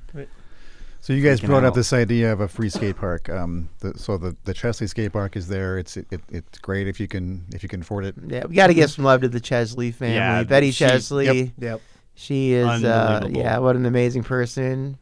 So 1.03 1.13
you 1.13 1.21
guys 1.21 1.41
Freaking 1.41 1.47
brought 1.49 1.65
up 1.65 1.75
this 1.75 1.93
idea 1.93 2.33
of 2.33 2.41
a 2.41 2.47
free 2.47 2.71
skate 2.71 2.97
park. 2.97 3.29
Um, 3.29 3.69
the, 3.81 3.99
so 3.99 4.17
the 4.17 4.37
the 4.45 4.55
Chesley 4.55 4.87
skate 4.87 5.13
park 5.13 5.35
is 5.37 5.49
there. 5.49 5.77
It's 5.77 5.97
it, 5.97 6.07
it's 6.31 6.61
great 6.61 6.87
if 6.87 7.01
you 7.01 7.09
can 7.09 7.45
if 7.53 7.65
you 7.65 7.69
can 7.69 7.81
afford 7.81 8.05
it. 8.05 8.15
Yeah, 8.25 8.47
we 8.47 8.55
got 8.55 8.69
to 8.69 8.75
give 8.75 8.89
some 8.89 9.05
love 9.05 9.21
to 9.23 9.29
the 9.29 9.41
Chesley 9.41 9.91
family. 9.91 10.15
Yeah, 10.15 10.45
Betty 10.45 10.71
she- 10.71 10.85
Chesley. 10.85 11.27
Yep. 11.27 11.49
Yep. 11.59 11.81
She 12.15 12.53
is, 12.53 12.85
uh, 12.85 13.27
yeah, 13.33 13.59
what 13.59 13.75
an 13.75 13.85
amazing 13.85 14.23
person. 14.23 14.97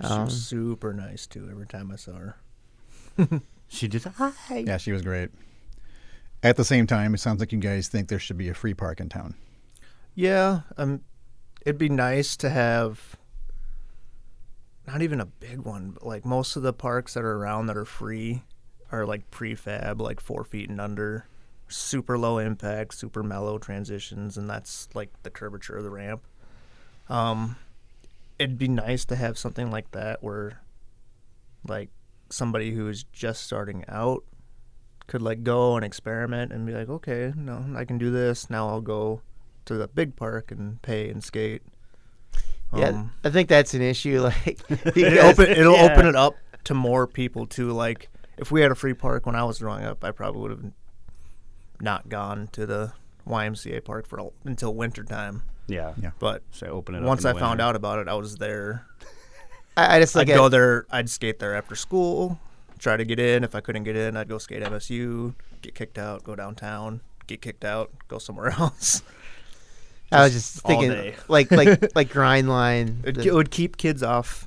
She 0.00 0.06
Um, 0.06 0.26
was 0.26 0.40
super 0.46 0.92
nice 0.92 1.26
too. 1.26 1.48
Every 1.50 1.66
time 1.66 1.90
I 1.90 1.96
saw 1.96 2.12
her. 2.12 2.36
she 3.68 3.88
just 3.88 4.06
hi. 4.06 4.30
Yeah, 4.58 4.76
she 4.76 4.92
was 4.92 5.02
great. 5.02 5.30
At 6.44 6.56
the 6.56 6.64
same 6.64 6.86
time, 6.86 7.12
it 7.12 7.18
sounds 7.18 7.40
like 7.40 7.50
you 7.50 7.58
guys 7.58 7.88
think 7.88 8.08
there 8.08 8.20
should 8.20 8.38
be 8.38 8.50
a 8.50 8.54
free 8.54 8.74
park 8.74 9.00
in 9.00 9.08
town. 9.08 9.34
Yeah, 10.14 10.60
um, 10.76 11.00
it'd 11.66 11.78
be 11.78 11.88
nice 11.88 12.36
to 12.36 12.50
have 12.50 13.16
not 14.86 15.02
even 15.02 15.20
a 15.20 15.26
big 15.26 15.60
one, 15.60 15.90
but 15.90 16.06
like 16.06 16.24
most 16.24 16.56
of 16.56 16.62
the 16.62 16.72
parks 16.72 17.14
that 17.14 17.24
are 17.24 17.36
around 17.36 17.66
that 17.66 17.76
are 17.76 17.84
free 17.84 18.42
are 18.92 19.06
like 19.06 19.30
prefab, 19.30 20.00
like 20.00 20.20
four 20.20 20.44
feet 20.44 20.68
and 20.68 20.80
under, 20.80 21.26
super 21.68 22.18
low 22.18 22.38
impact, 22.38 22.94
super 22.94 23.22
mellow 23.22 23.58
transitions, 23.58 24.36
and 24.36 24.48
that's 24.48 24.88
like 24.94 25.10
the 25.22 25.30
curvature 25.30 25.76
of 25.76 25.84
the 25.84 25.90
ramp. 25.90 26.22
Um, 27.08 27.56
it'd 28.38 28.58
be 28.58 28.68
nice 28.68 29.04
to 29.06 29.16
have 29.16 29.38
something 29.38 29.70
like 29.70 29.90
that 29.92 30.22
where, 30.22 30.60
like, 31.66 31.90
somebody 32.30 32.72
who's 32.72 33.04
just 33.04 33.42
starting 33.42 33.84
out 33.88 34.24
could 35.06 35.22
like 35.22 35.44
go 35.44 35.76
and 35.76 35.84
experiment 35.84 36.52
and 36.52 36.66
be 36.66 36.72
like, 36.72 36.88
okay, 36.88 37.32
no, 37.36 37.64
I 37.76 37.84
can 37.84 37.98
do 37.98 38.10
this. 38.10 38.48
Now 38.48 38.68
I'll 38.68 38.80
go 38.80 39.20
to 39.66 39.74
the 39.74 39.88
big 39.88 40.16
park 40.16 40.50
and 40.50 40.80
pay 40.82 41.10
and 41.10 41.22
skate. 41.22 41.62
Yeah, 42.76 42.88
Um, 42.88 43.12
I 43.24 43.30
think 43.30 43.48
that's 43.48 43.74
an 43.74 43.82
issue. 43.82 44.20
Like, 44.46 44.60
it'll 44.96 45.26
open 45.26 45.46
it'll 45.50 45.72
yeah. 45.76 45.92
open 45.92 46.06
it 46.06 46.16
up 46.16 46.34
to 46.64 46.74
more 46.74 47.06
people 47.06 47.46
too. 47.46 47.72
Like 47.72 48.08
if 48.38 48.50
we 48.50 48.60
had 48.62 48.70
a 48.70 48.74
free 48.74 48.94
park 48.94 49.26
when 49.26 49.36
I 49.36 49.44
was 49.44 49.58
growing 49.58 49.84
up, 49.84 50.02
I 50.04 50.10
probably 50.10 50.40
would 50.42 50.50
have 50.50 50.64
not 51.80 52.08
gone 52.08 52.48
to 52.52 52.66
the 52.66 52.92
YMCA 53.28 53.84
park 53.84 54.06
for 54.06 54.30
until 54.44 54.74
winter 54.74 55.04
time. 55.04 55.42
Yeah, 55.66 55.94
Yeah. 56.00 56.10
But 56.18 56.42
So 56.50 56.66
open 56.66 56.94
it 56.94 56.98
up. 56.98 57.04
once 57.04 57.24
I 57.24 57.32
the 57.32 57.38
found 57.40 57.60
out 57.60 57.74
about 57.74 57.98
it, 57.98 58.08
I 58.08 58.14
was 58.14 58.36
there. 58.36 58.86
I, 59.76 59.96
I 59.96 60.00
just 60.00 60.16
I'd 60.16 60.26
go 60.26 60.48
there. 60.48 60.86
I'd 60.90 61.08
skate 61.08 61.38
there 61.38 61.54
after 61.54 61.74
school. 61.74 62.38
Try 62.78 62.96
to 62.96 63.04
get 63.04 63.18
in. 63.18 63.44
If 63.44 63.54
I 63.54 63.60
couldn't 63.60 63.84
get 63.84 63.96
in, 63.96 64.16
I'd 64.16 64.28
go 64.28 64.38
skate 64.38 64.62
MSU. 64.62 65.34
Get 65.62 65.74
kicked 65.74 65.98
out. 65.98 66.22
Go 66.22 66.34
downtown. 66.36 67.00
Get 67.26 67.40
kicked 67.40 67.64
out. 67.64 67.90
Go 68.08 68.18
somewhere 68.18 68.50
else. 68.58 69.02
I 70.12 70.22
was 70.24 70.32
just 70.32 70.64
all 70.64 70.70
thinking, 70.70 70.90
day. 70.90 71.16
like, 71.28 71.50
like, 71.50 71.68
like 71.96 72.10
Grindline. 72.12 73.04
It, 73.06 73.14
the- 73.16 73.26
it 73.28 73.34
would 73.34 73.50
keep 73.50 73.76
kids 73.76 74.02
off 74.02 74.46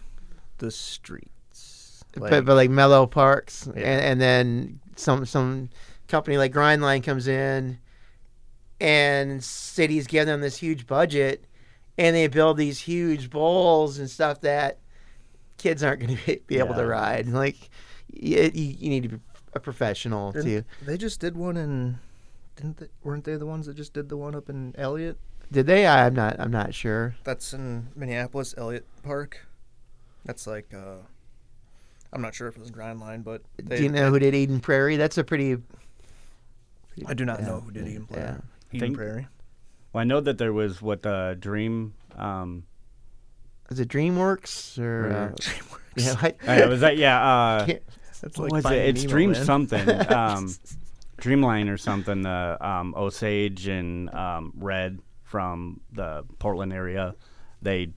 the 0.59 0.71
streets. 0.71 2.03
but, 2.15 2.45
but 2.45 2.55
like 2.55 2.69
mellow 2.69 3.05
parks, 3.05 3.67
Yeah. 3.75 3.81
and, 3.83 4.01
and 4.01 4.21
then 4.21 4.79
some 4.95 5.25
some 5.25 5.69
company 6.07 6.37
like 6.37 6.53
Grindline 6.53 7.03
comes 7.03 7.27
in, 7.27 7.79
and 8.79 9.43
cities 9.43 10.07
give 10.07 10.25
them 10.25 10.41
this 10.41 10.57
huge 10.57 10.87
budget, 10.87 11.45
and 11.97 12.15
they 12.15 12.27
build 12.27 12.57
these 12.57 12.79
huge 12.79 13.29
bowls 13.29 13.97
and 13.99 14.09
stuff 14.09 14.41
that 14.41 14.79
kids 15.57 15.83
aren't 15.83 16.01
going 16.01 16.15
to 16.17 16.25
be, 16.25 16.41
be 16.47 16.59
able 16.59 16.75
to 16.75 16.81
Yeah. 16.81 16.87
ride. 16.87 17.27
Like, 17.27 17.57
you, 18.13 18.49
you, 18.53 18.75
you 18.79 18.89
need 18.89 19.03
to 19.03 19.09
be 19.09 19.19
a 19.53 19.59
professional 19.59 20.33
too. 20.33 20.63
They 20.83 20.97
just 20.97 21.19
did 21.19 21.35
one 21.35 21.57
in. 21.57 21.97
Didn't 22.55 22.77
they, 22.77 22.87
weren't 23.03 23.23
they 23.23 23.35
the 23.35 23.45
ones 23.45 23.65
that 23.67 23.75
just 23.75 23.93
did 23.93 24.09
the 24.09 24.17
one 24.17 24.33
up 24.33 24.49
in 24.49 24.73
Elliott? 24.77 25.17
Did 25.51 25.65
they? 25.65 25.87
I'm 25.87 26.13
not. 26.13 26.39
I'm 26.39 26.51
not 26.51 26.73
sure. 26.73 27.15
That's 27.23 27.53
in 27.53 27.87
Minneapolis, 27.95 28.53
Elliott 28.57 28.85
Park. 29.03 29.45
That's 30.25 30.45
like. 30.47 30.73
uh 30.73 30.97
I'm 32.13 32.21
not 32.21 32.33
sure 32.33 32.47
if 32.47 32.55
it 32.55 32.59
was 32.61 32.71
Grindline, 32.71 33.23
but 33.23 33.41
they, 33.61 33.77
Do 33.77 33.83
you 33.83 33.89
know 33.89 34.09
who 34.09 34.19
did 34.19 34.33
Eden 34.33 34.59
Prairie? 34.61 34.95
That's 34.95 35.17
a 35.17 35.23
pretty. 35.23 35.57
I 37.05 37.13
do 37.13 37.25
not 37.25 37.39
yeah, 37.41 37.47
know 37.47 37.59
who 37.59 37.71
did 37.71 37.87
Eden 37.87 38.05
Prairie. 38.07 38.25
yeah. 38.25 38.37
Eden 38.71 38.79
Think- 38.87 38.97
Prairie. 38.97 39.27
Well, 39.93 40.01
I 40.01 40.03
know 40.03 40.19
that 40.21 40.37
there 40.37 40.53
was 40.53 40.81
what 40.81 41.05
uh, 41.05 41.35
Dream. 41.35 41.93
Um, 42.15 42.63
Is 43.69 43.79
it 43.79 43.87
DreamWorks 43.89 44.79
or? 44.79 45.33
Uh, 45.33 45.77
yeah, 45.95 46.31
I, 46.45 46.61
uh, 46.63 46.69
was 46.69 46.81
that 46.81 46.97
yeah? 46.97 47.21
Uh, 47.25 47.65
That's 48.21 48.37
like 48.37 48.51
was 48.51 48.65
it? 48.65 48.73
It's 48.89 49.01
Nemo, 49.03 49.11
Dream 49.11 49.31
man. 49.31 49.45
something. 49.45 49.89
Um, 50.09 50.53
Dreamline 51.19 51.69
or 51.71 51.77
something. 51.77 52.25
Uh, 52.25 52.57
um, 52.61 52.93
Osage 52.95 53.67
and 53.67 54.13
um, 54.13 54.53
Red 54.57 54.99
from 55.27 55.81
the 55.91 56.23
Portland 56.39 56.73
area. 56.73 57.15
They 57.61 57.89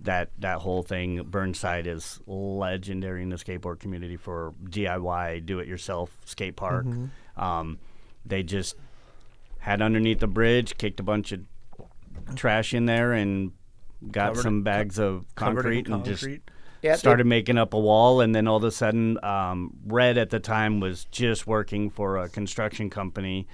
that 0.00 0.30
that 0.38 0.58
whole 0.58 0.82
thing. 0.82 1.22
Burnside 1.22 1.86
is 1.86 2.20
legendary 2.26 3.22
in 3.22 3.30
the 3.30 3.36
skateboard 3.36 3.78
community 3.78 4.16
for 4.16 4.52
DIY, 4.64 5.46
do 5.46 5.60
it 5.60 5.68
yourself 5.68 6.10
skate 6.24 6.56
park. 6.56 6.84
Mm-hmm. 6.84 7.40
Um, 7.42 7.78
they 8.26 8.42
just 8.42 8.76
had 9.58 9.80
underneath 9.80 10.18
the 10.18 10.26
bridge, 10.26 10.76
kicked 10.76 11.00
a 11.00 11.02
bunch 11.02 11.32
of 11.32 11.40
trash 12.34 12.74
in 12.74 12.86
there, 12.86 13.12
and 13.12 13.52
got 14.10 14.30
Covered 14.34 14.42
some 14.42 14.62
bags 14.62 14.98
of 14.98 15.24
Covered 15.34 15.66
in 15.66 15.84
concrete 15.84 15.88
and 15.88 16.04
just 16.04 16.26
yeah, 16.82 16.96
started 16.96 17.26
making 17.26 17.56
up 17.56 17.72
a 17.72 17.78
wall, 17.78 18.20
and 18.20 18.34
then 18.34 18.46
all 18.46 18.58
of 18.58 18.64
a 18.64 18.70
sudden, 18.70 19.22
um, 19.24 19.72
Red 19.86 20.18
at 20.18 20.30
the 20.30 20.40
time 20.40 20.80
was 20.80 21.06
just 21.06 21.46
working 21.46 21.90
for 21.90 22.18
a 22.18 22.28
construction 22.28 22.90
company, 22.90 23.46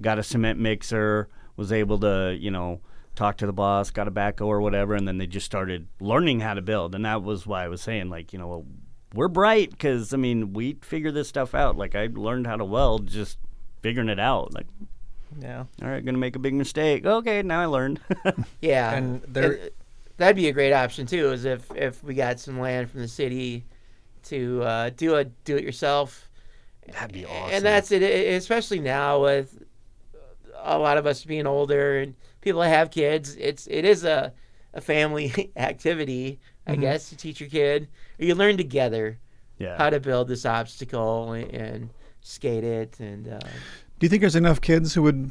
got 0.00 0.18
a 0.18 0.22
cement 0.22 0.58
mixer, 0.58 1.28
was 1.56 1.72
able 1.72 1.98
to, 2.00 2.36
you 2.38 2.50
know, 2.50 2.80
talk 3.14 3.36
to 3.38 3.46
the 3.46 3.52
boss, 3.52 3.90
got 3.90 4.08
a 4.08 4.10
backhoe 4.10 4.46
or 4.46 4.60
whatever, 4.60 4.94
and 4.94 5.06
then 5.06 5.18
they 5.18 5.26
just 5.26 5.46
started 5.46 5.86
learning 6.00 6.40
how 6.40 6.54
to 6.54 6.62
build, 6.62 6.94
and 6.94 7.04
that 7.04 7.22
was 7.22 7.46
why 7.46 7.64
I 7.64 7.68
was 7.68 7.80
saying, 7.80 8.10
like, 8.10 8.32
you 8.32 8.38
know, 8.38 8.48
well, 8.48 8.66
we're 9.14 9.28
bright 9.28 9.70
because 9.70 10.12
I 10.12 10.16
mean, 10.16 10.52
we 10.52 10.74
figure 10.82 11.12
this 11.12 11.28
stuff 11.28 11.54
out. 11.54 11.76
Like, 11.76 11.94
I 11.94 12.08
learned 12.12 12.46
how 12.48 12.56
to 12.56 12.64
weld 12.64 13.06
just 13.06 13.38
figuring 13.82 14.08
it 14.08 14.18
out. 14.18 14.52
Like, 14.52 14.66
Yeah. 15.40 15.64
all 15.82 15.88
right, 15.88 16.04
gonna 16.04 16.18
make 16.18 16.34
a 16.36 16.40
big 16.40 16.54
mistake. 16.54 17.06
Okay, 17.06 17.42
now 17.42 17.60
I 17.60 17.66
learned. 17.66 18.00
Yeah, 18.60 18.92
And 18.94 19.22
there- 19.28 19.52
and 19.52 19.70
that'd 20.16 20.36
be 20.36 20.48
a 20.48 20.52
great 20.52 20.72
option 20.72 21.06
too. 21.06 21.30
Is 21.32 21.44
if 21.44 21.70
if 21.76 22.02
we 22.02 22.14
got 22.14 22.40
some 22.40 22.58
land 22.58 22.90
from 22.90 23.00
the 23.00 23.08
city 23.08 23.64
to 24.24 24.62
uh, 24.62 24.90
do 24.96 25.14
a 25.16 25.24
do 25.24 25.56
it 25.56 25.62
yourself. 25.64 26.28
That'd 26.92 27.12
be 27.12 27.24
awesome. 27.26 27.50
And 27.54 27.64
that's 27.64 27.92
it, 27.92 28.02
it- 28.02 28.34
especially 28.34 28.80
now 28.80 29.22
with 29.22 29.62
a 30.64 30.78
lot 30.78 30.98
of 30.98 31.06
us 31.06 31.24
being 31.24 31.46
older 31.46 31.98
and 31.98 32.14
people 32.40 32.60
that 32.60 32.68
have 32.68 32.90
kids. 32.90 33.36
It's 33.36 33.66
it 33.66 33.84
is 33.84 34.04
a 34.04 34.32
a 34.74 34.80
family 34.80 35.52
activity, 35.56 36.40
I 36.66 36.76
guess, 36.76 37.08
to 37.10 37.16
teach 37.16 37.40
your 37.40 37.48
kid. 37.48 37.88
Or 38.18 38.24
you 38.24 38.34
learn 38.34 38.56
together 38.56 39.18
yeah. 39.58 39.76
how 39.78 39.90
to 39.90 40.00
build 40.00 40.28
this 40.28 40.44
obstacle 40.44 41.32
and, 41.32 41.50
and 41.52 41.90
skate 42.20 42.64
it. 42.64 42.98
And 43.00 43.28
uh, 43.28 43.38
Do 43.38 43.48
you 44.00 44.08
think 44.08 44.20
there's 44.20 44.36
enough 44.36 44.60
kids 44.60 44.94
who 44.94 45.02
would, 45.02 45.30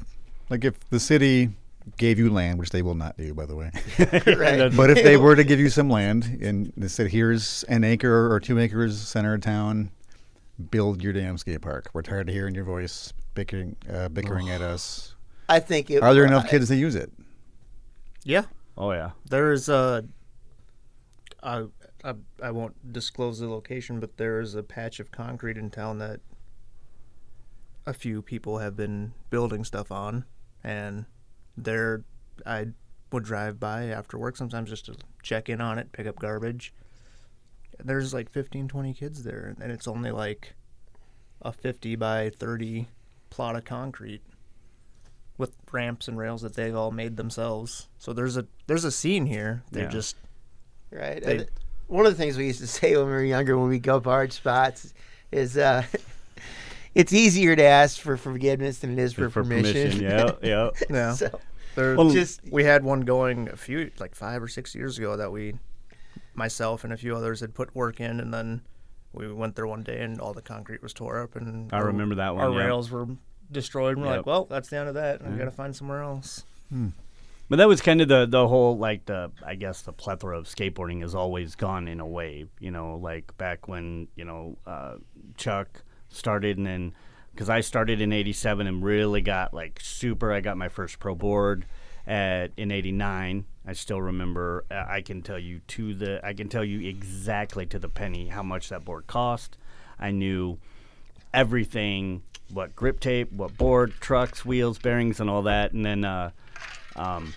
like, 0.49 0.63
if 0.63 0.79
the 0.89 0.99
city 0.99 1.49
gave 1.97 2.17
you 2.17 2.29
land, 2.29 2.59
which 2.59 2.69
they 2.69 2.81
will 2.81 2.95
not 2.95 3.17
do, 3.17 3.33
by 3.33 3.45
the 3.45 3.55
way, 3.55 3.71
right. 4.37 4.73
but 4.75 4.89
if 4.89 5.03
they 5.03 5.17
were 5.17 5.35
to 5.35 5.43
give 5.43 5.59
you 5.59 5.69
some 5.69 5.89
land 5.89 6.39
and 6.41 6.71
they 6.77 6.87
said, 6.87 7.07
"Here's 7.07 7.63
an 7.63 7.83
acre 7.83 8.31
or 8.31 8.39
two 8.39 8.57
acres, 8.57 8.97
center 8.99 9.33
of 9.33 9.41
town, 9.41 9.91
build 10.71 11.03
your 11.03 11.11
damn 11.11 11.37
skate 11.37 11.61
park. 11.61 11.89
We're 11.91 12.01
tired 12.01 12.29
of 12.29 12.35
hearing 12.35 12.55
your 12.55 12.63
voice 12.63 13.11
bickering, 13.33 13.75
uh, 13.91 14.07
bickering 14.07 14.49
at 14.49 14.61
us." 14.61 15.15
I 15.49 15.59
think 15.59 15.89
it, 15.89 16.01
Are 16.01 16.13
there 16.13 16.25
enough 16.25 16.49
kids 16.49 16.67
to 16.69 16.75
use 16.75 16.95
it? 16.95 17.11
Yeah. 18.23 18.43
oh 18.77 18.91
yeah. 18.91 19.11
There's 19.29 19.69
a. 19.69 20.05
I, 21.41 21.65
I, 22.03 22.13
I 22.41 22.51
won't 22.51 22.93
disclose 22.93 23.39
the 23.39 23.49
location, 23.49 23.99
but 23.99 24.17
there 24.17 24.39
is 24.39 24.55
a 24.55 24.63
patch 24.63 24.99
of 24.99 25.11
concrete 25.11 25.57
in 25.57 25.69
town 25.69 25.99
that 25.99 26.21
a 27.85 27.93
few 27.93 28.21
people 28.21 28.59
have 28.59 28.77
been 28.77 29.13
building 29.29 29.63
stuff 29.63 29.91
on, 29.91 30.25
and 30.63 31.05
there 31.57 32.03
I 32.45 32.67
would 33.11 33.23
drive 33.23 33.59
by 33.59 33.87
after 33.87 34.17
work 34.17 34.37
sometimes 34.37 34.69
just 34.69 34.85
to 34.85 34.95
check 35.21 35.49
in 35.49 35.61
on 35.61 35.77
it, 35.77 35.91
pick 35.91 36.07
up 36.07 36.19
garbage. 36.19 36.73
There's 37.83 38.13
like 38.13 38.29
15, 38.29 38.67
20 38.67 38.93
kids 38.93 39.23
there, 39.23 39.55
and 39.59 39.71
it's 39.71 39.87
only 39.87 40.11
like 40.11 40.55
a 41.41 41.51
50 41.51 41.95
by 41.95 42.29
30 42.29 42.87
plot 43.29 43.55
of 43.55 43.65
concrete 43.65 44.21
with 45.37 45.51
ramps 45.71 46.07
and 46.07 46.17
rails 46.17 46.41
that 46.43 46.53
they've 46.55 46.75
all 46.75 46.91
made 46.91 47.17
themselves. 47.17 47.87
So 47.97 48.13
there's 48.13 48.37
a 48.37 48.45
there's 48.67 48.85
a 48.85 48.91
scene 48.91 49.25
here. 49.25 49.63
They're 49.71 49.83
Yeah. 49.83 49.89
just 49.89 50.15
Right. 50.91 51.23
They- 51.23 51.37
And 51.39 51.49
one 51.87 52.05
of 52.05 52.11
the 52.11 52.17
things 52.17 52.37
we 52.37 52.45
used 52.45 52.59
to 52.61 52.67
say 52.67 52.95
when 52.95 53.05
we 53.07 53.11
were 53.11 53.23
younger, 53.23 53.57
when 53.57 53.69
we 53.69 53.79
go 53.79 53.99
barge 53.99 54.31
spots, 54.33 54.93
is 55.31 55.57
uh, 55.57 55.83
it's 56.95 57.11
easier 57.13 57.55
to 57.55 57.63
ask 57.63 57.99
for 57.99 58.15
forgiveness 58.17 58.79
than 58.79 58.91
it 58.93 58.99
is 58.99 59.13
for, 59.13 59.29
permission. 59.29 59.99
Yeah, 59.99 60.31
yeah. 60.43 60.69
yeah. 60.89 61.13
so, 61.13 61.39
There, 61.75 61.95
Well, 61.95 62.11
just 62.11 62.41
we 62.51 62.63
had 62.63 62.83
one 62.83 63.01
going 63.01 63.49
a 63.49 63.57
few, 63.57 63.89
like 63.99 64.13
five 64.13 64.43
or 64.43 64.47
six 64.47 64.75
years 64.75 64.99
ago, 64.99 65.17
that 65.17 65.31
we, 65.31 65.55
myself 66.35 66.83
and 66.83 66.93
a 66.93 66.97
few 66.97 67.15
others, 67.15 67.39
had 67.39 67.55
put 67.55 67.75
work 67.75 67.99
in, 67.99 68.19
and 68.19 68.31
then 68.31 68.61
we 69.13 69.31
went 69.33 69.55
there 69.55 69.65
one 69.67 69.81
day 69.81 70.01
and 70.03 70.19
all 70.21 70.33
the 70.33 70.41
concrete 70.43 70.83
was 70.83 70.93
tore 70.93 71.21
up, 71.23 71.35
and 71.35 71.73
I 71.73 71.77
our- 71.77 71.87
remember 71.87 72.15
that 72.15 72.35
one, 72.35 72.43
Our 72.43 72.51
yeah. 72.51 72.65
rails 72.65 72.91
were 72.91 73.07
destroyed, 73.53 73.97
and 73.97 74.01
we're 74.05 74.09
Yep. 74.11 74.17
like, 74.17 74.25
well, 74.25 74.45
that's 74.45 74.69
the 74.69 74.77
end 74.77 74.89
of 74.89 74.95
that. 74.95 75.21
We 75.25 75.37
got 75.37 75.45
to 75.45 75.51
find 75.51 75.75
somewhere 75.75 76.01
else. 76.03 76.43
But 77.49 77.57
that 77.57 77.67
was 77.67 77.81
kind 77.81 78.01
of 78.01 78.07
the 78.07 78.25
the 78.25 78.47
whole 78.47 78.77
like 78.77 79.05
the 79.05 79.31
I 79.45 79.55
guess 79.55 79.81
the 79.81 79.91
plethora 79.93 80.37
of 80.39 80.45
skateboarding 80.45 81.01
has 81.01 81.13
always 81.13 81.55
gone 81.55 81.87
in 81.87 81.99
a 81.99 82.07
wave. 82.07 82.49
You 82.59 82.71
know, 82.71 82.95
like 82.95 83.37
back 83.37 83.67
when 83.67 84.07
you 84.15 84.25
know 84.25 84.57
uh, 84.65 84.95
Chuck 85.37 85.83
started, 86.09 86.57
and 86.57 86.65
then 86.65 86.93
because 87.33 87.49
I 87.49 87.61
started 87.61 88.01
in 88.01 88.11
'87 88.11 88.65
and 88.65 88.83
really 88.83 89.21
got 89.21 89.53
like 89.53 89.79
super. 89.83 90.31
I 90.33 90.39
got 90.41 90.57
my 90.57 90.69
first 90.69 90.99
pro 90.99 91.13
board 91.15 91.65
at 92.07 92.51
in 92.57 92.71
'89. 92.71 93.45
I 93.67 93.73
still 93.73 94.01
remember. 94.01 94.65
uh, 94.71 94.85
I 94.87 95.01
can 95.01 95.21
tell 95.21 95.39
you 95.39 95.59
to 95.67 95.93
the. 95.93 96.25
I 96.25 96.33
can 96.33 96.49
tell 96.49 96.63
you 96.63 96.87
exactly 96.89 97.65
to 97.67 97.77
the 97.77 97.89
penny 97.89 98.29
how 98.29 98.41
much 98.41 98.69
that 98.69 98.83
board 98.83 99.05
cost. 99.05 99.57
I 99.99 100.09
knew 100.11 100.57
everything 101.33 102.21
what 102.51 102.75
grip 102.75 102.99
tape 102.99 103.31
what 103.31 103.57
board 103.57 103.91
trucks 103.99 104.45
wheels 104.45 104.77
bearings 104.77 105.19
and 105.19 105.29
all 105.29 105.43
that. 105.43 105.73
And 105.73 105.85
then 105.85 106.05
uh, 106.05 106.31
um, 106.95 107.33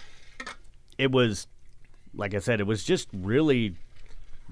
it 0.99 1.11
was 1.11 1.47
like 2.15 2.35
i 2.35 2.39
said 2.39 2.61
it 2.61 2.67
was 2.67 2.83
just 2.83 3.09
really 3.13 3.75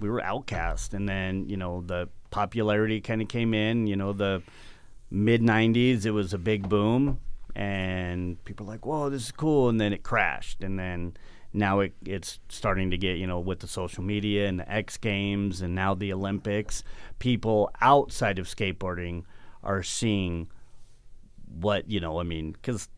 we 0.01 0.09
were 0.09 0.23
outcast. 0.23 0.95
And 0.95 1.09
then 1.09 1.49
you 1.49 1.57
know 1.57 1.83
the 1.83 2.09
popularity 2.31 3.01
kind 3.01 3.23
of 3.23 3.29
came 3.29 3.55
in 3.55 3.87
you 3.87 3.97
know 3.97 4.13
the 4.13 4.43
mid 5.11 5.41
90s 5.41 6.05
it 6.05 6.11
was 6.11 6.33
a 6.33 6.39
big 6.39 6.69
boom. 6.69 7.21
And 7.55 8.43
people 8.45 8.67
were 8.67 8.73
like 8.73 8.87
whoa 8.87 9.11
this 9.11 9.25
is 9.25 9.33
cool. 9.33 9.69
And 9.69 9.81
then 9.81 9.93
it 9.93 10.03
crashed. 10.03 10.63
And 10.63 10.79
then 10.79 11.15
now 11.53 11.81
it, 11.81 11.93
it's 12.05 12.41
starting 12.49 12.91
to 12.91 12.99
get 12.99 13.17
you 13.17 13.27
know 13.27 13.39
with 13.39 13.61
the 13.61 13.69
social 13.69 14.03
media 14.03 14.49
and 14.49 14.59
the 14.59 14.71
x 14.71 14.97
games 14.97 15.63
and 15.63 15.73
now 15.73 15.95
the 15.95 16.13
olympics 16.13 16.83
people 17.21 17.71
outside 17.81 18.41
of 18.41 18.47
skateboarding 18.47 19.23
are 19.65 19.83
seeing 19.83 20.49
what 21.61 21.91
you 21.91 22.01
know 22.01 22.21
i 22.21 22.23
mean 22.23 22.53
because 22.53 22.89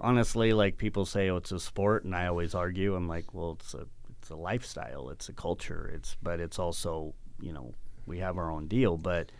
honestly 0.00 0.52
like 0.52 0.76
people 0.76 1.04
say 1.04 1.28
oh 1.30 1.36
it's 1.36 1.52
a 1.52 1.60
sport 1.60 2.04
and 2.04 2.14
i 2.14 2.26
always 2.26 2.54
argue. 2.54 2.94
I'm 2.94 3.08
like 3.08 3.32
well 3.34 3.56
it's 3.60 3.74
a 3.74 3.86
it's 4.20 4.30
a 4.30 4.36
lifestyle. 4.36 5.10
It's 5.10 5.28
a 5.28 5.34
culture. 5.34 5.90
It's 5.94 6.16
but 6.22 6.40
it's 6.40 6.58
also 6.58 7.14
you 7.40 7.52
know 7.52 7.74
we 8.06 8.18
have 8.20 8.38
our 8.38 8.50
own 8.50 8.68
deal. 8.68 8.96
But 8.96 9.30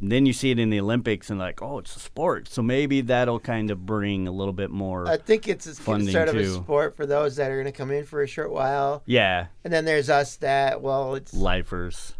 then 0.00 0.26
you 0.26 0.32
see 0.32 0.50
it 0.52 0.58
in 0.60 0.70
the 0.70 0.78
olympics 0.80 1.28
and 1.28 1.38
like 1.40 1.60
oh 1.60 1.78
it's 1.78 1.96
a 1.96 2.00
sport. 2.00 2.48
So 2.48 2.62
maybe 2.62 3.00
that'll 3.00 3.40
kind 3.40 3.70
of 3.70 3.84
bring 3.86 4.28
a 4.28 4.32
little 4.32 4.52
bit 4.52 4.70
more 4.70 5.08
I 5.08 5.16
think 5.16 5.48
it's 5.48 5.66
a 5.66 5.74
sort 5.74 6.28
of 6.28 6.36
a 6.36 6.38
sport 6.62 6.96
for 6.96 7.04
those 7.04 7.34
that 7.36 7.50
are 7.50 7.56
going 7.60 7.72
to 7.72 7.76
come 7.76 7.90
in 7.90 8.04
for 8.04 8.22
a 8.22 8.26
short 8.28 8.50
while, 8.52 9.02
yeah. 9.06 9.46
And 9.64 9.72
then 9.72 9.84
there's 9.84 10.08
us 10.08 10.36
that 10.36 10.80
well, 10.82 11.16
it's 11.16 11.34
lifers. 11.34 12.14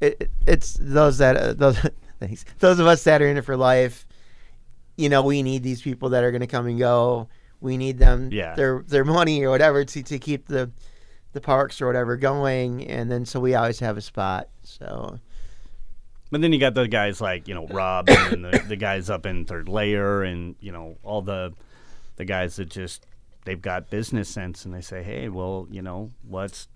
It, 0.00 0.16
it- 0.20 0.30
it's 0.46 0.76
those 0.80 1.18
that 1.18 1.36
uh, 1.36 1.52
those 1.54 1.78
thanks 2.20 2.44
those 2.58 2.78
of 2.78 2.86
us 2.86 3.04
that 3.04 3.22
are 3.22 3.28
in 3.28 3.36
it 3.36 3.44
for 3.44 3.56
life. 3.56 4.06
You 4.96 5.08
know, 5.08 5.22
we 5.22 5.42
need 5.42 5.62
these 5.62 5.80
people 5.80 6.08
that 6.10 6.24
are 6.24 6.30
going 6.32 6.40
to 6.40 6.46
come 6.48 6.66
and 6.66 6.78
go. 6.78 7.28
We 7.60 7.76
need 7.76 7.98
them 7.98 8.30
Yeah. 8.32 8.54
their 8.54 8.82
their 8.86 9.04
money 9.04 9.42
or 9.44 9.50
whatever 9.50 9.84
to 9.84 10.02
to 10.02 10.18
keep 10.18 10.46
the 10.48 10.70
the 11.32 11.40
parks 11.40 11.80
or 11.80 11.86
whatever 11.86 12.16
going, 12.16 12.86
and 12.86 13.10
then 13.10 13.24
so 13.26 13.38
we 13.38 13.54
always 13.54 13.78
have 13.80 13.96
a 13.96 14.00
spot. 14.00 14.48
So 14.64 15.18
But 16.30 16.40
then 16.40 16.52
you 16.52 16.58
got 16.58 16.74
the 16.74 16.88
guys 16.88 17.20
like 17.20 17.46
you 17.48 17.54
know 17.54 17.66
Rob 17.68 18.08
and 18.08 18.44
the, 18.44 18.62
the 18.66 18.76
guys 18.76 19.08
up 19.10 19.24
in 19.26 19.44
Third 19.44 19.68
Lair 19.68 20.22
and 20.22 20.56
you 20.60 20.72
know 20.72 20.98
all 21.04 21.22
the 21.22 21.52
the 22.16 22.24
guys 22.24 22.56
that 22.56 22.68
just 22.70 23.06
they've 23.44 23.62
got 23.62 23.90
business 23.90 24.28
sense 24.28 24.64
and 24.64 24.74
they 24.74 24.80
say 24.80 25.02
hey 25.02 25.28
well 25.28 25.66
you 25.70 25.80
know 25.80 26.10
what's 26.26 26.68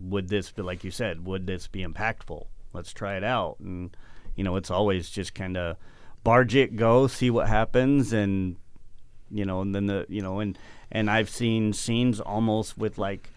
would 0.00 0.28
this 0.28 0.50
be 0.52 0.62
like 0.62 0.84
you 0.84 0.90
said 0.92 1.26
would 1.26 1.46
this 1.46 1.66
be 1.66 1.84
impactful 1.84 2.46
let's 2.72 2.92
try 2.92 3.16
it 3.16 3.24
out 3.24 3.56
and 3.58 3.96
you 4.38 4.44
know 4.44 4.56
it's 4.56 4.70
always 4.70 5.10
just 5.10 5.34
kind 5.34 5.56
of 5.56 5.76
barge 6.24 6.54
it 6.54 6.76
go 6.76 7.06
see 7.06 7.28
what 7.30 7.48
happens 7.48 8.12
and 8.12 8.56
you 9.30 9.44
know 9.44 9.60
and 9.60 9.74
then 9.74 9.86
the 9.86 10.06
you 10.08 10.22
know 10.22 10.40
and 10.40 10.56
and 10.90 11.10
I've 11.10 11.28
seen 11.28 11.72
scenes 11.72 12.20
almost 12.20 12.78
with 12.78 12.96
like 12.98 13.30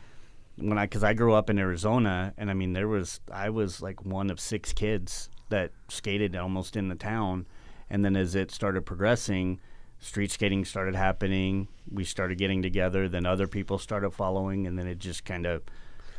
when 0.58 0.78
I 0.78 0.86
because 0.86 1.04
I 1.04 1.14
grew 1.14 1.34
up 1.34 1.50
in 1.50 1.58
Arizona, 1.60 2.34
and 2.38 2.50
I 2.50 2.54
mean 2.54 2.74
there 2.74 2.88
was 2.88 3.20
I 3.32 3.50
was 3.50 3.82
like 3.82 4.06
one 4.06 4.30
of 4.30 4.40
six 4.40 4.74
kids 4.74 5.30
that 5.50 5.72
skated 5.90 6.36
almost 6.36 6.76
in 6.76 6.88
the 6.88 6.96
town, 6.96 7.48
and 7.90 8.06
then 8.06 8.16
as 8.16 8.36
it 8.36 8.52
started 8.52 8.86
progressing, 8.86 9.60
street 10.00 10.32
skating 10.32 10.66
started 10.66 10.96
happening. 10.96 11.68
We 11.92 12.04
started 12.04 12.38
getting 12.38 12.62
together, 12.62 13.10
then 13.10 13.26
other 13.26 13.48
people 13.48 13.78
started 13.78 14.12
following, 14.12 14.68
and 14.68 14.78
then 14.78 14.88
it 14.88 15.00
just 15.00 15.26
kind 15.26 15.46
of 15.46 15.64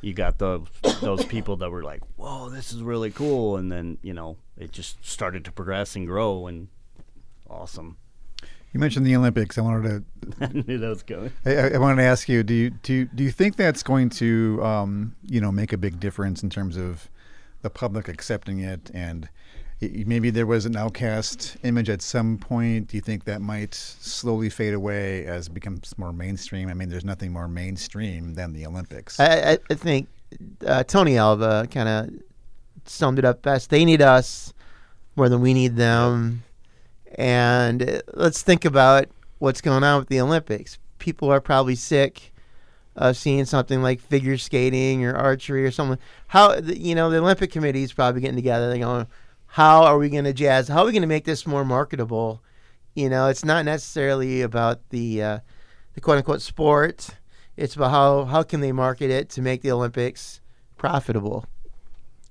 you 0.02 0.12
got 0.12 0.38
those 0.38 0.66
those 1.00 1.24
people 1.24 1.56
that 1.56 1.70
were 1.70 1.82
like, 1.82 2.02
"Whoa, 2.16 2.50
this 2.50 2.72
is 2.72 2.82
really 2.82 3.10
cool," 3.10 3.56
and 3.56 3.72
then 3.72 3.98
you 4.02 4.12
know 4.12 4.36
it 4.58 4.72
just 4.72 5.04
started 5.04 5.44
to 5.46 5.52
progress 5.52 5.96
and 5.96 6.06
grow, 6.06 6.46
and 6.46 6.68
awesome. 7.48 7.96
You 8.72 8.80
mentioned 8.80 9.06
the 9.06 9.14
Olympics. 9.16 9.58
I 9.58 9.60
wanted 9.62 10.04
to 10.18 10.36
I 10.44 10.46
knew 10.66 10.78
that 10.78 10.88
was 10.88 11.02
going. 11.02 11.30
I, 11.44 11.70
I- 11.74 11.78
wanted 11.78 11.96
to 12.02 12.08
ask 12.08 12.28
you: 12.28 12.42
Do 12.42 12.54
you 12.54 12.70
do 12.70 12.92
you, 12.94 13.04
do 13.06 13.22
you 13.24 13.30
think 13.30 13.56
that's 13.56 13.82
going 13.82 14.10
to 14.10 14.60
um, 14.64 15.14
you 15.24 15.40
know 15.40 15.52
make 15.52 15.72
a 15.72 15.78
big 15.78 16.00
difference 16.00 16.42
in 16.42 16.50
terms 16.50 16.76
of 16.76 17.08
the 17.62 17.70
public 17.70 18.08
accepting 18.08 18.60
it? 18.60 18.90
And 18.94 19.28
maybe 20.06 20.30
there 20.30 20.46
was 20.46 20.66
an 20.66 20.76
outcast 20.76 21.56
image 21.64 21.88
at 21.88 22.02
some 22.02 22.38
point. 22.38 22.88
Do 22.88 22.96
you 22.96 23.00
think 23.00 23.24
that 23.24 23.40
might 23.40 23.74
slowly 23.74 24.48
fade 24.48 24.74
away 24.74 25.26
as 25.26 25.48
it 25.48 25.54
becomes 25.54 25.96
more 25.98 26.12
mainstream? 26.12 26.68
I 26.68 26.74
mean, 26.74 26.88
there's 26.88 27.04
nothing 27.04 27.32
more 27.32 27.48
mainstream 27.48 28.34
than 28.34 28.52
the 28.52 28.66
Olympics. 28.66 29.18
I, 29.18 29.58
I, 29.68 29.74
think 29.74 30.08
uh, 30.66 30.84
Tony 30.84 31.16
Alva 31.16 31.66
kind 31.70 31.88
of 31.88 32.10
summed 32.84 33.18
it 33.18 33.24
up 33.24 33.42
best. 33.42 33.70
They 33.70 33.84
need 33.84 34.02
us 34.02 34.52
more 35.16 35.28
than 35.28 35.40
we 35.40 35.54
need 35.54 35.76
them. 35.76 36.44
And 37.16 37.82
uh, 37.82 38.00
let's 38.14 38.42
think 38.42 38.64
about 38.64 39.06
what's 39.38 39.60
going 39.60 39.84
on 39.84 39.98
with 39.98 40.08
the 40.08 40.20
Olympics. 40.20 40.78
People 40.98 41.30
are 41.30 41.40
probably 41.40 41.74
sick 41.74 42.32
of 42.94 43.16
seeing 43.16 43.44
something 43.44 43.82
like 43.82 44.00
figure 44.00 44.36
skating 44.38 45.04
or 45.04 45.14
archery 45.14 45.64
or 45.64 45.70
something. 45.70 45.98
How 46.28 46.56
you 46.58 46.94
know 46.94 47.10
the 47.10 47.18
Olympic 47.18 47.50
Committee 47.50 47.82
is 47.82 47.92
probably 47.92 48.20
getting 48.20 48.36
together. 48.36 48.68
They're 48.68 48.78
going, 48.78 49.06
how 49.52 49.84
are 49.84 49.98
we 49.98 50.08
going 50.08 50.24
to 50.24 50.32
jazz? 50.32 50.68
How 50.68 50.80
are 50.80 50.86
we 50.86 50.92
going 50.92 51.02
to 51.02 51.06
make 51.08 51.24
this 51.26 51.46
more 51.46 51.62
marketable? 51.64 52.42
You 52.94 53.10
know, 53.10 53.28
it's 53.28 53.44
not 53.44 53.64
necessarily 53.66 54.40
about 54.40 54.88
the 54.88 55.22
uh, 55.22 55.38
the 55.94 56.00
quote 56.00 56.16
unquote 56.18 56.40
sport. 56.40 57.08
It's 57.56 57.76
about 57.76 57.90
how 57.90 58.24
how 58.24 58.42
can 58.44 58.60
they 58.60 58.72
market 58.72 59.10
it 59.10 59.28
to 59.30 59.42
make 59.42 59.60
the 59.60 59.70
Olympics 59.72 60.40
profitable. 60.78 61.44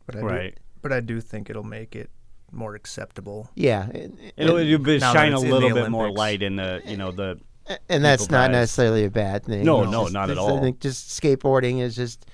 But 0.08 0.16
I 0.16 0.20
Right. 0.20 0.56
Do, 0.56 0.62
but 0.82 0.92
I 0.92 1.00
do 1.00 1.22
think 1.22 1.50
it'll 1.50 1.64
make 1.64 1.96
it 1.96 2.10
more 2.52 2.74
acceptable. 2.76 3.50
Yeah, 3.56 3.88
and, 3.94 4.18
It'll, 4.36 4.58
it'll 4.58 4.80
be- 4.80 5.00
shine 5.00 5.34
a 5.34 5.40
little 5.40 5.70
the 5.70 5.76
bit 5.76 5.90
more 5.92 6.12
light 6.12 6.42
in 6.42 6.56
the 6.56 6.82
you 6.86 6.98
know 6.98 7.12
the 7.12 7.40
and 7.88 8.04
that's 8.04 8.30
not 8.32 8.48
guys. 8.48 8.54
necessarily 8.62 9.06
a 9.06 9.12
bad 9.12 9.46
thing. 9.46 9.64
No, 9.64 9.84
It's 9.84 9.92
no, 9.92 10.04
just- 10.06 10.14
not 10.14 10.32
at 10.32 10.40
all. 10.40 10.58
I 10.58 10.62
think 10.62 10.80
just 10.80 11.10
skateboarding 11.22 11.82
is 11.82 11.96
just 11.96 12.26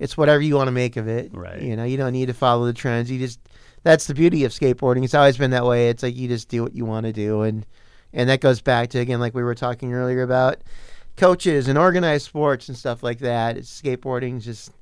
it's 0.00 0.16
whatever 0.16 0.42
you 0.42 0.56
want 0.56 0.66
to 0.66 0.72
make 0.72 0.96
of 0.96 1.06
it. 1.06 1.30
Right. 1.32 1.62
You 1.62 1.76
know, 1.76 1.84
you 1.84 1.96
don't 1.96 2.12
need 2.12 2.26
to 2.26 2.34
follow 2.34 2.66
the 2.66 2.72
trends. 2.72 3.08
You 3.08 3.20
just 3.20 3.38
that's 3.82 4.06
the 4.06 4.14
beauty 4.14 4.44
of 4.44 4.52
skateboarding. 4.52 5.04
It's 5.04 5.14
always 5.14 5.36
been 5.36 5.50
that 5.52 5.64
way. 5.66 5.88
It's 5.88 6.02
like 6.02 6.16
you 6.16 6.28
just 6.28 6.48
do 6.48 6.62
what 6.62 6.74
you 6.74 6.84
want 6.84 7.06
to 7.06 7.12
do, 7.12 7.42
and 7.42 7.66
and 8.12 8.28
that 8.28 8.40
goes 8.40 8.60
back 8.60 8.90
to 8.90 8.98
again 8.98 9.20
like 9.20 9.34
we 9.34 9.42
were 9.42 9.54
talking 9.54 9.92
earlier 9.92 10.22
about 10.22 10.62
coaches 11.16 11.68
and 11.68 11.78
organized 11.78 12.26
sports 12.26 12.68
and 12.68 12.76
stuff 12.76 13.02
like 13.02 13.18
that. 13.18 13.56
It's 13.56 13.80
skateboarding's 13.80 14.44
just 14.44 14.72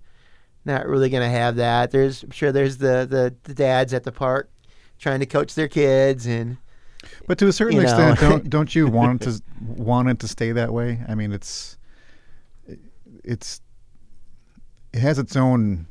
not 0.65 0.87
really 0.87 1.09
going 1.11 1.23
to 1.23 1.29
have 1.29 1.57
that. 1.57 1.91
There's 1.91 2.23
I'm 2.23 2.31
sure 2.31 2.53
there's 2.53 2.79
the, 2.79 3.07
the 3.09 3.35
the 3.45 3.55
dads 3.55 3.95
at 3.95 4.05
the 4.05 4.13
park 4.13 4.51
trying 4.99 5.21
to 5.21 5.27
coach 5.27 5.55
their 5.55 5.69
kids 5.69 6.27
and 6.27 6.59
But 7.27 7.39
to 7.39 7.47
a 7.49 7.53
certain 7.53 7.77
you 7.77 7.83
know. 7.83 7.89
extent, 7.89 8.21
don't 8.21 8.51
don't 8.51 8.75
you 8.75 8.89
want 8.89 9.23
it 9.23 9.25
to 9.37 9.43
want 9.61 10.09
it 10.09 10.19
to 10.21 10.29
stay 10.29 10.53
that 10.53 10.73
way? 10.73 11.01
I 11.09 11.15
mean, 11.15 11.33
it's 11.33 11.79
it's 13.25 13.61
it 14.93 15.01
has 15.01 15.19
its 15.19 15.37
own 15.37 15.87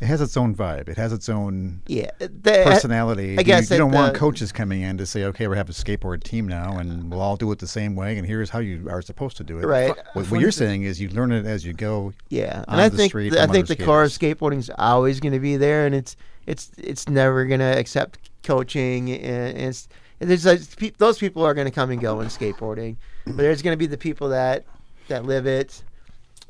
it 0.00 0.06
has 0.06 0.20
its 0.20 0.36
own 0.36 0.54
vibe. 0.54 0.88
It 0.88 0.96
has 0.96 1.12
its 1.12 1.28
own 1.28 1.82
yeah, 1.86 2.10
the, 2.18 2.62
uh, 2.62 2.64
personality. 2.64 3.36
I 3.36 3.40
You- 3.40 3.44
guess 3.44 3.70
you, 3.70 3.76
at 3.76 3.78
don't 3.78 3.92
want 3.92 4.14
uh, 4.14 4.18
coaches 4.18 4.52
coming 4.52 4.82
in 4.82 4.98
to 4.98 5.06
say, 5.06 5.24
"Okay, 5.24 5.46
we're 5.48 5.54
having 5.54 5.70
a 5.70 5.74
skateboard 5.74 6.22
team 6.22 6.46
now, 6.48 6.78
and 6.78 7.10
we'll 7.10 7.20
all 7.20 7.36
do 7.36 7.50
it 7.52 7.58
the 7.58 7.66
same 7.66 7.94
way, 7.96 8.16
and 8.18 8.26
here's 8.26 8.50
how 8.50 8.58
you 8.58 8.88
are 8.90 9.02
supposed 9.02 9.36
to 9.38 9.44
do 9.44 9.58
it." 9.58 9.64
Right. 9.66 9.94
What, 10.14 10.30
what 10.30 10.40
you're 10.40 10.50
saying 10.50 10.82
is 10.82 11.00
you 11.00 11.08
learn 11.10 11.32
it 11.32 11.46
as 11.46 11.64
you 11.64 11.72
go. 11.72 12.12
Yeah, 12.28 12.64
on 12.68 12.74
and 12.74 12.80
I 12.82 12.88
the 12.88 12.96
think 12.96 13.10
street 13.10 13.30
th- 13.30 13.40
I 13.42 13.46
think 13.46 13.64
other 13.66 13.74
the 13.74 13.84
core 13.84 14.02
of 14.04 14.10
is 14.58 14.70
always 14.78 15.20
going 15.20 15.32
to 15.32 15.40
be 15.40 15.56
there, 15.56 15.86
and 15.86 15.94
it's 15.94 16.16
it's 16.46 16.70
it's 16.76 17.08
never 17.08 17.44
going 17.46 17.60
to 17.60 17.78
accept 17.78 18.18
coaching, 18.42 19.10
and 19.10 19.56
it's 19.58 19.88
and 20.20 20.30
there's 20.30 20.44
like, 20.46 20.76
pe- 20.76 20.92
those 20.98 21.18
people 21.18 21.44
are 21.44 21.54
going 21.54 21.66
to 21.66 21.70
come 21.70 21.90
and 21.90 22.00
go 22.00 22.20
in 22.20 22.28
skateboarding, 22.28 22.96
but 23.26 23.36
there's 23.38 23.62
going 23.62 23.72
to 23.72 23.78
be 23.78 23.86
the 23.86 23.98
people 23.98 24.28
that 24.30 24.64
that 25.08 25.24
live 25.24 25.46
it, 25.46 25.82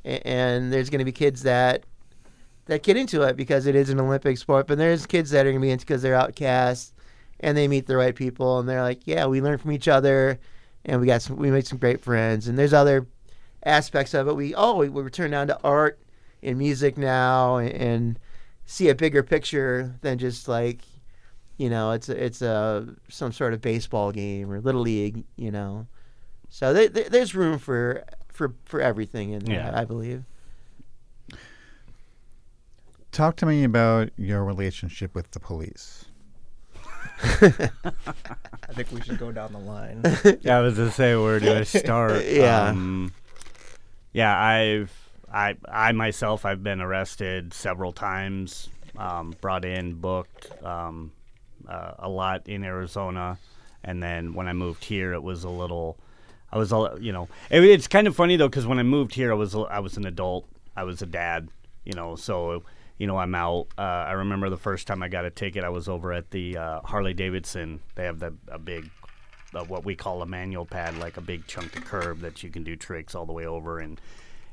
a- 0.05 0.27
and 0.27 0.73
there's 0.73 0.91
going 0.91 0.99
to 1.01 1.05
be 1.05 1.13
kids 1.13 1.43
that 1.45 1.85
that 2.67 2.83
get 2.83 2.97
into 2.97 3.23
it 3.23 3.37
because 3.37 3.67
it 3.67 3.75
is 3.75 3.91
an 3.91 4.01
Olympic 4.01 4.39
sport, 4.39 4.67
but 4.67 4.79
there's 4.79 5.07
kids 5.07 5.31
that 5.31 5.47
are 5.47 5.51
going 5.51 5.61
to 5.61 5.67
be 5.67 5.71
into 5.71 5.85
because 5.87 6.03
they're 6.03 6.15
outcasts, 6.15 6.93
and 7.41 7.57
they 7.57 7.69
meet 7.69 7.87
the 7.87 7.97
right 7.97 8.15
people, 8.15 8.59
and 8.59 8.69
they're 8.69 8.83
like, 8.83 9.01
yeah, 9.05 9.27
we 9.27 9.41
learn 9.43 9.59
from 9.59 9.73
each 9.73 9.89
other. 9.89 10.39
and 10.85 11.01
we 11.01 11.07
got 11.07 11.23
some. 11.23 11.37
We 11.37 11.51
made 11.51 11.67
some 11.67 11.79
great 11.79 12.03
friends, 12.03 12.49
and 12.49 12.59
there's 12.59 12.73
other 12.73 13.07
aspects 13.65 14.15
of 14.15 14.29
it. 14.29 14.35
We 14.37 14.55
oh 14.55 14.77
we, 14.77 14.89
we 14.89 15.09
turn 15.11 15.31
down 15.31 15.47
to 15.49 15.59
art 15.65 15.99
and 16.43 16.59
music 16.59 16.99
now, 16.99 17.57
and, 17.57 17.73
and 17.73 18.19
see 18.67 18.89
a 18.89 18.95
bigger 18.95 19.23
picture 19.23 19.95
than 20.03 20.19
just 20.19 20.49
like 20.49 20.81
you 21.57 21.69
know 21.71 21.93
it's 21.93 22.09
a, 22.09 22.25
it's 22.25 22.43
a 22.43 22.87
some 23.09 23.33
sort 23.33 23.53
of 23.55 23.61
baseball 23.61 24.11
game 24.11 24.51
or 24.51 24.61
little 24.61 24.81
league 24.81 25.23
you 25.37 25.51
know 25.53 25.87
so 26.49 26.73
they, 26.73 26.89
they, 26.89 27.05
there's 27.05 27.35
room 27.35 27.59
for 27.59 28.03
for 28.33 28.55
for 28.65 28.81
everything 28.81 29.31
in 29.31 29.45
there, 29.45 29.57
Yeah. 29.57 29.79
I 29.79 29.85
believe 29.85 30.25
Talk 33.15 33.37
to 33.37 33.47
me 33.47 33.63
about 33.63 34.11
your 34.17 34.43
relationship 34.43 35.15
with 35.15 35.31
the 35.31 35.39
police. 35.39 36.07
I 37.23 37.71
think 38.73 38.91
we 38.91 39.01
should 39.03 39.19
go 39.19 39.31
down 39.31 39.53
the 39.53 39.61
line. 39.61 40.03
Yeah, 40.43 40.59
I 40.59 40.61
was 40.63 40.77
gonna 40.77 40.91
say 40.91 41.15
where 41.15 41.39
do 41.39 41.55
I 41.55 41.63
start? 41.63 42.25
Yeah. 42.29 42.65
Um, 42.71 43.13
yeah, 44.13 44.37
I've 44.37 44.93
I 45.33 45.55
I 45.69 45.93
myself 45.93 46.45
I've 46.45 46.65
been 46.65 46.81
arrested 46.81 47.55
several 47.55 47.93
times, 47.93 48.69
um, 48.99 49.33
brought 49.41 49.65
in, 49.65 49.95
booked 49.95 50.51
um, 50.65 51.13
uh, 51.69 51.93
a 52.01 52.09
lot 52.09 52.49
in 52.49 52.65
Arizona, 52.65 53.39
and 53.85 54.03
then 54.03 54.35
when 54.35 54.49
I 54.49 54.55
moved 54.55 54.83
here, 54.85 55.13
it 55.13 55.23
was 55.23 55.45
a 55.45 55.49
little. 55.51 55.97
I 56.51 56.59
was 56.59 56.73
a 56.73 56.97
you 57.01 57.13
know 57.13 57.29
it, 57.49 57.63
it's 57.63 57.87
kind 57.87 58.09
of 58.09 58.17
funny 58.17 58.35
though 58.35 58.49
because 58.49 58.67
when 58.67 58.81
I 58.81 58.83
moved 58.83 59.15
here, 59.15 59.31
I 59.31 59.37
was 59.37 59.55
a- 59.55 59.61
I 59.71 59.79
was 59.79 59.97
an 59.97 60.05
adult, 60.05 60.49
I 60.77 60.83
was 60.83 61.01
a 61.01 61.07
dad, 61.07 61.49
you 61.85 61.93
know, 61.93 62.17
so 62.17 62.65
you 62.99 63.07
know 63.07 63.17
I'm 63.19 63.35
out. 63.35 63.67
Uh, 63.77 63.81
I 63.83 64.13
remember 64.13 64.49
the 64.51 64.57
first 64.57 64.87
time 64.87 65.03
I 65.03 65.09
got 65.09 65.25
a 65.25 65.31
ticket, 65.31 65.65
I 65.65 65.69
was 65.71 65.89
over 65.89 66.13
at 66.13 66.31
the 66.31 66.57
uh, 66.57 66.81
Harley 66.81 67.15
Davidson. 67.15 67.81
They 67.95 68.05
have 68.05 68.19
the 68.21 68.35
a 68.49 68.59
big 68.59 68.91
uh, 69.55 69.65
what 69.65 69.85
we 69.85 69.95
call 69.95 70.23
a 70.23 70.27
manual 70.27 70.65
pad, 70.67 70.99
like 70.99 71.17
a 71.17 71.21
big 71.21 71.47
chunk 71.47 71.77
of 71.77 71.85
curb 71.85 72.21
that 72.21 72.43
you 72.43 72.51
can 72.51 72.63
do 72.65 72.77
tricks 72.77 73.15
all 73.15 73.27
the 73.27 73.33
way 73.33 73.47
over. 73.47 73.79
And 73.79 74.01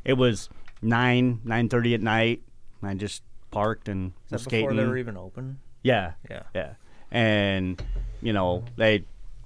it 0.05 0.13
was 0.13 0.49
nine 0.81 1.41
nine 1.43 1.69
thirty 1.69 1.93
at 1.93 2.01
night. 2.01 2.41
and 2.81 2.89
I 2.89 2.93
just 2.95 3.23
parked 3.51 3.87
and 3.89 4.13
Is 4.27 4.31
was 4.31 4.43
that 4.45 4.49
before 4.51 4.73
they 4.73 4.85
were 4.85 4.97
even 4.97 5.17
open? 5.17 5.59
yeah, 5.83 6.13
Yeah. 6.29 6.43
yeah. 6.55 6.73
And 7.11 7.81
you 8.21 8.31
know 8.33 8.63
they 8.77 9.03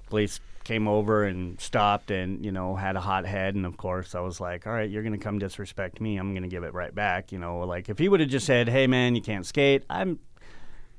police 0.08 0.38
came 0.66 0.88
over 0.88 1.22
and 1.22 1.60
stopped 1.60 2.10
and 2.10 2.44
you 2.44 2.50
know 2.50 2.74
had 2.74 2.96
a 2.96 3.00
hot 3.00 3.24
head 3.24 3.54
and 3.54 3.64
of 3.64 3.76
course 3.76 4.16
I 4.16 4.20
was 4.20 4.40
like 4.40 4.66
all 4.66 4.72
right 4.72 4.90
you're 4.90 5.04
gonna 5.04 5.16
come 5.16 5.38
disrespect 5.38 6.00
me 6.00 6.16
I'm 6.16 6.34
gonna 6.34 6.48
give 6.48 6.64
it 6.64 6.74
right 6.74 6.92
back 6.92 7.30
you 7.30 7.38
know 7.38 7.60
like 7.60 7.88
if 7.88 8.00
he 8.00 8.08
would 8.08 8.18
have 8.18 8.28
just 8.28 8.46
said 8.46 8.68
hey 8.68 8.88
man 8.88 9.14
you 9.14 9.22
can't 9.22 9.46
skate 9.46 9.84
I'm 9.88 10.18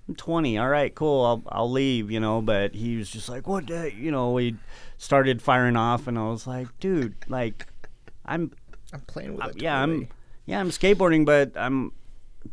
I'm 0.07 0.15
20. 0.15 0.57
All 0.57 0.69
right, 0.69 0.93
cool. 0.95 1.25
I'll 1.25 1.43
I'll 1.49 1.71
leave, 1.71 2.09
you 2.09 2.19
know. 2.19 2.41
But 2.41 2.73
he 2.73 2.95
was 2.97 3.09
just 3.09 3.27
like, 3.27 3.47
what? 3.47 3.67
The? 3.67 3.91
You 3.93 4.11
know, 4.11 4.31
we 4.31 4.55
started 4.97 5.41
firing 5.41 5.75
off, 5.75 6.07
and 6.07 6.17
I 6.17 6.29
was 6.29 6.47
like, 6.47 6.67
dude, 6.79 7.15
like, 7.27 7.67
I'm, 8.25 8.51
I'm 8.93 9.01
playing 9.01 9.35
with 9.35 9.47
it. 9.47 9.61
yeah, 9.61 9.81
I'm, 9.81 10.07
yeah, 10.45 10.59
I'm 10.59 10.69
skateboarding, 10.69 11.25
but 11.25 11.51
I'm 11.57 11.91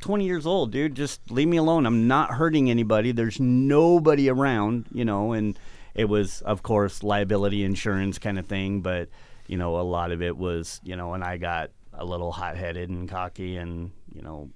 20 0.01 0.27
years 0.27 0.47
old, 0.47 0.73
dude. 0.73 0.97
Just 0.97 1.31
leave 1.31 1.49
me 1.49 1.57
alone. 1.57 1.87
I'm 1.87 2.09
not 2.09 2.33
hurting 2.33 2.71
anybody. 2.71 3.13
There's 3.13 3.39
nobody 3.39 4.29
around, 4.29 4.87
you 4.93 5.05
know. 5.05 5.33
And 5.33 5.57
it 5.95 6.07
was, 6.07 6.41
of 6.43 6.63
course, 6.63 7.03
liability 7.03 7.65
insurance 7.65 8.19
kind 8.19 8.39
of 8.39 8.47
thing, 8.47 8.81
but 8.81 9.09
you 9.47 9.57
know, 9.59 9.79
a 9.79 9.83
lot 9.83 10.11
of 10.13 10.23
it 10.23 10.37
was, 10.37 10.81
you 10.85 10.97
know, 10.97 11.15
and 11.15 11.23
I 11.23 11.37
got 11.37 11.71
a 11.93 12.05
little 12.05 12.33
hot-headed 12.33 12.89
and 12.91 13.09
cocky, 13.09 13.57
and 13.59 13.91
you 14.15 14.23
know, 14.23 14.51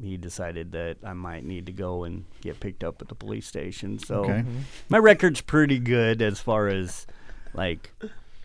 he 0.00 0.16
decided 0.16 0.72
that 0.72 0.96
I 1.04 1.12
might 1.12 1.44
need 1.44 1.66
to 1.66 1.72
go 1.72 2.04
and 2.04 2.24
get 2.40 2.58
picked 2.60 2.82
up 2.82 3.00
at 3.02 3.08
the 3.08 3.14
police 3.14 3.46
station. 3.46 3.98
So 3.98 4.22
Okay. 4.24 4.44
my 4.88 4.98
record's 4.98 5.40
pretty 5.40 5.78
good 5.78 6.20
as 6.22 6.40
far 6.40 6.68
as 6.68 7.06
like 7.54 7.92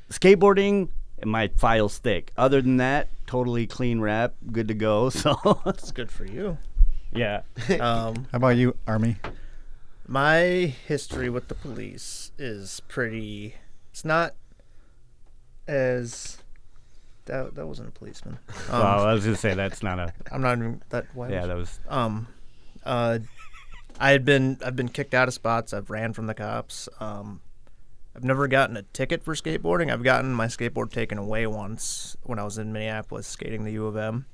skateboarding. 0.10 0.90
And 1.20 1.32
my 1.32 1.48
file's 1.56 1.98
thick. 1.98 2.32
Other 2.38 2.62
than 2.62 2.78
that, 2.78 3.08
totally 3.26 3.66
clean 3.66 4.00
rap, 4.00 4.36
good 4.52 4.68
to 4.68 4.76
go. 4.76 5.10
So 5.18 5.36
It's 5.66 5.92
good 5.92 6.12
for 6.12 6.26
you. 6.26 6.60
yeah, 7.12 7.42
Um, 7.80 8.28
How 8.32 8.36
about 8.36 8.56
you, 8.58 8.76
Army? 8.86 9.16
My 10.08 10.38
history 10.88 11.30
with 11.30 11.48
the 11.50 11.56
police 11.56 12.32
is 12.38 12.82
pretty. 12.88 13.56
It's 13.92 14.06
not 14.06 14.34
as. 15.68 16.38
That, 17.26 17.56
that 17.56 17.68
wasn't 17.68 17.90
a 17.90 17.92
policeman. 17.92 18.40
Um, 18.70 18.80
well, 18.82 19.06
I 19.06 19.14
was 19.14 19.24
gonna 19.26 19.36
say 19.38 19.54
that's 19.54 19.84
not 19.84 20.00
a. 20.00 20.14
I'm 20.32 20.42
not 20.42 20.58
even 20.58 20.82
that. 20.90 21.06
Why 21.14 21.30
Yeah, 21.30 21.42
was- 21.42 21.48
that 21.48 21.58
was. 21.58 21.80
um 21.90 22.28
uh 22.86 23.20
I 24.00 24.12
had 24.12 24.24
been 24.26 24.58
I've 24.66 24.76
been 24.76 24.90
kicked 24.90 25.14
out 25.14 25.28
of 25.28 25.34
spots. 25.34 25.74
I've 25.74 25.90
ran 25.90 26.14
from 26.14 26.28
the 26.28 26.34
cops. 26.34 26.88
Um 27.00 27.42
I've 28.16 28.24
never 28.24 28.48
gotten 28.48 28.76
a 28.78 28.82
ticket 28.84 29.24
for 29.24 29.36
skateboarding. 29.36 29.92
I've 29.92 30.04
gotten 30.04 30.34
my 30.34 30.48
skateboard 30.48 30.92
taken 30.92 31.18
away 31.18 31.46
once 31.48 32.16
when 32.24 32.40
I 32.40 32.44
was 32.44 32.58
in 32.58 32.72
Minneapolis 32.74 33.28
skating 33.28 33.64
the 33.64 33.72
U 33.74 33.86
of 33.88 33.96
M. 33.98 34.26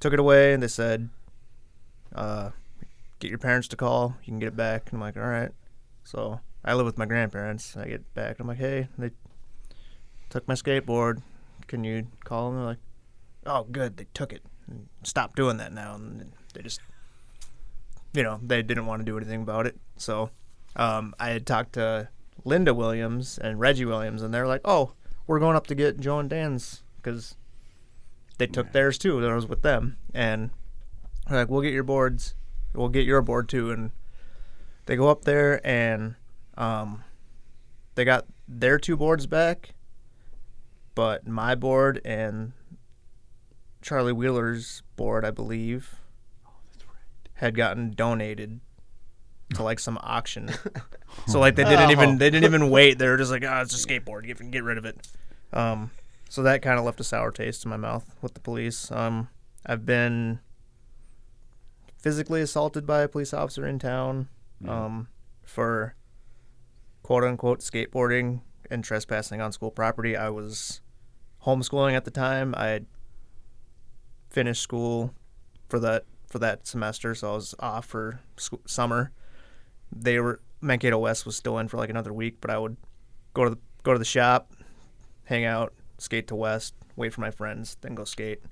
Took 0.00 0.12
it 0.14 0.18
away 0.18 0.52
and 0.54 0.62
they 0.62 0.68
said 0.68 1.08
uh 2.14 2.50
get 3.20 3.28
your 3.28 3.38
parents 3.38 3.68
to 3.68 3.76
call. 3.76 4.16
You 4.22 4.32
can 4.32 4.38
get 4.38 4.48
it 4.48 4.56
back. 4.56 4.90
And 4.90 4.96
I'm 4.96 5.00
like, 5.00 5.16
"All 5.16 5.22
right." 5.22 5.50
So, 6.04 6.40
I 6.64 6.74
live 6.74 6.86
with 6.86 6.98
my 6.98 7.06
grandparents. 7.06 7.76
I 7.76 7.86
get 7.86 8.14
back. 8.14 8.40
I'm 8.40 8.46
like, 8.46 8.58
"Hey, 8.58 8.88
they 8.98 9.10
took 10.30 10.46
my 10.48 10.54
skateboard. 10.54 11.22
Can 11.66 11.84
you 11.84 12.06
call 12.24 12.50
them?" 12.50 12.58
They're 12.58 12.66
like, 12.66 12.78
"Oh, 13.46 13.64
good. 13.64 13.96
They 13.96 14.06
took 14.14 14.32
it. 14.32 14.42
Stop 15.02 15.36
doing 15.36 15.56
that 15.58 15.72
now." 15.72 15.94
And 15.94 16.32
they 16.52 16.62
just 16.62 16.80
you 18.14 18.22
know, 18.22 18.38
they 18.42 18.62
didn't 18.62 18.86
want 18.86 19.00
to 19.00 19.04
do 19.04 19.16
anything 19.16 19.42
about 19.42 19.66
it. 19.66 19.76
So 19.96 20.30
um, 20.76 21.14
I 21.18 21.30
had 21.30 21.46
talked 21.46 21.74
to 21.74 22.08
Linda 22.44 22.72
Williams 22.72 23.38
and 23.38 23.60
Reggie 23.60 23.84
Williams, 23.84 24.22
and 24.22 24.32
they're 24.32 24.46
like, 24.46 24.62
"Oh, 24.64 24.92
we're 25.26 25.40
going 25.40 25.56
up 25.56 25.66
to 25.66 25.74
get 25.74 26.00
Joe 26.00 26.20
and 26.20 26.30
Dan's 26.30 26.82
because 26.96 27.36
they 28.38 28.46
took 28.46 28.72
theirs 28.72 28.96
too. 28.96 29.20
That 29.20 29.30
I 29.30 29.34
was 29.34 29.48
with 29.48 29.62
them." 29.62 29.98
And 30.14 30.50
they're 31.28 31.38
like, 31.38 31.50
"We'll 31.50 31.62
get 31.62 31.72
your 31.72 31.82
boards. 31.82 32.34
We'll 32.74 32.88
get 32.88 33.06
your 33.06 33.22
board 33.22 33.48
too." 33.48 33.70
And 33.70 33.90
they 34.86 34.96
go 34.96 35.08
up 35.08 35.24
there, 35.24 35.64
and 35.66 36.16
um, 36.56 37.04
they 37.94 38.04
got 38.04 38.26
their 38.46 38.78
two 38.78 38.96
boards 38.96 39.26
back, 39.26 39.74
but 40.94 41.26
my 41.26 41.54
board 41.54 42.00
and 42.04 42.52
Charlie 43.82 44.12
Wheeler's 44.12 44.82
board, 44.96 45.24
I 45.24 45.30
believe, 45.30 45.96
had 47.34 47.54
gotten 47.54 47.90
donated 47.90 48.60
to 49.54 49.62
like 49.62 49.78
some 49.78 49.98
auction. 50.02 50.50
so 51.26 51.38
like 51.38 51.56
they 51.56 51.64
didn't 51.64 51.90
even 51.90 52.18
they 52.18 52.30
didn't 52.30 52.44
even 52.44 52.70
wait. 52.70 52.98
They 52.98 53.08
were 53.08 53.16
just 53.16 53.30
like, 53.30 53.44
"Ah, 53.46 53.60
it's 53.60 53.74
a 53.74 53.86
skateboard. 53.86 54.26
Get 54.26 54.50
get 54.50 54.64
rid 54.64 54.78
of 54.78 54.84
it." 54.84 55.06
Um, 55.52 55.90
so 56.28 56.42
that 56.42 56.62
kind 56.62 56.78
of 56.78 56.84
left 56.84 57.00
a 57.00 57.04
sour 57.04 57.30
taste 57.30 57.64
in 57.64 57.70
my 57.70 57.76
mouth 57.76 58.04
with 58.20 58.34
the 58.34 58.40
police. 58.40 58.90
Um, 58.90 59.28
I've 59.64 59.86
been 59.86 60.40
physically 62.04 62.42
assaulted 62.42 62.86
by 62.86 63.00
a 63.00 63.08
police 63.08 63.32
officer 63.32 63.66
in 63.66 63.78
town 63.78 64.28
um, 64.68 65.08
for 65.42 65.94
quote 67.02 67.24
unquote 67.24 67.60
skateboarding 67.60 68.42
and 68.70 68.84
trespassing 68.84 69.40
on 69.40 69.52
school 69.52 69.70
property. 69.70 70.14
I 70.14 70.28
was 70.28 70.82
homeschooling 71.46 71.94
at 71.94 72.04
the 72.04 72.10
time. 72.10 72.54
I 72.58 72.66
had 72.66 72.86
finished 74.28 74.60
school 74.60 75.14
for 75.70 75.78
that 75.80 76.04
for 76.28 76.38
that 76.40 76.66
semester, 76.66 77.14
so 77.14 77.30
I 77.30 77.34
was 77.36 77.54
off 77.58 77.86
for 77.86 78.20
sc- 78.36 78.66
summer. 78.66 79.10
They 79.90 80.20
were 80.20 80.42
Mankato 80.60 80.98
West 80.98 81.24
was 81.24 81.36
still 81.38 81.56
in 81.56 81.68
for 81.68 81.78
like 81.78 81.88
another 81.88 82.12
week, 82.12 82.36
but 82.42 82.50
I 82.50 82.58
would 82.58 82.76
go 83.32 83.44
to 83.44 83.50
the 83.50 83.58
go 83.82 83.94
to 83.94 83.98
the 83.98 84.04
shop, 84.04 84.52
hang 85.24 85.46
out, 85.46 85.72
skate 85.96 86.28
to 86.28 86.34
West, 86.34 86.74
wait 86.96 87.14
for 87.14 87.22
my 87.22 87.30
friends, 87.30 87.78
then 87.80 87.94
go 87.94 88.04
skate. 88.04 88.42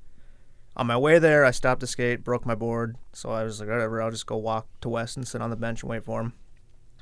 On 0.77 0.87
my 0.87 0.97
way 0.97 1.18
there, 1.18 1.45
I 1.45 1.51
stopped 1.51 1.81
to 1.81 1.87
skate, 1.87 2.25
broke 2.25 2.47
my 2.47 2.55
board, 2.55 2.97
so 3.12 3.31
I 3.31 3.45
was 3.45 3.61
like, 3.61 3.68
whatever, 3.68 4.01
I'll 4.01 4.11
just 4.11 4.27
go 4.27 4.37
walk 4.37 4.66
to 4.81 4.89
West 4.89 5.16
and 5.16 5.29
sit 5.29 5.43
on 5.43 5.51
the 5.51 5.57
bench 5.57 5.83
and 5.83 5.91
wait 5.91 6.05
for 6.05 6.20
him. 6.20 6.33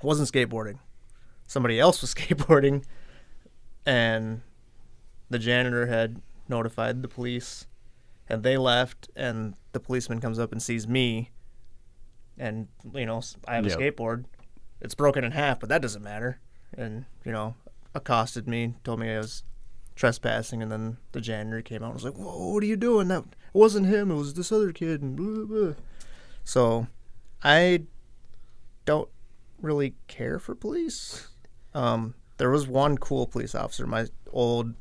I 0.03 0.07
wasn't 0.07 0.29
skateboarding. 0.31 0.79
Somebody 1.47 1.79
else 1.79 2.01
was 2.01 2.13
skateboarding, 2.15 2.85
and 3.87 4.43
the 5.29 5.39
janitor 5.39 5.87
had 5.87 6.21
notified 6.49 7.03
the 7.03 7.09
police. 7.09 7.67
And 8.29 8.43
they 8.45 8.57
left 8.57 9.11
and 9.17 9.55
the 9.73 9.81
policeman 9.81 10.21
comes 10.21 10.39
up 10.39 10.53
and 10.53 10.63
sees 10.63 10.87
me. 10.87 11.31
And 12.39 12.69
you 12.95 13.05
know 13.07 13.21
I 13.49 13.57
have 13.57 13.67
Yep. 13.67 13.77
a 13.79 13.83
skateboard. 13.83 14.25
It's 14.81 14.95
broken 14.95 15.25
in 15.25 15.33
half 15.33 15.59
but 15.59 15.69
that 15.69 15.83
doesn't 15.83 16.03
matter. 16.03 16.39
And 16.77 17.07
you 17.25 17.33
know 17.33 17.55
accosted 17.93 18.47
me 18.47 18.75
told 18.85 19.01
me 19.01 19.13
i 19.13 19.19
was 19.19 19.43
trespassing 19.97 20.63
and 20.63 20.71
then 20.71 20.97
the 21.11 21.21
janitor 21.21 21.61
came 21.61 21.83
out 21.83 21.87
and 21.87 21.95
was 21.95 22.05
like 22.05 22.15
whoa 22.15 22.53
what 22.53 22.63
are 22.63 22.67
you 22.67 22.77
doing? 22.77 23.09
That 23.09 23.25
it 23.55 23.59
wasn't 23.59 23.87
him 23.87 24.11
it 24.11 24.15
was 24.15 24.35
this 24.35 24.51
other 24.53 24.73
kid 24.73 25.03
and 25.03 25.17
blah, 25.17 25.45
blah, 25.45 25.75
so 26.45 26.87
i 27.43 27.83
don't 28.85 29.09
really 29.61 29.95
care 30.09 30.39
for 30.39 30.55
police 30.55 31.29
um 31.75 32.15
there 32.39 32.51
was 32.51 32.67
one 32.67 32.97
cool 32.97 33.27
police 33.27 33.55
officer 33.55 33.87
my 33.87 34.07
old 34.33 34.75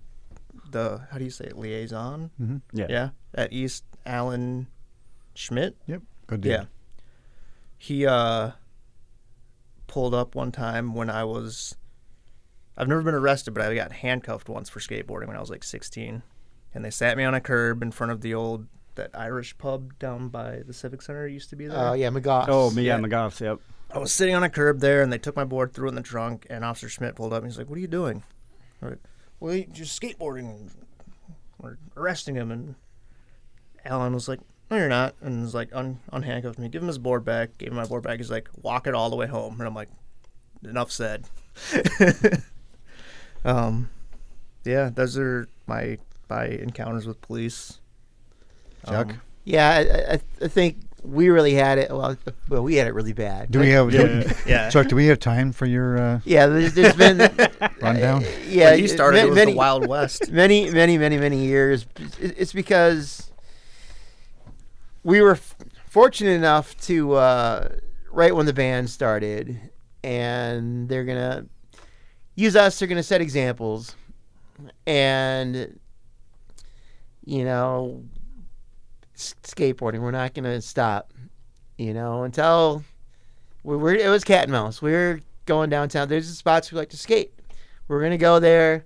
the 0.72 1.01
how 1.11 1.17
do 1.17 1.24
you 1.24 1.30
say 1.32 1.45
it 1.45 1.57
liaison 1.57 2.30
Yeah. 2.74 2.86
yeah, 2.89 3.09
at 3.34 3.51
East 3.51 3.84
Allen 4.05 4.67
Schmidt. 5.34 5.76
Yep. 5.88 6.01
Good 6.28 6.41
dude. 6.41 6.51
Yeah. 6.51 6.63
He 7.78 8.05
uh 8.05 8.51
pulled 9.88 10.13
up 10.13 10.36
one 10.36 10.51
time 10.51 10.93
when 10.93 11.09
I 11.09 11.24
was 11.24 11.76
I've 12.78 12.88
never 12.88 13.01
been 13.01 13.15
arrested, 13.15 13.53
but 13.53 13.63
I 13.63 13.74
got 13.76 13.91
handcuffed 13.91 14.47
once 14.47 14.70
for 14.70 14.80
skateboarding 14.80 15.28
when 15.28 15.36
I 15.36 15.39
was 15.39 15.49
like 15.49 15.63
16, 15.63 16.22
and 16.74 16.84
they 16.84 16.89
sat 16.91 17.17
me 17.17 17.24
on 17.24 17.34
a 17.34 17.41
curb 17.41 17.82
in 17.82 17.91
front 17.91 18.11
of 18.11 18.22
the 18.22 18.34
old 18.34 18.67
that 18.95 19.11
Irish 19.13 19.57
pub 19.57 19.97
down 19.97 20.28
by 20.30 20.61
the 20.65 20.74
Civic 20.74 21.01
Center 21.01 21.26
used 21.28 21.49
to 21.51 21.55
be 21.55 21.67
there. 21.67 21.78
Oh 21.78 21.93
yeah, 21.93 22.09
McGough. 22.09 22.45
Oh, 22.49 22.70
me, 22.72 22.84
yeah, 22.84 22.97
Yeah. 22.97 23.03
McGoff's, 23.03 23.39
yep. 23.41 23.59
I 23.91 23.97
was 23.97 24.13
sitting 24.13 24.36
on 24.36 24.43
a 24.43 24.49
curb 24.49 24.82
there, 24.82 25.01
and 25.01 25.11
they 25.11 25.17
took 25.17 25.36
my 25.36 25.45
board, 25.45 25.74
threw 25.74 25.88
it 25.88 25.89
in 25.89 25.95
the 25.95 26.01
trunk, 26.01 26.45
and 26.49 26.63
Officer 26.63 26.89
Schmidt 26.89 27.15
pulled 27.15 27.34
up, 27.34 27.41
and 27.43 27.51
he's 27.51 27.57
like, 27.57 27.70
"What 27.70 27.78
are 27.78 27.82
you 27.82 27.88
doing?" 27.88 28.24
I'm 28.82 28.89
like, 28.89 28.99
"Well, 29.39 29.53
he's 29.53 29.67
just 29.72 29.99
skateboarding. 29.99 30.70
We're 31.59 31.78
arresting 31.97 32.36
him." 32.36 32.51
And 32.51 32.76
Alan 33.86 34.13
was 34.13 34.28
like, 34.28 34.41
"No, 34.70 34.78
you're 34.78 34.89
not," 34.89 35.15
and 35.22 35.41
was 35.41 35.55
like, 35.55 35.70
un- 35.74 35.99
unhandcuffed 36.11 36.59
me, 36.59 36.70
give 36.70 36.84
him 36.84 36.88
his 36.88 36.99
board 36.99 37.26
back, 37.26 37.57
gave 37.57 37.70
him 37.70 37.76
my 37.78 37.86
board 37.86 38.03
back. 38.03 38.17
He's 38.17 38.30
like, 38.30 38.47
"Walk 38.61 38.86
it 38.86 38.93
all 38.93 39.09
the 39.09 39.15
way 39.15 39.26
home," 39.26 39.55
and 39.59 39.67
I'm 39.67 39.74
like, 39.76 39.89
"Enough 40.63 40.91
said." 40.91 41.26
um, 43.45 43.89
yeah, 44.65 44.89
those 44.93 45.17
are 45.17 45.47
my 45.65 45.97
my 46.30 46.45
encounters 46.45 47.05
with 47.07 47.19
police. 47.21 47.80
Chuck? 48.86 49.09
Um, 49.11 49.21
Yeah, 49.43 49.69
I, 49.69 50.13
I, 50.13 50.19
I 50.45 50.47
think 50.47 50.77
we 51.03 51.30
really 51.30 51.53
had 51.53 51.77
it. 51.77 51.89
Well, 51.91 52.17
well, 52.49 52.63
we 52.63 52.75
had 52.75 52.88
it 52.88 52.93
really 52.93 53.13
bad. 53.13 53.51
Do 53.51 53.59
we 53.59 53.69
have 53.69 53.91
Yeah. 53.93 54.34
yeah. 54.45 54.69
Chuck? 54.69 54.88
Do 54.88 54.95
we 54.95 55.07
have 55.07 55.19
time 55.19 55.51
for 55.51 55.65
your 55.65 55.97
uh, 55.97 56.19
Yeah, 56.25 56.47
there's, 56.47 56.73
there's 56.73 56.95
been 56.95 57.17
rundown? 57.82 58.23
yeah. 58.47 58.71
when 58.71 58.80
he 58.80 58.88
started, 58.88 59.17
ma- 59.19 59.23
it 59.23 59.30
was 59.30 59.36
many, 59.36 59.51
the 59.53 59.57
Wild 59.57 59.88
West. 59.88 60.32
many, 60.32 60.69
many, 60.69 60.97
many, 60.97 61.17
many 61.17 61.45
years. 61.45 61.86
It's 62.19 62.53
because 62.53 63.32
we 65.03 65.21
were 65.21 65.32
f- 65.32 65.55
fortunate 65.88 66.32
enough 66.32 66.77
to 66.82 67.13
uh, 67.13 67.69
right 68.11 68.36
when 68.36 68.45
the 68.45 68.53
band 68.53 68.89
started, 68.89 69.57
and 70.03 70.88
they're 70.89 71.05
gonna 71.05 71.45
use 72.36 72.55
us. 72.55 72.77
They're 72.80 72.88
gonna 72.89 73.03
set 73.03 73.21
examples, 73.21 73.95
and 74.86 75.80
you 77.30 77.45
know, 77.45 78.03
skateboarding. 79.15 79.99
We're 79.99 80.09
not 80.09 80.34
gonna 80.34 80.61
stop. 80.61 81.13
You 81.77 81.93
know, 81.93 82.23
until 82.23 82.84
we 83.63 83.77
were. 83.77 83.93
It 83.93 84.09
was 84.09 84.23
cat 84.23 84.43
and 84.43 84.51
mouse. 84.51 84.82
We 84.82 84.91
were 84.91 85.21
going 85.45 85.69
downtown. 85.69 86.09
There's 86.09 86.27
the 86.27 86.36
spots 86.36 86.71
we 86.71 86.77
like 86.77 86.89
to 86.89 86.97
skate. 86.97 87.34
We're 87.88 88.01
gonna 88.01 88.17
go 88.17 88.39
there 88.39 88.86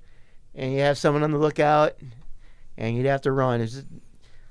and 0.56 0.74
you 0.74 0.80
have 0.80 0.98
someone 0.98 1.24
on 1.24 1.32
the 1.32 1.38
lookout, 1.38 1.96
and 2.78 2.98
you'd 2.98 3.06
have 3.06 3.22
to 3.22 3.32
run. 3.32 3.60
There's 3.60 3.78
a 3.78 3.86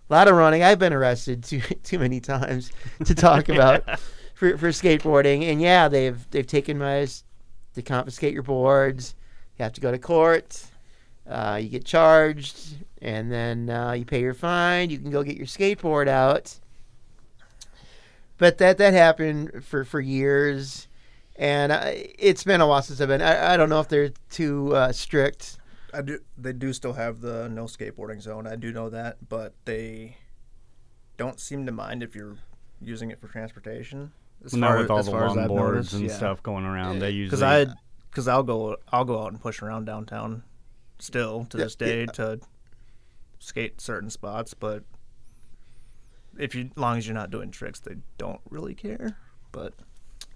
lot 0.08 0.26
of 0.26 0.36
running. 0.36 0.62
I've 0.62 0.78
been 0.78 0.94
arrested 0.94 1.44
too 1.44 1.60
too 1.82 1.98
many 1.98 2.18
times 2.18 2.72
to 3.04 3.14
talk 3.14 3.48
about 3.50 4.00
for, 4.34 4.56
for 4.56 4.68
skateboarding. 4.68 5.44
And 5.50 5.60
yeah, 5.60 5.88
they've 5.88 6.30
they've 6.30 6.46
taken 6.46 6.78
my 6.78 7.06
to 7.74 7.82
confiscate 7.82 8.32
your 8.32 8.42
boards. 8.42 9.14
You 9.58 9.64
have 9.64 9.74
to 9.74 9.82
go 9.82 9.90
to 9.90 9.98
court. 9.98 10.64
Uh, 11.28 11.60
you 11.62 11.68
get 11.68 11.84
charged, 11.84 12.74
and 13.02 13.30
then 13.30 13.68
uh, 13.68 13.92
you 13.92 14.06
pay 14.06 14.20
your 14.22 14.32
fine. 14.32 14.88
You 14.88 14.98
can 14.98 15.10
go 15.10 15.22
get 15.22 15.36
your 15.36 15.46
skateboard 15.46 16.08
out. 16.08 16.58
But 18.38 18.56
that 18.58 18.78
that 18.78 18.94
happened 18.94 19.62
for 19.62 19.84
for 19.84 20.00
years. 20.00 20.88
And 21.36 21.72
I, 21.72 22.14
it's 22.18 22.44
been 22.44 22.60
a 22.60 22.66
while 22.66 22.82
since 22.82 23.00
I've 23.00 23.08
been. 23.08 23.22
I, 23.22 23.54
I 23.54 23.56
don't 23.58 23.68
know 23.68 23.80
if 23.80 23.88
they're 23.88 24.12
too 24.30 24.74
uh, 24.74 24.92
strict 24.92 25.58
I 25.92 26.02
do. 26.02 26.18
They 26.38 26.52
do 26.52 26.72
still 26.72 26.94
have 26.94 27.20
the 27.20 27.48
no 27.48 27.64
skateboarding 27.64 28.20
zone. 28.20 28.46
I 28.46 28.56
do 28.56 28.72
know 28.72 28.88
that, 28.90 29.28
but 29.28 29.54
they 29.64 30.16
don't 31.16 31.38
seem 31.38 31.66
to 31.66 31.72
mind 31.72 32.02
if 32.02 32.14
you're 32.14 32.36
using 32.80 33.10
it 33.10 33.20
for 33.20 33.28
transportation. 33.28 34.12
As 34.44 34.54
Now 34.54 34.68
far, 34.68 34.78
with 34.78 34.90
all 34.90 34.98
as 34.98 35.06
the 35.06 35.12
far 35.12 35.26
as 35.26 35.32
longboards 35.32 35.92
and 35.92 36.08
yeah. 36.08 36.16
stuff 36.16 36.42
going 36.42 36.64
around, 36.64 36.98
they 37.00 37.10
usually. 37.10 37.26
Because 37.26 37.42
I, 37.42 37.66
because 38.10 38.26
I'll 38.26 38.42
go, 38.42 38.76
I'll 38.90 39.04
go 39.04 39.22
out 39.22 39.32
and 39.32 39.40
push 39.40 39.62
around 39.62 39.84
downtown, 39.84 40.42
still 40.98 41.44
to 41.46 41.58
Yeah, 41.58 41.64
this 41.64 41.76
day 41.76 42.06
to 42.06 42.40
skate 43.42 43.80
certain 43.80 44.08
spots. 44.08 44.54
But 44.54 44.84
if 46.38 46.54
you, 46.54 46.70
long 46.76 46.96
as 46.96 47.06
you're 47.06 47.14
not 47.14 47.30
doing 47.30 47.50
tricks, 47.50 47.80
they 47.80 47.96
don't 48.16 48.40
really 48.48 48.74
care. 48.74 49.16
But 49.50 49.74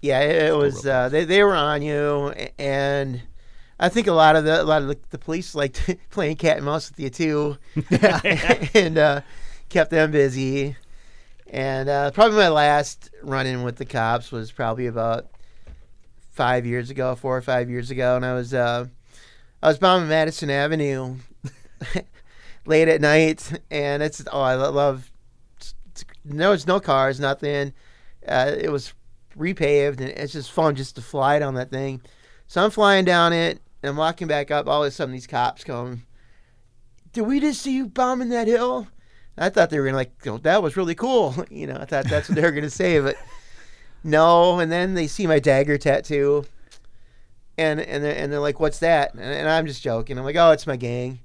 Yeah, 0.01 0.19
it, 0.19 0.55
was. 0.55 0.85
Uh, 0.85 1.09
they 1.09 1.25
they 1.25 1.43
were 1.43 1.55
on 1.55 1.81
you, 1.81 2.33
and 2.59 3.21
I 3.79 3.89
think 3.89 4.07
a 4.07 4.13
lot 4.13 4.35
of 4.35 4.43
the 4.43 4.61
a 4.61 4.63
lot 4.63 4.81
of 4.83 4.89
the, 4.89 4.97
the 5.09 5.17
police 5.17 5.55
liked 5.55 5.97
playing 6.11 6.35
cat 6.35 6.57
and 6.57 6.65
mouse 6.65 6.89
with 6.89 6.99
you 6.99 7.09
too, 7.09 7.57
and 8.75 8.97
uh, 8.97 9.21
kept 9.69 9.89
them 9.89 10.11
busy. 10.11 10.75
And 11.49 11.87
uh, 11.87 12.11
probably 12.11 12.37
my 12.37 12.49
last 12.49 13.09
run-in 13.23 13.63
with 13.63 13.77
the 13.77 13.85
cops 13.85 14.33
was 14.33 14.51
probably 14.51 14.87
about 14.87 15.27
five 16.31 16.65
years 16.65 16.89
ago, 16.89 17.15
four 17.15 17.37
or 17.37 17.41
five 17.41 17.69
years 17.69 17.89
ago, 17.89 18.17
and 18.17 18.25
I 18.25 18.33
was 18.33 18.53
uh, 18.53 18.85
I 19.63 19.67
was 19.69 19.77
bombing 19.77 20.09
Madison 20.09 20.49
Avenue 20.49 21.15
late 22.67 22.87
at 22.87 23.01
night, 23.01 23.59
and 23.71 24.03
it's 24.03 24.23
oh 24.31 24.41
I 24.41 24.55
lo- 24.55 24.71
love. 24.71 25.11
No, 26.23 26.51
it's 26.51 26.67
no 26.67 26.79
cars, 26.79 27.19
nothing. 27.19 27.73
Uh, 28.27 28.51
it 28.57 28.69
was 28.69 28.93
repaved, 29.37 29.99
and 29.99 30.09
it's 30.09 30.33
just 30.33 30.51
fun 30.51 30.75
just 30.75 30.95
to 30.95 31.01
fly 31.01 31.39
down 31.39 31.55
that 31.55 31.71
thing. 31.71 32.01
So 32.47 32.63
I'm 32.63 32.71
flying 32.71 33.05
down 33.05 33.33
it, 33.33 33.61
and 33.81 33.89
I'm 33.89 33.97
walking 33.97 34.27
back 34.27 34.51
up. 34.51 34.67
All 34.67 34.83
of 34.83 34.87
a 34.87 34.91
sudden, 34.91 35.13
these 35.13 35.27
cops 35.27 35.63
come. 35.63 36.03
Did 37.13 37.21
we 37.21 37.39
just 37.39 37.61
see 37.61 37.73
you 37.73 37.87
bombing 37.87 38.29
that 38.29 38.47
hill? 38.47 38.87
I 39.37 39.49
thought 39.49 39.69
they 39.69 39.79
were 39.79 39.85
gonna 39.85 39.97
like, 39.97 40.27
oh, 40.27 40.37
that 40.39 40.61
was 40.61 40.77
really 40.77 40.95
cool. 40.95 41.35
You 41.49 41.67
know, 41.67 41.77
I 41.79 41.85
thought 41.85 42.05
that's 42.05 42.27
what 42.27 42.35
they 42.35 42.41
were 42.41 42.51
gonna 42.51 42.69
say, 42.69 42.99
but 42.99 43.15
no. 44.03 44.59
And 44.59 44.71
then 44.71 44.93
they 44.93 45.07
see 45.07 45.25
my 45.25 45.39
dagger 45.39 45.77
tattoo, 45.77 46.45
and 47.57 47.79
and 47.79 48.03
they're, 48.03 48.15
and 48.15 48.31
they're 48.31 48.39
like, 48.39 48.59
"What's 48.59 48.79
that?" 48.79 49.13
And, 49.13 49.21
and 49.21 49.49
I'm 49.49 49.65
just 49.65 49.81
joking. 49.81 50.17
I'm 50.17 50.25
like, 50.25 50.35
"Oh, 50.35 50.51
it's 50.51 50.67
my 50.67 50.75
gang." 50.75 51.19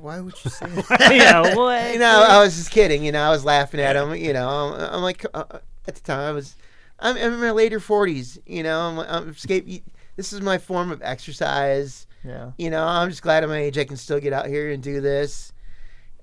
Why 0.00 0.20
would 0.20 0.34
you 0.44 0.50
say 0.50 0.66
that? 0.88 1.10
yeah, 1.14 1.54
what? 1.54 1.92
You 1.92 1.98
know, 1.98 2.24
I 2.28 2.42
was 2.42 2.56
just 2.56 2.70
kidding. 2.70 3.04
You 3.04 3.12
know, 3.12 3.22
I 3.22 3.30
was 3.30 3.44
laughing 3.44 3.80
at 3.80 3.96
him. 3.96 4.14
You 4.14 4.32
know, 4.32 4.48
I'm, 4.48 4.94
I'm 4.96 5.02
like, 5.02 5.24
uh, 5.34 5.44
at 5.86 5.94
the 5.94 6.00
time, 6.00 6.20
I 6.20 6.32
was, 6.32 6.56
I'm, 7.00 7.16
I'm 7.16 7.32
in 7.34 7.40
my 7.40 7.50
later 7.50 7.80
40s. 7.80 8.38
You 8.46 8.62
know, 8.62 8.78
I'm, 8.80 8.98
I'm 8.98 9.34
skate. 9.34 9.84
This 10.16 10.32
is 10.32 10.40
my 10.40 10.58
form 10.58 10.90
of 10.90 11.02
exercise. 11.02 12.06
yeah. 12.24 12.52
You 12.58 12.70
know, 12.70 12.84
I'm 12.84 13.10
just 13.10 13.22
glad 13.22 13.42
at 13.42 13.48
my 13.48 13.58
age 13.58 13.78
I 13.78 13.84
can 13.84 13.96
still 13.96 14.20
get 14.20 14.32
out 14.32 14.46
here 14.46 14.70
and 14.70 14.82
do 14.82 15.00
this. 15.00 15.52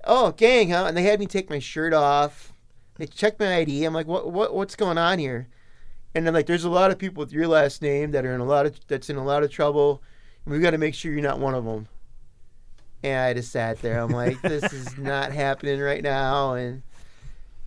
Oh, 0.04 0.32
gang, 0.32 0.70
huh? 0.70 0.84
And 0.86 0.96
they 0.96 1.02
had 1.02 1.18
me 1.20 1.26
take 1.26 1.48
my 1.48 1.58
shirt 1.58 1.94
off. 1.94 2.52
They 2.96 3.06
checked 3.06 3.40
my 3.40 3.56
ID. 3.56 3.84
I'm 3.84 3.94
like, 3.94 4.06
what, 4.06 4.30
what, 4.30 4.54
what's 4.54 4.76
going 4.76 4.98
on 4.98 5.18
here? 5.18 5.48
And 6.14 6.24
then 6.26 6.34
like, 6.34 6.46
there's 6.46 6.64
a 6.64 6.70
lot 6.70 6.90
of 6.92 6.98
people 6.98 7.20
with 7.22 7.32
your 7.32 7.48
last 7.48 7.82
name 7.82 8.12
that 8.12 8.24
are 8.24 8.34
in 8.34 8.40
a 8.40 8.44
lot 8.44 8.66
of 8.66 8.78
that's 8.86 9.10
in 9.10 9.16
a 9.16 9.24
lot 9.24 9.42
of 9.42 9.50
trouble. 9.50 10.00
And 10.44 10.54
we 10.54 10.60
got 10.60 10.70
to 10.70 10.78
make 10.78 10.94
sure 10.94 11.10
you're 11.10 11.20
not 11.22 11.40
one 11.40 11.54
of 11.54 11.64
them. 11.64 11.88
And 13.04 13.20
I 13.20 13.34
just 13.34 13.52
sat 13.52 13.80
there. 13.82 14.00
I'm 14.00 14.10
like, 14.10 14.40
this 14.42 14.72
is 14.72 14.96
not 14.98 15.30
happening 15.32 15.78
right 15.78 16.02
now. 16.02 16.54
And 16.54 16.82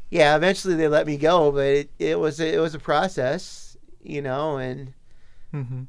yeah, 0.10 0.36
eventually 0.36 0.76
they 0.76 0.88
let 0.88 1.06
me 1.08 1.18
go, 1.18 1.52
but 1.52 1.66
it, 1.68 1.90
it 2.00 2.20
was 2.20 2.40
a, 2.40 2.56
it 2.56 2.60
was 2.60 2.74
a 2.76 2.80
process, 2.80 3.78
you 4.02 4.22
know. 4.22 4.58
And 4.58 4.94
Mm-hmm. 5.54 5.84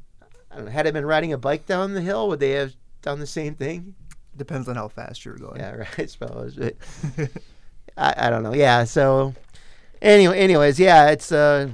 I 0.52 0.56
don't 0.56 0.64
know, 0.66 0.70
had 0.70 0.86
I 0.86 0.92
been 0.92 1.04
riding 1.04 1.32
a 1.32 1.38
bike 1.38 1.66
down 1.66 1.92
the 1.94 2.00
hill, 2.00 2.28
would 2.28 2.40
they 2.40 2.52
have 2.52 2.74
done 3.02 3.18
the 3.18 3.26
same 3.26 3.54
thing? 3.54 3.94
Depends 4.36 4.68
on 4.68 4.76
how 4.76 4.88
fast 4.88 5.24
you're 5.24 5.36
going. 5.36 5.58
Yeah, 5.58 5.74
right. 5.74 5.98
I 5.98 6.06
suppose. 6.06 6.54
But 6.54 6.76
I, 7.96 8.14
I 8.16 8.30
don't 8.30 8.42
know. 8.44 8.54
Yeah. 8.54 8.84
So 8.84 9.34
anyway, 10.00 10.38
anyways, 10.38 10.78
yeah, 10.78 11.10
it's 11.10 11.32
uh, 11.32 11.70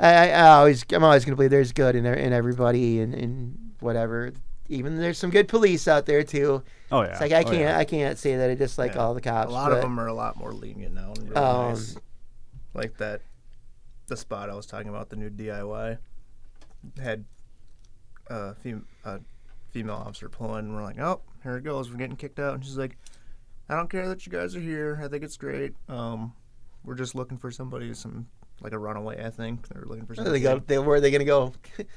I, 0.00 0.08
I 0.12 0.28
I 0.28 0.48
always 0.56 0.84
I'm 0.92 1.04
always 1.04 1.24
gonna 1.24 1.36
believe 1.36 1.50
there's 1.50 1.72
good 1.72 1.94
in 1.94 2.02
there 2.02 2.14
in 2.14 2.32
everybody 2.32 3.00
and, 3.00 3.14
and 3.14 3.74
whatever. 3.80 4.32
Even 4.68 4.98
there's 4.98 5.18
some 5.18 5.30
good 5.30 5.48
police 5.48 5.86
out 5.88 6.06
there 6.06 6.22
too. 6.22 6.62
Oh 6.90 7.02
yeah. 7.02 7.08
It's 7.12 7.20
like 7.20 7.32
I 7.32 7.40
Oh, 7.40 7.44
can't 7.44 7.56
yeah. 7.58 7.78
I 7.78 7.84
can't 7.84 8.18
say 8.18 8.36
that 8.36 8.50
I 8.50 8.54
dislike 8.54 8.94
Yeah. 8.94 9.00
all 9.02 9.14
the 9.14 9.20
cops. 9.20 9.50
A 9.50 9.52
lot 9.52 9.72
of 9.72 9.80
them 9.80 9.98
are 10.00 10.06
a 10.06 10.12
lot 10.14 10.36
more 10.36 10.52
lenient 10.52 10.94
now. 10.94 11.12
And 11.16 11.18
really 11.30 11.36
Um, 11.36 11.68
nice. 11.70 11.96
Like 12.74 12.96
that, 12.98 13.22
the 14.08 14.16
spot 14.16 14.50
I 14.50 14.54
was 14.54 14.66
talking 14.66 14.88
about, 14.88 15.08
the 15.08 15.16
new 15.16 15.30
DIY, 15.30 15.98
had 17.00 17.24
a 18.28 18.54
fem- 18.56 18.86
a 19.04 19.20
female 19.70 19.94
officer 19.96 20.28
pull 20.28 20.56
in. 20.56 20.66
And 20.66 20.74
we're 20.74 20.82
like, 20.82 20.98
oh, 20.98 21.22
here 21.42 21.56
it 21.56 21.64
goes. 21.64 21.90
We're 21.90 21.96
getting 21.96 22.16
kicked 22.16 22.38
out. 22.38 22.54
And 22.54 22.64
she's 22.64 22.76
like, 22.78 22.96
I 23.68 23.76
don't 23.76 23.88
care 23.90 24.08
that 24.08 24.26
you 24.26 24.32
guys 24.32 24.54
are 24.54 24.60
here. 24.60 25.00
I 25.02 25.08
think 25.08 25.24
it's 25.24 25.36
great. 25.36 25.74
Um, 25.88 26.32
we're 26.84 26.94
just 26.94 27.14
looking 27.14 27.38
for 27.38 27.50
somebody, 27.50 27.92
some 27.94 28.28
like 28.60 28.72
a 28.72 28.78
runaway. 28.78 29.24
I 29.24 29.30
think 29.30 29.68
they're 29.68 29.84
looking 29.84 30.06
for 30.06 30.14
Where 30.14 30.16
somebody. 30.16 30.38
they 30.38 30.42
go? 30.42 30.58
They, 30.66 30.78
where 30.78 30.96
are 30.96 31.00
they 31.00 31.10
gonna 31.10 31.24
go? 31.24 31.52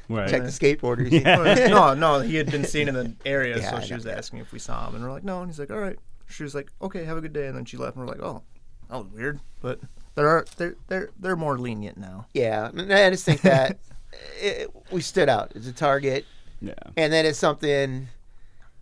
Right. 0.08 0.30
Check 0.30 0.44
the 0.44 0.50
skateboarders. 0.50 1.12
Yeah. 1.12 1.68
no, 1.70 1.94
no, 1.94 2.20
he 2.20 2.36
had 2.36 2.52
been 2.52 2.66
seen 2.66 2.88
in 2.88 2.94
the 2.96 3.14
area, 3.26 3.58
Yeah, 3.60 3.72
so 3.72 3.86
she 3.86 3.94
was 3.94 4.06
asking 4.06 4.40
if 4.40 4.52
we 4.52 4.60
saw 4.60 4.88
him, 4.88 4.96
and 4.96 5.04
we're 5.04 5.12
like, 5.12 5.24
no, 5.24 5.42
and 5.42 5.50
he's 5.50 5.60
like, 5.60 5.72
all 5.72 5.80
right. 5.80 5.98
She 6.28 6.44
was 6.44 6.54
like, 6.54 6.72
okay, 6.82 7.04
have 7.06 7.18
a 7.18 7.22
good 7.22 7.34
day, 7.34 7.48
and 7.48 7.58
then 7.58 7.66
she 7.66 7.78
left, 7.78 7.96
and 7.98 8.06
we're 8.06 8.12
like, 8.12 8.22
oh, 8.22 8.44
that 8.90 8.98
was 8.98 9.08
weird, 9.08 9.40
but 9.62 9.80
there 10.16 10.28
are 10.28 10.46
they're 10.58 10.76
they're 10.88 11.10
they're 11.20 11.36
more 11.36 11.58
lenient 11.58 11.98
now. 11.98 12.28
Yeah, 12.34 12.70
and 12.70 12.92
I 12.94 13.10
just 13.10 13.26
think 13.26 13.42
that 13.42 13.80
it, 14.42 14.70
we 14.92 15.02
stood 15.02 15.30
out 15.30 15.54
as 15.56 15.66
a 15.68 15.74
target, 15.74 16.26
Yeah. 16.62 16.74
and 16.98 17.12
then 17.14 17.26
it's 17.26 17.40
something, 17.40 18.08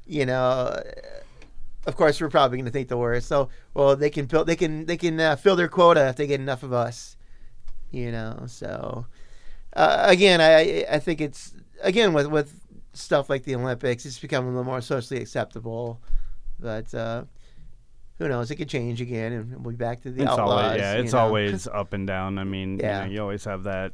you 0.06 0.26
know. 0.26 0.82
Of 1.86 1.96
course, 1.96 2.20
we're 2.20 2.30
probably 2.30 2.58
going 2.58 2.66
to 2.66 2.72
think 2.72 2.90
the 2.90 2.98
worst. 2.98 3.28
So, 3.30 3.48
well, 3.74 3.96
they 3.96 4.10
can 4.10 4.26
build, 4.26 4.46
they 4.48 4.58
can, 4.58 4.86
they 4.86 4.98
can 4.98 5.18
uh, 5.22 5.38
fill 5.38 5.56
their 5.56 5.70
quota 5.70 6.10
if 6.10 6.18
they 6.18 6.28
get 6.28 6.42
enough 6.42 6.64
of 6.64 6.74
us, 6.74 7.16
you 7.92 8.12
know. 8.12 8.44
So, 8.48 9.06
uh, 9.74 10.04
again, 10.08 10.42
I, 10.42 10.86
I 10.90 11.00
think 11.00 11.22
it's 11.22 11.54
again 11.82 12.14
with 12.14 12.28
with 12.28 12.60
stuff 12.94 13.30
like 13.30 13.44
the 13.44 13.56
Olympics. 13.56 14.06
It's 14.06 14.20
become 14.20 14.46
a 14.46 14.50
little 14.50 14.64
more 14.64 14.82
socially 14.82 15.22
acceptable, 15.22 16.02
but 16.60 16.94
uh, 16.94 17.24
who 18.18 18.28
knows? 18.28 18.50
It 18.52 18.56
could 18.56 18.70
change 18.70 19.02
again, 19.02 19.32
and 19.34 19.52
we'll 19.64 19.72
be 19.72 19.78
back 19.78 20.02
to 20.04 20.12
the 20.12 20.24
It's 20.24 20.32
outlaws. 20.32 20.64
always 20.66 20.80
yeah, 20.80 20.94
it's 20.94 21.14
know. 21.14 21.20
always 21.20 21.68
up 21.68 21.94
and 21.94 22.08
down. 22.08 22.38
I 22.40 22.44
mean, 22.44 22.80
Yeah. 22.80 23.04
you, 23.04 23.08
know, 23.08 23.14
you 23.14 23.22
always 23.22 23.44
have 23.46 23.64
that 23.64 23.94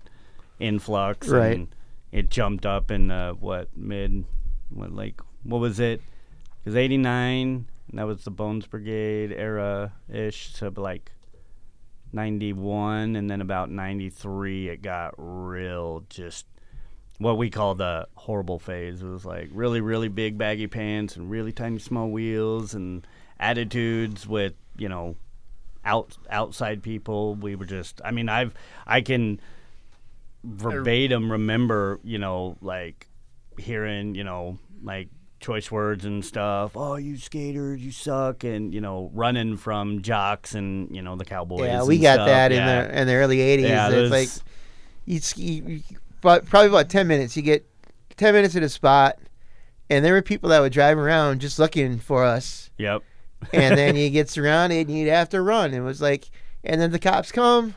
influx, 0.60 1.28
Right. 1.28 1.58
And 1.58 1.68
it 2.12 2.30
jumped 2.30 2.66
up 2.66 2.92
in 2.92 3.10
uh, 3.12 3.34
what 3.34 3.70
mid, 3.76 4.26
what 4.70 4.92
like 4.94 5.20
what 5.44 5.60
was 5.60 5.80
it? 5.80 6.00
It 6.64 6.70
was 6.70 6.76
eighty 6.76 6.98
nine. 6.98 7.66
That 7.92 8.08
was 8.08 8.24
the 8.24 8.32
Bones 8.32 8.66
Brigade 8.66 9.32
era 9.34 9.92
ish 10.10 10.54
to 10.54 10.70
like 10.70 11.12
ninety 12.14 12.54
one, 12.54 13.16
and 13.16 13.30
then 13.30 13.42
about 13.42 13.70
ninety 13.70 14.10
three, 14.10 14.70
it 14.70 14.82
got 14.82 15.14
real 15.18 16.06
just 16.10 16.46
what 17.18 17.38
we 17.38 17.50
call 17.50 17.76
the 17.76 18.08
horrible 18.16 18.60
phase. 18.60 19.02
It 19.02 19.08
was 19.08 19.26
like 19.26 19.50
really, 19.52 19.82
really 19.82 20.10
big 20.10 20.38
baggy 20.38 20.68
pants 20.68 21.16
and 21.16 21.30
really 21.30 21.52
tiny 21.52 21.80
small 21.80 22.10
wheels 22.10 22.74
and 22.74 23.06
attitudes 23.40 24.28
with 24.28 24.54
you 24.78 24.90
know 24.90 25.16
out 25.86 26.18
outside 26.30 26.84
people. 26.84 27.36
We 27.36 27.56
were 27.56 27.66
just. 27.66 28.02
I 28.04 28.12
mean, 28.12 28.30
I've 28.30 28.54
I 28.86 29.02
can 29.02 29.40
verbatim 30.44 31.32
remember 31.32 32.00
you 32.04 32.18
know 32.18 32.58
like 32.62 33.08
hearing 33.58 34.14
you 34.14 34.24
know 34.24 34.58
like 34.82 35.08
choice 35.44 35.70
words 35.70 36.06
and 36.06 36.24
stuff. 36.26 36.72
Oh, 36.76 36.96
you 36.96 37.18
skaters, 37.18 37.82
you 37.82 37.92
suck, 37.92 38.44
and 38.44 38.74
you 38.74 38.82
know 38.82 39.12
running 39.14 39.58
from 39.58 40.02
jocks 40.02 40.56
and 40.56 40.94
you 40.96 41.02
know 41.02 41.16
the 41.16 41.26
cowboys. 41.26 41.66
Yeah, 41.68 41.84
we 41.84 42.00
got 42.00 42.16
stuff. 42.16 42.28
that 42.28 42.52
in 42.52 42.58
Yeah. 42.60 42.82
the 42.88 43.02
in 43.02 43.08
the 43.08 43.14
early 43.16 43.38
'80s. 43.38 43.62
Yeah, 43.62 43.90
it's 43.92 44.12
like 44.12 44.30
you, 45.06 45.20
ski, 45.20 45.62
you, 45.66 45.82
but 46.22 46.46
probably 46.46 46.70
about 46.70 46.90
ten 46.90 47.08
minutes. 47.08 47.36
You 47.38 47.44
get 47.44 47.68
ten 48.18 48.34
minutes 48.34 48.56
at 48.56 48.64
a 48.64 48.70
spot, 48.70 49.20
and 49.90 50.04
there 50.04 50.14
were 50.14 50.22
people 50.22 50.50
that 50.50 50.60
would 50.62 50.72
drive 50.74 50.98
around 50.98 51.42
just 51.42 51.60
looking 51.60 52.00
for 52.00 52.24
us. 52.24 52.70
Yep. 52.78 53.04
and 53.52 53.78
then 53.78 53.96
you 53.98 54.10
get 54.10 54.30
surrounded 54.30 54.88
and 54.88 54.98
you'd 54.98 55.10
have 55.10 55.30
to 55.30 55.42
run. 55.42 55.74
It 55.74 55.82
was 55.82 56.02
like, 56.02 56.30
and 56.64 56.80
then 56.80 56.92
the 56.92 57.00
cops 57.00 57.32
come, 57.32 57.76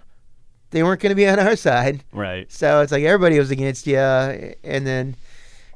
they 0.70 0.82
weren't 0.84 1.00
going 1.00 1.10
to 1.10 1.16
be 1.16 1.26
on 1.26 1.40
our 1.40 1.56
side. 1.68 2.04
Right. 2.12 2.50
So 2.52 2.80
it's 2.82 2.92
like 2.92 3.02
everybody 3.02 3.36
was 3.38 3.50
against 3.50 3.86
you, 3.88 3.98
and 3.98 4.86
then, 4.86 5.16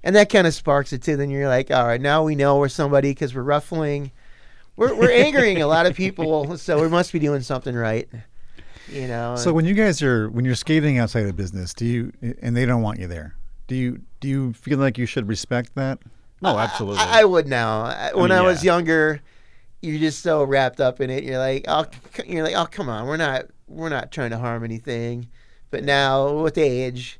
and 0.03 0.17
that 0.17 0.31
kind 0.31 0.47
of 0.47 0.55
sparks 0.55 0.93
it 0.93 1.03
too. 1.03 1.17
Then 1.17 1.31
you're 1.31 1.49
like, 1.49 1.71
all 1.71 1.87
right, 1.87 2.01
now 2.01 2.23
we 2.23 2.35
know 2.35 2.59
we're 2.59 2.69
somebody 2.69 3.11
because 3.11 3.35
we're 3.35 3.43
ruffling, 3.43 4.11
we're 4.77 4.95
we're 4.95 5.11
angering 5.11 5.63
a 5.63 5.67
lot 5.67 5.87
of 5.87 5.95
people, 5.95 6.57
so 6.57 6.81
we 6.81 6.89
must 6.89 7.13
be 7.13 7.19
doing 7.19 7.43
something 7.43 7.75
right. 7.75 8.09
You 8.91 9.07
know. 9.07 9.37
So 9.37 9.53
when 9.53 9.65
you 9.65 9.75
guys 9.75 10.03
are 10.03 10.29
when 10.31 10.45
you're 10.45 10.55
skating 10.55 10.99
outside 10.99 11.27
of 11.27 11.37
business, 11.37 11.75
do 11.75 11.87
you 11.87 12.13
and 12.43 12.57
they 12.57 12.67
don't 12.67 12.83
want 12.83 12.99
you 12.99 13.07
there? 13.07 13.35
Do 13.69 13.77
you 13.77 14.01
do 14.21 14.29
you 14.29 14.53
feel 14.55 14.79
like 14.79 14.99
you 14.99 15.07
should 15.07 15.29
respect 15.29 15.75
that? 15.77 15.99
No, 16.43 16.55
oh, 16.55 16.59
absolutely. 16.59 16.99
I, 17.01 17.21
I 17.21 17.25
would 17.25 17.47
now. 17.47 17.83
I- 17.83 18.13
When 18.15 18.31
mean, 18.31 18.39
I 18.39 18.43
was 18.43 18.65
yeah. 18.65 18.73
younger, 18.73 19.21
you're 19.83 19.99
just 19.99 20.23
so 20.23 20.43
wrapped 20.43 20.81
up 20.81 21.01
in 21.01 21.11
it. 21.11 21.23
You're 21.23 21.39
like, 21.39 21.67
oh, 21.69 21.85
you're 22.27 22.43
like, 22.43 22.57
oh, 22.57 22.65
come 22.65 22.89
on, 22.89 23.07
we're 23.07 23.19
not, 23.19 23.47
we're 23.69 23.91
not 23.91 24.11
trying 24.11 24.31
to 24.31 24.39
harm 24.39 24.65
anything. 24.65 25.29
But 25.71 25.85
now, 25.85 26.41
with 26.41 26.57
age, 26.57 27.20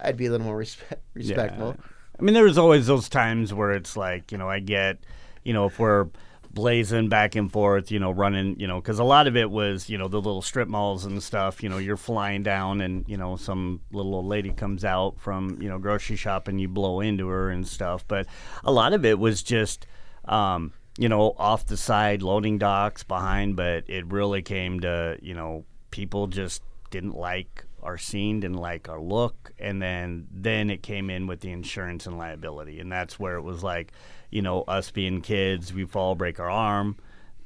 I'd 0.00 0.16
be 0.16 0.26
a 0.26 0.30
little 0.30 0.46
more 0.46 0.56
respect, 0.56 1.02
respectful. 1.14 1.76
I 2.18 2.22
mean, 2.22 2.34
there 2.34 2.44
was 2.44 2.58
always 2.58 2.86
those 2.86 3.08
times 3.08 3.52
where 3.52 3.72
it's 3.72 3.96
like, 3.96 4.30
you 4.30 4.38
know, 4.38 4.48
I 4.48 4.60
get, 4.60 4.98
you 5.42 5.52
know, 5.52 5.66
if 5.66 5.78
we're 5.78 6.08
blazing 6.50 7.08
back 7.08 7.34
and 7.34 7.50
forth, 7.50 7.90
you 7.90 7.98
know, 7.98 8.12
running, 8.12 8.58
you 8.60 8.66
know, 8.68 8.80
because 8.80 9.00
a 9.00 9.04
lot 9.04 9.26
of 9.26 9.36
it 9.36 9.50
was, 9.50 9.90
you 9.90 9.98
know, 9.98 10.06
the 10.06 10.20
little 10.20 10.40
strip 10.40 10.68
malls 10.68 11.04
and 11.04 11.20
stuff. 11.20 11.62
You 11.62 11.68
know, 11.68 11.78
you're 11.78 11.96
flying 11.96 12.44
down, 12.44 12.80
and 12.80 13.04
you 13.08 13.16
know, 13.16 13.36
some 13.36 13.80
little 13.92 14.14
old 14.14 14.26
lady 14.26 14.52
comes 14.52 14.84
out 14.84 15.18
from, 15.18 15.60
you 15.60 15.68
know, 15.68 15.78
grocery 15.78 16.14
shop, 16.16 16.46
and 16.46 16.60
you 16.60 16.68
blow 16.68 17.00
into 17.00 17.26
her 17.26 17.50
and 17.50 17.66
stuff. 17.66 18.06
But 18.06 18.26
a 18.62 18.70
lot 18.70 18.92
of 18.92 19.04
it 19.04 19.18
was 19.18 19.42
just, 19.42 19.86
um, 20.26 20.72
you 20.96 21.08
know, 21.08 21.34
off 21.36 21.66
the 21.66 21.76
side 21.76 22.22
loading 22.22 22.58
docks 22.58 23.02
behind. 23.02 23.56
But 23.56 23.90
it 23.90 24.06
really 24.06 24.42
came 24.42 24.78
to, 24.80 25.18
you 25.20 25.34
know, 25.34 25.64
people 25.90 26.28
just 26.28 26.62
didn't 26.90 27.16
like 27.16 27.64
our 27.84 27.98
scene, 27.98 28.40
didn't 28.40 28.56
like 28.56 28.88
our 28.88 29.00
look, 29.00 29.52
and 29.58 29.80
then 29.80 30.26
then 30.32 30.70
it 30.70 30.82
came 30.82 31.10
in 31.10 31.26
with 31.26 31.40
the 31.40 31.52
insurance 31.52 32.06
and 32.06 32.18
liability, 32.18 32.80
and 32.80 32.90
that's 32.90 33.20
where 33.20 33.36
it 33.36 33.42
was 33.42 33.62
like, 33.62 33.92
you 34.30 34.42
know, 34.42 34.62
us 34.62 34.90
being 34.90 35.20
kids, 35.20 35.72
we 35.72 35.84
fall, 35.84 36.14
break 36.14 36.40
our 36.40 36.50
arm, 36.50 36.96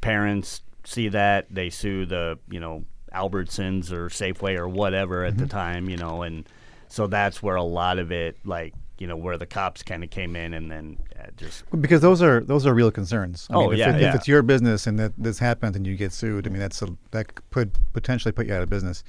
parents 0.01 0.62
see 0.84 1.09
that, 1.09 1.47
they 1.51 1.68
sue 1.70 2.07
the, 2.07 2.39
you 2.51 2.61
know, 2.61 2.84
Albertsons 3.14 3.91
or 3.93 4.09
Safeway 4.09 4.57
or 4.59 4.68
whatever 4.68 5.24
at 5.24 5.36
the 5.39 5.47
time, 5.47 5.89
you 5.91 5.97
know, 5.97 6.22
and 6.22 6.49
so 6.89 7.07
that's 7.07 7.43
where 7.43 7.57
a 7.57 7.62
lot 7.62 7.99
of 7.99 8.12
it, 8.12 8.39
like, 8.45 8.74
you 8.99 9.07
know, 9.07 9.16
where 9.16 9.36
the 9.36 9.47
cops 9.47 9.82
kind 9.82 10.03
of 10.03 10.11
came 10.11 10.34
in, 10.34 10.55
and 10.55 10.70
then 10.70 10.99
uh, 11.18 11.26
just 11.36 11.64
Because 11.80 12.01
those 12.01 12.20
are 12.20 12.41
those 12.41 12.66
are 12.66 12.74
real 12.74 12.91
concerns. 12.91 13.47
I 13.51 13.55
Oh, 13.55 13.61
mean, 13.64 13.72
if, 13.74 13.78
yeah, 13.78 13.97
it, 13.97 14.01
yeah. 14.03 14.09
if 14.09 14.14
it's 14.16 14.28
your 14.28 14.43
business 14.43 14.86
and 14.86 14.99
that 14.99 15.12
this 15.16 15.39
happens 15.39 15.76
and 15.76 15.86
you 15.86 15.97
get 15.97 16.12
sued, 16.12 16.47
I 16.47 16.51
mean 16.51 16.59
that's 16.59 16.82
a, 16.82 16.89
that 17.12 17.32
could 17.51 17.70
potentially 17.93 18.32
put 18.32 18.47
you 18.47 18.55
out 18.55 18.62
of 18.62 18.68
business. 18.70 19.05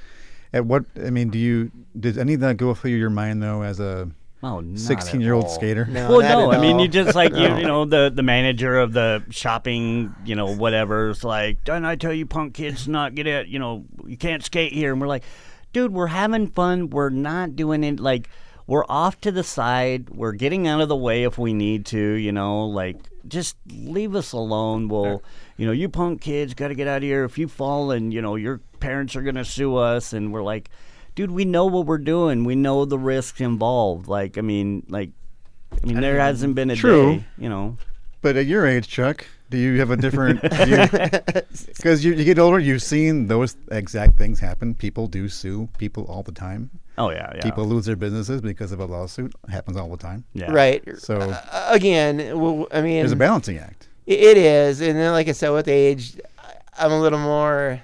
At 0.53 0.65
what 0.65 0.85
I 1.03 1.09
mean, 1.09 1.29
do 1.29 1.37
you 1.37 1.71
did 1.99 2.17
any 2.17 2.33
of 2.33 2.39
that 2.41 2.57
go 2.57 2.73
through 2.73 2.91
your 2.91 3.09
mind 3.09 3.41
though 3.43 3.61
as 3.61 3.79
a 3.79 4.09
oh, 4.41 4.61
not 4.61 4.73
at 4.73 4.79
16 4.79 5.21
year 5.21 5.33
old 5.33 5.45
all. 5.45 5.49
skater? 5.49 5.85
No, 5.85 6.09
well, 6.09 6.21
no, 6.21 6.51
I 6.51 6.59
mean, 6.59 6.79
you 6.79 6.87
just 6.87 7.15
like 7.15 7.35
you, 7.35 7.57
you 7.57 7.67
know, 7.67 7.85
the 7.85 8.11
the 8.13 8.23
manager 8.23 8.79
of 8.79 8.93
the 8.93 9.23
shopping, 9.29 10.15
you 10.25 10.35
know, 10.35 10.55
whatever. 10.55 11.11
It's 11.11 11.23
like, 11.23 11.63
didn't 11.63 11.85
I 11.85 11.95
tell 11.95 12.13
you, 12.13 12.25
punk 12.25 12.55
kids, 12.55 12.87
not 12.87 13.15
get 13.15 13.27
it? 13.27 13.47
You 13.47 13.59
know, 13.59 13.85
you 14.05 14.17
can't 14.17 14.43
skate 14.43 14.73
here. 14.73 14.91
And 14.91 14.99
we're 14.99 15.07
like, 15.07 15.23
dude, 15.71 15.93
we're 15.93 16.07
having 16.07 16.47
fun. 16.47 16.89
We're 16.89 17.09
not 17.09 17.55
doing 17.55 17.83
it. 17.83 17.99
Like, 17.99 18.27
we're 18.65 18.85
off 18.89 19.21
to 19.21 19.31
the 19.31 19.43
side. 19.43 20.09
We're 20.09 20.31
getting 20.31 20.67
out 20.67 20.81
of 20.81 20.89
the 20.89 20.95
way 20.95 21.23
if 21.23 21.37
we 21.37 21.53
need 21.53 21.85
to. 21.87 21.99
You 21.99 22.31
know, 22.31 22.65
like 22.65 22.97
just 23.27 23.55
leave 23.67 24.15
us 24.15 24.31
alone. 24.31 24.87
We'll, 24.87 25.21
you 25.57 25.65
know, 25.65 25.71
you 25.71 25.89
punk 25.89 26.21
kids 26.21 26.53
got 26.55 26.69
to 26.69 26.75
get 26.75 26.87
out 26.87 26.97
of 26.97 27.03
here. 27.03 27.23
If 27.23 27.37
you 27.37 27.47
fall 27.47 27.91
and 27.91 28.11
you 28.11 28.21
know 28.21 28.35
your 28.35 28.61
parents 28.79 29.15
are 29.15 29.21
gonna 29.21 29.45
sue 29.45 29.75
us, 29.75 30.13
and 30.13 30.31
we're 30.33 30.43
like. 30.43 30.69
Dude, 31.15 31.31
we 31.31 31.43
know 31.43 31.65
what 31.65 31.85
we're 31.85 31.97
doing. 31.97 32.45
We 32.45 32.55
know 32.55 32.85
the 32.85 32.97
risks 32.97 33.41
involved. 33.41 34.07
Like, 34.07 34.37
I 34.37 34.41
mean, 34.41 34.85
like, 34.87 35.09
I 35.83 35.85
mean, 35.85 35.99
there 35.99 36.17
hasn't 36.17 36.55
been 36.55 36.69
a 36.69 36.77
True. 36.77 37.15
day, 37.17 37.25
you 37.37 37.49
know. 37.49 37.75
But 38.21 38.37
at 38.37 38.45
your 38.45 38.65
age, 38.65 38.87
Chuck, 38.87 39.25
do 39.49 39.57
you 39.57 39.79
have 39.79 39.91
a 39.91 39.97
different? 39.97 40.39
Because 41.77 42.05
you, 42.05 42.13
you 42.13 42.23
get 42.23 42.39
older, 42.39 42.59
you've 42.59 42.83
seen 42.83 43.27
those 43.27 43.57
exact 43.71 44.17
things 44.17 44.39
happen. 44.39 44.75
People 44.75 45.07
do 45.07 45.27
sue 45.27 45.67
people 45.77 46.05
all 46.05 46.23
the 46.23 46.31
time. 46.31 46.69
Oh 46.97 47.09
yeah, 47.09 47.31
yeah. 47.35 47.41
People 47.41 47.65
lose 47.65 47.85
their 47.85 47.95
businesses 47.97 48.39
because 48.39 48.71
of 48.71 48.79
a 48.79 48.85
lawsuit. 48.85 49.33
happens 49.49 49.75
all 49.75 49.89
the 49.89 49.97
time. 49.97 50.23
yeah. 50.33 50.51
Right. 50.51 50.83
So 50.99 51.15
Uh, 51.19 51.67
again, 51.69 52.17
well, 52.39 52.67
I 52.71 52.81
mean, 52.81 52.99
there's 52.99 53.11
a 53.11 53.15
balancing 53.17 53.57
act. 53.57 53.89
It, 54.05 54.19
it 54.19 54.37
is, 54.37 54.79
and 54.79 54.97
then 54.97 55.11
like 55.11 55.27
I 55.27 55.33
said, 55.33 55.49
with 55.49 55.67
age, 55.67 56.17
I'm 56.77 56.91
a 56.93 56.99
little 57.01 57.19
more 57.19 57.81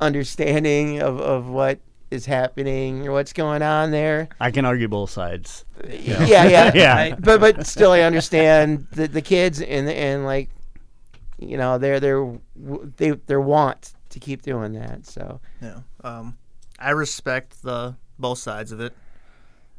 understanding 0.00 1.00
of, 1.00 1.20
of 1.20 1.48
what 1.48 1.80
is 2.10 2.26
happening 2.26 3.06
or 3.06 3.12
what's 3.12 3.32
going 3.32 3.62
on 3.62 3.90
there. 3.90 4.28
I 4.40 4.50
can 4.50 4.64
argue 4.64 4.88
both 4.88 5.10
sides. 5.10 5.64
Yeah, 5.88 6.24
yeah, 6.24 6.72
Yeah. 6.74 7.16
But 7.18 7.40
but 7.40 7.66
still, 7.66 7.92
I 7.92 8.00
understand 8.00 8.86
the 8.92 9.08
the 9.08 9.22
kids 9.22 9.60
and 9.60 9.88
and 9.88 10.24
like, 10.24 10.50
you 11.38 11.56
know, 11.56 11.78
they're 11.78 12.00
they're 12.00 12.38
they 12.96 13.10
they 13.10 13.36
want 13.36 13.94
to 14.10 14.20
keep 14.20 14.42
doing 14.42 14.72
that. 14.74 15.06
So 15.06 15.40
Yeah. 15.60 15.80
Um, 16.04 16.36
I 16.78 16.90
respect 16.90 17.62
the 17.62 17.96
both 18.18 18.38
sides 18.38 18.72
of 18.72 18.80
it. 18.80 18.94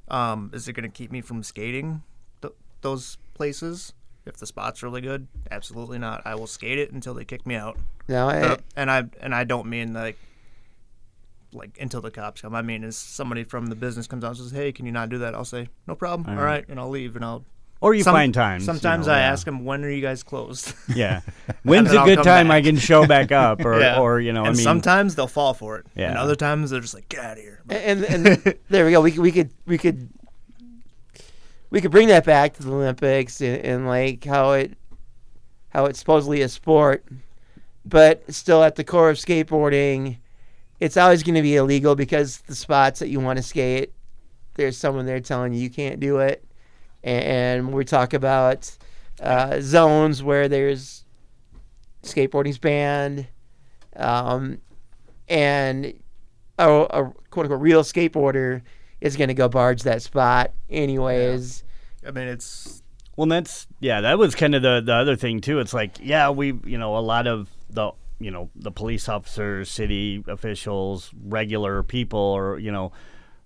Um, 0.09 0.51
is 0.53 0.67
it 0.67 0.73
going 0.73 0.89
to 0.89 0.95
keep 0.95 1.11
me 1.11 1.21
from 1.21 1.43
skating 1.43 2.01
th- 2.41 2.53
those 2.81 3.17
places? 3.33 3.93
If 4.27 4.37
the 4.37 4.45
spot's 4.45 4.83
really 4.83 5.01
good, 5.01 5.27
absolutely 5.49 5.97
not. 5.99 6.21
I 6.25 6.35
will 6.35 6.47
skate 6.47 6.77
it 6.79 6.91
until 6.91 7.13
they 7.13 7.25
kick 7.25 7.45
me 7.47 7.55
out. 7.55 7.77
no, 8.07 8.27
I, 8.29 8.39
Uh, 8.41 8.57
and 8.75 8.91
I 8.91 9.03
and 9.21 9.33
I 9.33 9.43
don't 9.43 9.67
mean 9.67 9.93
like 9.93 10.17
like 11.53 11.77
until 11.79 12.01
the 12.01 12.11
cops 12.11 12.41
come. 12.41 12.53
I 12.53 12.61
mean, 12.61 12.83
as 12.83 12.97
somebody 12.97 13.43
from 13.43 13.67
the 13.67 13.75
business 13.75 14.05
comes 14.07 14.23
out 14.23 14.29
and 14.31 14.37
says, 14.37 14.51
"Hey, 14.51 14.71
can 14.71 14.85
you 14.85 14.91
not 14.91 15.09
do 15.09 15.19
that?" 15.19 15.33
I'll 15.33 15.45
say, 15.45 15.69
"No 15.87 15.95
problem. 15.95 16.37
All 16.37 16.43
right," 16.43 16.65
and 16.67 16.79
I'll 16.79 16.89
leave. 16.89 17.15
And 17.15 17.23
I'll. 17.23 17.45
Or 17.79 17.93
you 17.93 18.01
some- 18.03 18.15
find 18.15 18.33
times. 18.33 18.63
you 18.63 18.65
Sometimes 18.65 19.05
know, 19.05 19.13
I 19.13 19.19
yeah. 19.19 19.31
ask 19.31 19.45
them, 19.45 19.63
"When 19.63 19.85
are 19.85 19.89
you 19.89 20.01
guys 20.01 20.23
closed?" 20.23 20.73
Yeah. 20.95 21.21
When's 21.63 21.91
a 21.91 22.03
good 22.03 22.17
come 22.17 22.25
time 22.25 22.51
I 22.51 22.61
can 22.61 22.75
show 22.75 23.05
back 23.05 23.31
up, 23.31 23.63
or 23.63 23.79
Yeah. 23.79 23.99
or 23.99 24.19
you 24.19 24.33
know, 24.33 24.41
and 24.41 24.49
I 24.49 24.51
mean, 24.53 24.63
sometimes 24.63 25.15
they'll 25.15 25.27
fall 25.27 25.53
for 25.53 25.77
it. 25.77 25.85
And 25.95 26.17
other 26.17 26.35
times 26.35 26.71
they're 26.71 26.81
just 26.81 26.93
like, 26.95 27.07
"Get 27.07 27.19
out 27.23 27.37
of 27.37 27.43
here." 27.43 27.61
But- 27.65 27.77
and 27.77 28.03
and 28.03 28.55
there 28.69 28.85
we 28.85 28.91
go. 28.91 29.01
We 29.01 29.17
we 29.19 29.31
could 29.31 29.51
we 29.65 29.77
could 29.77 30.09
we 31.69 31.81
could 31.81 31.91
bring 31.91 32.07
that 32.07 32.25
back 32.25 32.53
to 32.53 32.63
the 32.63 32.71
Olympics 32.71 33.41
and, 33.41 33.57
and 33.57 33.87
like 33.87 34.23
how 34.23 34.51
it 34.53 34.77
how 35.69 35.85
it's 35.85 35.99
supposedly 35.99 36.41
a 36.41 36.49
sport, 36.49 37.05
but 37.85 38.23
still 38.33 38.63
at 38.63 38.75
the 38.75 38.83
core 38.83 39.09
of 39.09 39.17
skateboarding, 39.17 40.17
it's 40.79 40.97
always 40.97 41.23
going 41.23 41.35
to 41.35 41.41
be 41.41 41.55
illegal 41.55 41.95
because 41.95 42.39
the 42.41 42.55
spots 42.55 42.99
that 42.99 43.09
you 43.09 43.19
want 43.19 43.37
to 43.37 43.43
skate, 43.43 43.91
there's 44.55 44.77
someone 44.77 45.05
there 45.05 45.19
telling 45.19 45.53
you 45.53 45.59
you 45.59 45.69
can't 45.69 45.99
do 45.99 46.19
it, 46.19 46.43
and, 47.03 47.71
we 47.71 47.83
talk 47.83 48.13
about 48.13 48.75
uh, 49.21 49.59
zones 49.59 50.23
where 50.23 50.47
there's 50.47 51.03
skateboarding's 52.03 52.57
banned, 52.57 53.27
um, 53.97 54.59
and 55.27 55.93
a, 56.57 56.69
a 56.69 57.13
quote 57.29 57.45
unquote 57.45 57.61
real 57.61 57.83
skateboarder 57.83 58.61
is 59.01 59.15
going 59.15 59.27
to 59.27 59.33
go 59.33 59.47
barge 59.47 59.83
that 59.83 60.01
spot 60.01 60.51
anyways. 60.69 61.63
I 62.05 62.11
mean, 62.11 62.27
it's 62.27 62.81
Well, 63.15 63.27
that's 63.27 63.67
yeah. 63.79 64.01
That 64.01 64.17
was 64.17 64.35
kind 64.35 64.55
of 64.55 64.61
the 64.61 64.81
the 64.83 64.93
other 64.93 65.15
thing 65.15 65.41
too. 65.41 65.59
It's 65.59 65.73
like 65.73 65.97
yeah, 66.01 66.29
we 66.29 66.53
you 66.65 66.77
know 66.77 66.97
a 66.97 66.99
lot 66.99 67.27
of 67.27 67.49
the 67.69 67.91
you 68.19 68.31
know 68.31 68.49
the 68.55 68.71
police 68.71 69.09
officers, 69.09 69.69
city 69.69 70.23
officials, 70.27 71.11
regular 71.23 71.83
people, 71.83 72.19
or 72.19 72.59
you 72.59 72.71
know 72.71 72.91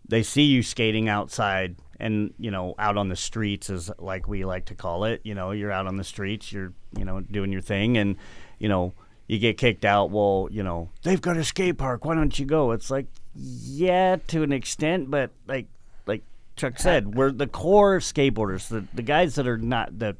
they 0.07 0.23
see 0.23 0.43
you 0.43 0.63
skating 0.63 1.07
outside 1.09 1.75
and 1.99 2.33
you 2.37 2.51
know 2.51 2.73
out 2.79 2.97
on 2.97 3.09
the 3.09 3.15
streets 3.15 3.69
is 3.69 3.91
like 3.99 4.27
we 4.27 4.43
like 4.43 4.65
to 4.65 4.75
call 4.75 5.05
it. 5.05 5.21
You 5.23 5.35
know, 5.35 5.51
you're 5.51 5.71
out 5.71 5.87
on 5.87 5.97
the 5.97 6.03
streets, 6.03 6.51
you're 6.51 6.73
you 6.97 7.05
know 7.05 7.21
doing 7.21 7.51
your 7.51 7.61
thing, 7.61 7.97
and 7.97 8.17
you 8.59 8.69
know 8.69 8.93
you 9.27 9.39
get 9.39 9.57
kicked 9.57 9.85
out. 9.85 10.11
Well, 10.11 10.47
you 10.51 10.63
know 10.63 10.89
they've 11.03 11.21
got 11.21 11.37
a 11.37 11.43
skate 11.43 11.77
park. 11.77 12.03
Why 12.05 12.15
don't 12.15 12.37
you 12.37 12.45
go? 12.45 12.71
It's 12.71 12.89
like 12.89 13.05
yeah, 13.35 14.17
to 14.27 14.43
an 14.43 14.51
extent, 14.51 15.09
but 15.09 15.31
like 15.47 15.67
like 16.05 16.23
Chuck 16.55 16.79
said, 16.79 17.15
we're 17.15 17.31
the 17.31 17.47
core 17.47 17.99
skateboarders, 17.99 18.67
the 18.67 18.85
the 18.93 19.03
guys 19.03 19.35
that 19.35 19.47
are 19.47 19.57
not 19.57 19.97
the. 19.97 20.15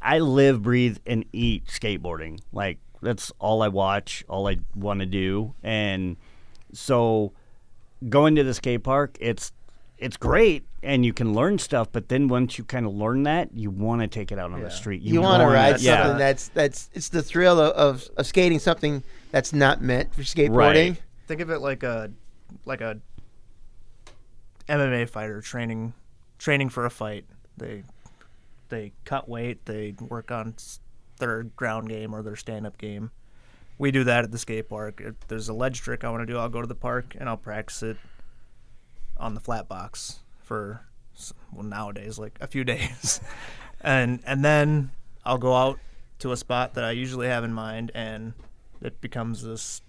I 0.00 0.20
live, 0.20 0.62
breathe, 0.62 0.96
and 1.06 1.26
eat 1.32 1.66
skateboarding. 1.66 2.40
Like 2.52 2.78
that's 3.02 3.30
all 3.38 3.62
I 3.62 3.68
watch, 3.68 4.24
all 4.28 4.48
I 4.48 4.58
want 4.74 5.00
to 5.00 5.06
do, 5.06 5.54
and 5.62 6.16
so 6.72 7.32
going 8.08 8.34
to 8.36 8.44
the 8.44 8.54
skate 8.54 8.82
park, 8.82 9.16
it's 9.20 9.52
it's 9.98 10.16
great, 10.16 10.64
and 10.82 11.04
you 11.04 11.12
can 11.12 11.34
learn 11.34 11.58
stuff. 11.58 11.88
But 11.90 12.08
then 12.08 12.28
once 12.28 12.56
you 12.56 12.64
kind 12.64 12.86
of 12.86 12.94
learn 12.94 13.24
that, 13.24 13.50
you 13.54 13.70
want 13.70 14.00
to 14.00 14.06
take 14.06 14.30
it 14.32 14.38
out 14.38 14.52
on 14.52 14.62
the 14.62 14.70
street. 14.70 15.02
You, 15.02 15.20
want 15.20 15.42
to 15.42 15.46
ride 15.46 15.80
yeah. 15.80 16.02
something 16.02 16.18
that's 16.18 16.48
that's 16.48 16.90
it's 16.94 17.08
the 17.08 17.22
thrill 17.22 17.60
of, 17.60 17.72
of, 17.72 18.10
of 18.16 18.26
skating 18.26 18.58
something 18.58 19.02
that's 19.30 19.52
not 19.52 19.82
meant 19.82 20.14
for 20.14 20.22
skateboarding. 20.22 20.90
Right. 20.90 21.02
Think 21.28 21.40
of 21.42 21.50
it 21.50 21.60
like 21.60 21.82
a 21.82 22.10
like 22.64 22.80
a 22.80 22.98
MMA 24.68 25.08
fighter 25.08 25.40
training 25.40 25.92
training 26.38 26.70
for 26.70 26.86
a 26.86 26.90
fight. 26.90 27.26
They 27.56 27.84
they 28.70 28.92
cut 29.04 29.28
weight, 29.28 29.64
they 29.66 29.94
work 30.00 30.30
on 30.32 30.54
their 31.18 31.44
ground 31.44 31.88
game 31.88 32.14
or 32.14 32.22
their 32.22 32.36
stand 32.36 32.66
up 32.66 32.78
game. 32.78 33.10
We 33.76 33.90
do 33.90 34.04
that 34.04 34.24
at 34.24 34.32
the 34.32 34.38
skate 34.38 34.68
park. 34.68 35.00
If 35.04 35.14
there's 35.28 35.48
a 35.48 35.52
ledge 35.52 35.80
trick 35.80 36.02
I 36.02 36.10
want 36.10 36.22
to 36.22 36.26
do, 36.26 36.38
I'll 36.38 36.48
go 36.48 36.60
to 36.60 36.66
the 36.66 36.74
park 36.74 37.14
and 37.18 37.28
I'll 37.28 37.36
practice 37.36 37.82
it 37.82 37.96
on 39.16 39.34
the 39.34 39.40
flat 39.40 39.68
box 39.68 40.20
for 40.42 40.80
well 41.52 41.64
nowadays 41.64 42.18
like 42.18 42.38
a 42.40 42.46
few 42.46 42.64
days. 42.74 43.20
and 43.80 44.20
and 44.24 44.44
then 44.44 44.90
I'll 45.24 45.38
go 45.38 45.54
out 45.54 45.78
to 46.20 46.32
a 46.32 46.36
spot 46.36 46.74
that 46.74 46.84
I 46.84 46.92
usually 46.92 47.28
have 47.28 47.44
in 47.44 47.52
mind 47.52 47.92
and 47.94 48.32
it 48.80 49.00
becomes 49.00 49.42
this 49.42 49.82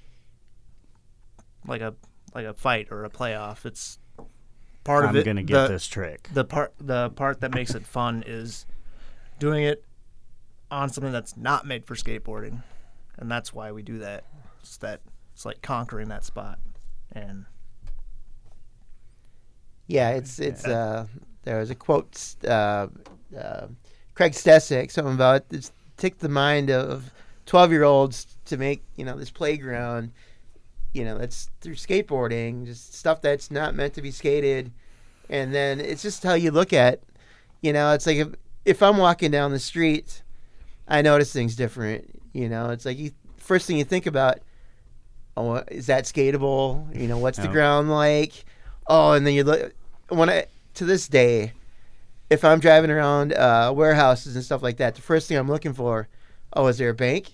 like 1.69 1.81
a 1.81 1.93
like 2.33 2.45
a 2.45 2.53
fight 2.53 2.87
or 2.91 3.05
a 3.05 3.09
playoff. 3.09 3.65
It's 3.65 3.99
part 4.83 5.05
I'm 5.05 5.11
of 5.11 5.15
it. 5.17 5.25
gonna 5.25 5.43
get 5.43 5.67
the, 5.67 5.73
this 5.73 5.87
trick. 5.87 6.29
The 6.33 6.43
part 6.43 6.73
the 6.79 7.09
part 7.11 7.41
that 7.41 7.53
makes 7.53 7.75
it 7.75 7.85
fun 7.85 8.23
is 8.25 8.65
doing 9.39 9.63
it 9.63 9.83
on 10.71 10.89
something 10.89 11.11
that's 11.11 11.37
not 11.37 11.65
made 11.65 11.85
for 11.85 11.95
skateboarding, 11.95 12.63
and 13.17 13.31
that's 13.31 13.53
why 13.53 13.71
we 13.71 13.81
do 13.81 13.99
that. 13.99 14.25
It's 14.61 14.77
that 14.77 15.01
it's 15.33 15.45
like 15.45 15.61
conquering 15.61 16.09
that 16.09 16.25
spot, 16.25 16.59
and 17.11 17.45
Yeah, 19.87 20.11
it's 20.11 20.39
it's 20.39 20.65
uh 20.65 21.07
there 21.43 21.59
was 21.59 21.69
a 21.69 21.75
quote 21.75 22.35
uh, 22.45 22.87
uh 23.37 23.67
Craig 24.13 24.33
Stecyk 24.33 24.91
something 24.91 25.13
about 25.13 25.45
it's 25.51 25.71
take 25.97 26.19
the 26.19 26.29
mind 26.29 26.69
of 26.69 27.11
twelve 27.45 27.71
year 27.71 27.83
olds 27.83 28.37
to 28.45 28.57
make 28.57 28.83
you 28.95 29.05
know 29.05 29.17
this 29.17 29.31
playground 29.31 30.11
you 30.93 31.05
know 31.05 31.17
that's 31.17 31.49
through 31.61 31.75
skateboarding 31.75 32.65
just 32.65 32.93
stuff 32.93 33.21
that's 33.21 33.51
not 33.51 33.75
meant 33.75 33.93
to 33.95 34.01
be 34.01 34.11
skated. 34.11 34.71
And 35.29 35.53
then 35.53 35.79
it's 35.79 36.01
just 36.01 36.23
how 36.23 36.33
you 36.33 36.51
look 36.51 36.73
at 36.73 37.01
you 37.61 37.73
know 37.73 37.93
it's 37.93 38.07
like 38.07 38.17
if 38.17 38.29
if 38.65 38.83
I'm 38.83 38.97
walking 38.97 39.31
down 39.31 39.51
the 39.51 39.59
street 39.59 40.23
I 40.87 41.01
notice 41.01 41.31
things 41.31 41.55
different 41.55 42.19
you 42.33 42.49
know. 42.49 42.69
It's 42.69 42.85
like 42.85 42.97
you 42.97 43.11
first 43.37 43.67
thing 43.67 43.77
you 43.77 43.83
think 43.83 44.05
about 44.05 44.39
oh 45.37 45.55
is 45.69 45.87
that 45.87 46.05
skatable? 46.05 46.95
You 46.95 47.07
know 47.07 47.17
what's 47.17 47.37
the 47.37 47.47
ground 47.47 47.89
like? 47.89 48.45
Oh 48.87 49.11
and 49.13 49.25
then 49.25 49.33
you 49.33 49.43
look 49.43 49.73
when 50.09 50.29
I 50.29 50.45
to 50.75 50.85
this 50.85 51.07
day 51.07 51.53
if 52.29 52.43
I'm 52.43 52.59
driving 52.59 52.91
around 52.91 53.33
uh, 53.33 53.73
warehouses 53.75 54.35
and 54.35 54.45
stuff 54.45 54.61
like 54.61 54.77
that 54.77 54.95
the 54.95 55.01
first 55.01 55.27
thing 55.27 55.37
I'm 55.37 55.47
looking 55.47 55.73
for 55.73 56.07
oh 56.53 56.67
is 56.67 56.77
there 56.77 56.89
a 56.89 56.93
bank 56.93 57.31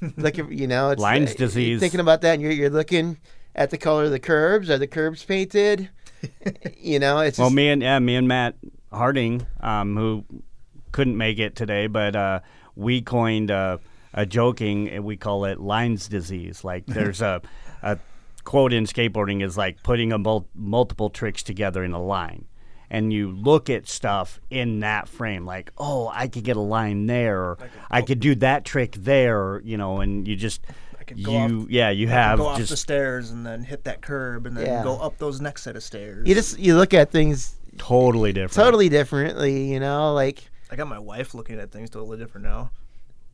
looking 0.16 0.50
you 0.52 0.66
know 0.66 0.90
it's 0.90 1.00
Lyme's 1.02 1.32
uh, 1.32 1.34
disease. 1.38 1.80
thinking 1.80 2.00
about 2.00 2.20
that 2.22 2.34
and 2.34 2.42
you're, 2.42 2.52
you're 2.52 2.70
looking 2.70 3.18
at 3.54 3.70
the 3.70 3.78
color 3.78 4.04
of 4.04 4.10
the 4.10 4.18
curbs 4.18 4.68
are 4.70 4.78
the 4.78 4.86
curbs 4.86 5.24
painted 5.24 5.88
you 6.78 6.98
know 6.98 7.18
it's 7.20 7.38
Well, 7.38 7.48
just, 7.48 7.56
me 7.56 7.68
and 7.68 7.82
yeah, 7.82 7.98
me 7.98 8.16
and 8.16 8.26
Matt 8.26 8.56
Harding, 8.92 9.46
um, 9.60 9.96
who 9.96 10.24
couldn't 10.92 11.16
make 11.16 11.38
it 11.38 11.54
today, 11.54 11.86
but 11.88 12.16
uh, 12.16 12.40
we 12.74 13.02
coined 13.02 13.50
uh, 13.50 13.78
a 14.14 14.24
joking. 14.24 14.88
and 14.88 15.04
We 15.04 15.16
call 15.16 15.44
it 15.44 15.60
lines 15.60 16.08
disease. 16.08 16.64
Like 16.64 16.86
there's 16.86 17.20
a, 17.20 17.42
a 17.82 17.98
quote 18.44 18.72
in 18.72 18.84
skateboarding 18.84 19.42
is 19.44 19.56
like 19.58 19.82
putting 19.82 20.12
a 20.12 20.18
mul- 20.18 20.48
multiple 20.54 21.10
tricks 21.10 21.42
together 21.42 21.84
in 21.84 21.92
a 21.92 22.02
line. 22.02 22.46
And 22.90 23.12
you 23.12 23.30
look 23.32 23.68
at 23.68 23.88
stuff 23.88 24.40
in 24.50 24.80
that 24.80 25.08
frame, 25.08 25.44
like, 25.44 25.72
oh, 25.76 26.08
I 26.14 26.28
could 26.28 26.44
get 26.44 26.56
a 26.56 26.60
line 26.60 27.06
there, 27.06 27.40
or 27.40 27.58
I 27.90 28.02
could 28.02 28.20
do 28.20 28.34
that 28.36 28.64
trick 28.64 28.92
there, 28.92 29.60
you 29.64 29.76
know, 29.76 30.00
and 30.00 30.26
you 30.28 30.36
just, 30.36 30.62
could 31.06 31.18
you, 31.18 31.28
off- 31.36 31.70
yeah, 31.70 31.90
you 31.90 32.06
I 32.08 32.10
have 32.12 32.38
can 32.38 32.44
go 32.44 32.50
off 32.50 32.58
just 32.58 32.70
the 32.70 32.76
stairs 32.76 33.30
and 33.30 33.44
then 33.46 33.62
hit 33.64 33.84
that 33.84 34.02
curb 34.02 34.46
and 34.46 34.56
then 34.56 34.66
Yeah. 34.66 34.82
go 34.84 34.98
up 34.98 35.18
those 35.18 35.40
next 35.40 35.62
set 35.62 35.76
of 35.76 35.82
stairs. 35.82 36.26
you 36.28 36.34
just 36.34 36.58
you 36.58 36.76
look 36.76 36.92
at 36.94 37.10
things 37.12 37.54
totally 37.78 38.32
different. 38.32 38.52
totally 38.54 38.88
differently 38.88 39.72
you 39.72 39.78
know 39.78 40.12
like 40.14 40.48
I 40.70 40.74
got 40.74 40.88
my 40.88 40.98
wife 40.98 41.32
looking 41.34 41.60
at 41.60 41.70
things 41.70 41.90
totally 41.90 42.18
different 42.18 42.46
now. 42.46 42.70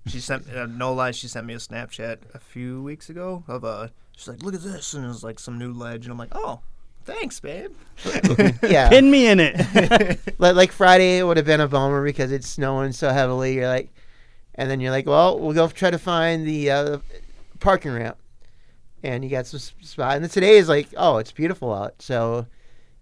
She 0.07 0.21
sent 0.21 0.51
uh, 0.55 0.67
no 0.67 0.93
lie. 0.93 1.13
She 1.13 1.29
sent 1.29 1.47
me 1.47 1.55
a 1.55 1.59
Snapchat 1.59 2.19
a 2.35 2.39
few 2.39 2.83
weeks 2.83 3.09
ago 3.09 3.43
of 3.49 3.65
a. 3.65 3.91
She's 4.17 4.29
like, 4.29 4.43
"Look 4.43 4.55
at 4.55 4.61
this," 4.63 4.93
and 4.93 5.03
it 5.05 5.09
was 5.09 5.25
like 5.25 5.39
some 5.39 5.59
new 5.59 5.73
ledge, 5.73 6.05
and 6.05 6.13
I'm 6.13 6.19
like, 6.19 6.33
"Oh, 6.33 6.61
thanks, 7.05 7.41
babe." 7.41 7.73
yeah 8.63 8.89
Pin 8.89 9.11
me 9.11 9.29
in 9.29 9.39
it. 9.41 10.19
like, 10.39 10.57
like 10.57 10.73
Friday 10.73 11.19
it 11.19 11.25
would 11.25 11.37
have 11.37 11.47
been 11.47 11.61
a 11.61 11.69
bummer 11.69 12.03
because 12.05 12.33
it's 12.33 12.49
snowing 12.49 12.93
so 12.93 13.11
heavily. 13.11 13.55
You're 13.55 13.69
like, 13.69 13.91
and 14.55 14.71
then 14.71 14.81
you're 14.81 14.91
like, 14.91 15.07
well, 15.07 15.39
we'll 15.39 15.55
go 15.55 15.69
try 15.69 15.91
to 15.91 15.99
find 15.99 16.47
the 16.47 16.71
uh, 16.71 16.99
parking 17.61 17.93
ramp, 17.93 18.17
and 19.03 19.23
you 19.23 19.31
got 19.31 19.47
some 19.47 19.61
spot. 19.61 20.15
And 20.17 20.25
then 20.25 20.31
today 20.31 20.57
is 20.57 20.69
like, 20.69 20.89
oh, 20.97 21.19
it's 21.19 21.33
beautiful 21.33 21.73
out, 21.73 22.01
so 22.03 22.47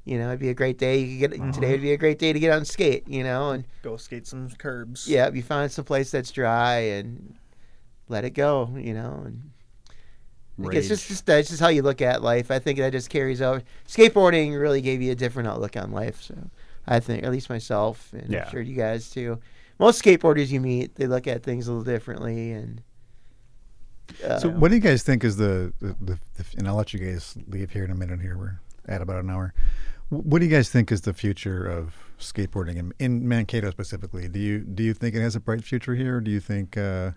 you 0.04 0.18
know 0.18 0.28
it'd 0.28 0.40
be 0.40 0.50
a 0.50 0.54
great 0.54 0.78
day. 0.78 0.98
You 0.98 1.28
could 1.28 1.38
get 1.38 1.54
today 1.54 1.72
would 1.72 1.82
be 1.82 1.92
a 1.92 1.96
great 1.98 2.18
day 2.18 2.32
to 2.32 2.38
get 2.38 2.52
out 2.52 2.58
and 2.58 2.66
skate, 2.66 3.08
you 3.08 3.22
know, 3.24 3.50
and 3.50 3.64
Go 3.82 3.96
skate 3.96 4.26
some 4.26 4.48
curbs. 4.50 5.08
yeah, 5.08 5.30
you 5.30 5.42
find 5.42 5.70
some 5.70 5.84
place 5.84 6.10
that's 6.10 6.30
dry 6.30 6.76
and 6.78 7.34
let 8.08 8.24
it 8.24 8.30
go, 8.30 8.70
you 8.76 8.92
know, 8.92 9.22
and. 9.24 9.50
Think 10.60 10.74
It's 10.74 10.88
just, 10.88 11.08
just 11.08 11.26
that's 11.26 11.48
just 11.48 11.60
how 11.60 11.68
you 11.68 11.82
look 11.82 12.02
at 12.02 12.22
life. 12.22 12.50
I 12.50 12.58
think 12.58 12.78
that 12.78 12.92
just 12.92 13.10
carries 13.10 13.40
over. 13.40 13.62
Skateboarding 13.88 14.58
really 14.60 14.80
gave 14.80 15.02
you 15.02 15.12
a 15.12 15.14
different 15.14 15.48
outlook 15.48 15.76
on 15.76 15.92
life. 15.92 16.22
So 16.22 16.34
I 16.86 17.00
think, 17.00 17.24
at 17.24 17.30
least 17.30 17.48
myself, 17.48 18.12
and 18.12 18.30
Yeah. 18.30 18.44
I'm 18.44 18.50
sure 18.50 18.60
you 18.60 18.74
guys 18.74 19.10
too. 19.10 19.40
Most 19.78 20.02
skateboarders 20.02 20.50
you 20.50 20.60
meet, 20.60 20.96
they 20.96 21.06
look 21.06 21.26
at 21.26 21.42
things 21.42 21.66
a 21.66 21.72
little 21.72 21.84
differently. 21.84 22.52
And 22.52 22.82
uh, 24.24 24.38
So, 24.38 24.50
what 24.50 24.68
do 24.68 24.74
you 24.74 24.80
guys 24.80 25.02
think 25.02 25.24
is 25.24 25.36
the, 25.36 25.72
the, 25.80 25.96
the, 26.00 26.18
the 26.34 26.44
and 26.58 26.68
I'll 26.68 26.76
let 26.76 26.92
you 26.92 27.00
guys 27.00 27.36
leave 27.48 27.70
here 27.70 27.84
in 27.84 27.90
a 27.90 27.94
minute. 27.94 28.20
Here 28.20 28.36
we're 28.36 28.60
at 28.86 29.00
about 29.00 29.24
an 29.24 29.30
hour. 29.30 29.54
What 30.10 30.40
do 30.40 30.44
you 30.44 30.50
guys 30.50 30.68
think 30.68 30.90
is 30.90 31.02
the 31.02 31.14
future 31.14 31.64
of 31.64 31.94
skateboarding 32.18 32.76
in, 32.76 32.92
in 32.98 33.28
Mankato 33.28 33.70
specifically? 33.70 34.28
Do 34.28 34.40
you 34.40 34.58
do 34.58 34.82
you 34.82 34.92
think 34.92 35.14
it 35.14 35.20
has 35.20 35.36
a 35.36 35.40
bright 35.40 35.62
future 35.64 35.94
here? 35.94 36.16
Or 36.16 36.20
do 36.20 36.30
you 36.32 36.40
think 36.40 36.76
uh, 36.76 37.12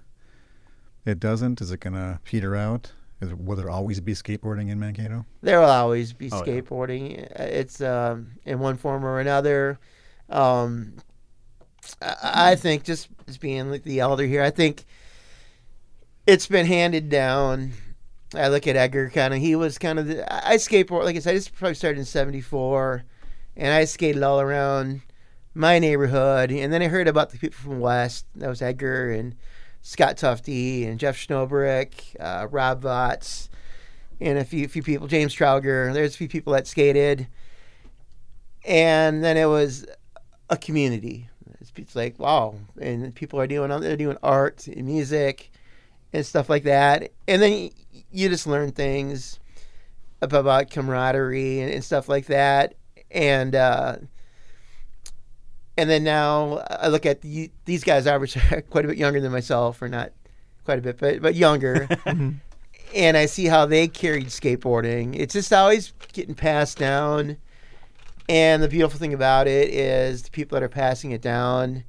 it 1.03 1.19
doesn't? 1.19 1.59
Is 1.59 1.71
it 1.71 1.79
going 1.79 1.93
to 1.93 2.19
peter 2.23 2.55
out? 2.55 2.91
Is 3.23 3.33
will 3.33 3.55
there 3.55 3.69
always 3.69 3.99
be 3.99 4.13
skateboarding 4.13 4.69
in 4.69 4.79
Mankato? 4.79 5.25
there 5.41 5.59
will 5.59 5.69
always 5.69 6.13
be 6.13 6.29
Oh, 6.31 6.41
skateboarding. 6.41 7.23
Uh, 7.39 7.43
It's 7.43 7.81
um, 7.81 8.31
in 8.45 8.59
one 8.59 8.77
form 8.77 9.03
or 9.05 9.19
another. 9.19 9.79
Um, 10.29 10.93
I, 12.01 12.51
I 12.51 12.55
think 12.55 12.83
just 12.83 13.09
as 13.27 13.37
being 13.37 13.69
like 13.71 13.83
the 13.83 13.99
elder 13.99 14.25
here, 14.25 14.43
I 14.43 14.49
think 14.49 14.85
it's 16.25 16.47
been 16.47 16.65
handed 16.65 17.09
down. 17.09 17.73
I 18.35 18.47
look 18.47 18.65
at 18.67 18.75
Edgar 18.75 19.09
kind 19.09 19.33
of. 19.33 19.39
He 19.39 19.55
was 19.55 19.77
kind 19.77 19.99
of. 19.99 20.07
The, 20.07 20.31
I 20.33 20.53
I 20.53 20.55
skateboard 20.57 21.03
like 21.03 21.15
I 21.15 21.19
said. 21.19 21.31
I 21.31 21.37
just 21.37 21.53
probably 21.55 21.75
started 21.75 21.99
in 21.99 22.05
'74, 22.05 23.03
and 23.57 23.73
I 23.73 23.85
skated 23.85 24.23
all 24.23 24.41
around 24.41 25.01
my 25.53 25.77
neighborhood. 25.79 26.51
And 26.51 26.73
then 26.73 26.81
I 26.81 26.87
heard 26.87 27.07
about 27.07 27.29
the 27.29 27.37
people 27.37 27.59
from 27.59 27.79
West. 27.79 28.25
That 28.35 28.49
was 28.49 28.61
Edgar 28.61 29.11
and 29.11 29.35
Scott 29.83 30.17
Tufty 30.17 30.85
and 30.85 30.99
Jeff 30.99 31.17
Schnobrick, 31.17 32.15
uh, 32.19 32.47
Rob 32.49 32.81
Votts, 32.81 33.49
and 34.19 34.39
a 34.39 34.45
few 34.45 34.67
few 34.67 34.81
people. 34.81 35.07
James 35.07 35.35
Trauger. 35.35 35.93
There's 35.93 36.15
a 36.15 36.17
few 36.17 36.29
people 36.29 36.53
that 36.53 36.65
skated, 36.65 37.27
and 38.65 39.23
then 39.23 39.37
it 39.37 39.45
was 39.45 39.85
a 40.49 40.57
community. 40.57 41.29
It's, 41.59 41.71
it's 41.75 41.95
like 41.95 42.17
wow, 42.17 42.55
and 42.79 43.13
people 43.13 43.39
are 43.39 43.47
doing 43.47 43.69
they're 43.81 43.97
doing 43.97 44.17
art 44.23 44.67
and 44.67 44.85
music 44.85 45.51
and 46.13 46.25
stuff 46.25 46.49
like 46.49 46.63
that. 46.63 47.11
And 47.27 47.41
then 47.41 47.69
you 48.11 48.29
just 48.29 48.47
learn 48.47 48.71
things 48.71 49.39
about, 50.21 50.39
about 50.39 50.69
camaraderie 50.69 51.59
and, 51.59 51.73
and 51.73 51.83
stuff 51.83 52.07
like 52.07 52.27
that. 52.27 52.75
And 53.11 53.53
uh, 53.53 53.97
and 55.77 55.89
then 55.89 56.03
now 56.03 56.63
I 56.69 56.87
look 56.87 57.05
at 57.05 57.21
the, 57.21 57.51
these 57.65 57.83
guys 57.83 58.07
average 58.07 58.37
quite 58.69 58.85
a 58.85 58.87
bit 58.87 58.97
younger 58.97 59.19
than 59.21 59.31
myself, 59.31 59.81
or 59.81 59.89
not 59.89 60.11
quite 60.65 60.79
a 60.79 60.81
bit, 60.81 60.97
but 60.99 61.21
but 61.21 61.35
younger. 61.35 61.87
Mm-hmm. 62.03 62.31
and 62.93 63.17
I 63.17 63.25
see 63.25 63.45
how 63.45 63.65
they 63.65 63.87
carried 63.87 64.27
skateboarding. 64.27 65.17
It's 65.17 65.33
just 65.33 65.51
always 65.51 65.93
getting 66.11 66.35
passed 66.35 66.77
down. 66.77 67.37
And 68.29 68.61
the 68.61 68.67
beautiful 68.67 68.99
thing 68.99 69.13
about 69.13 69.47
it 69.47 69.69
is 69.69 70.23
the 70.23 70.31
people 70.31 70.55
that 70.55 70.63
are 70.63 70.69
passing 70.69 71.11
it 71.11 71.21
down 71.21 71.83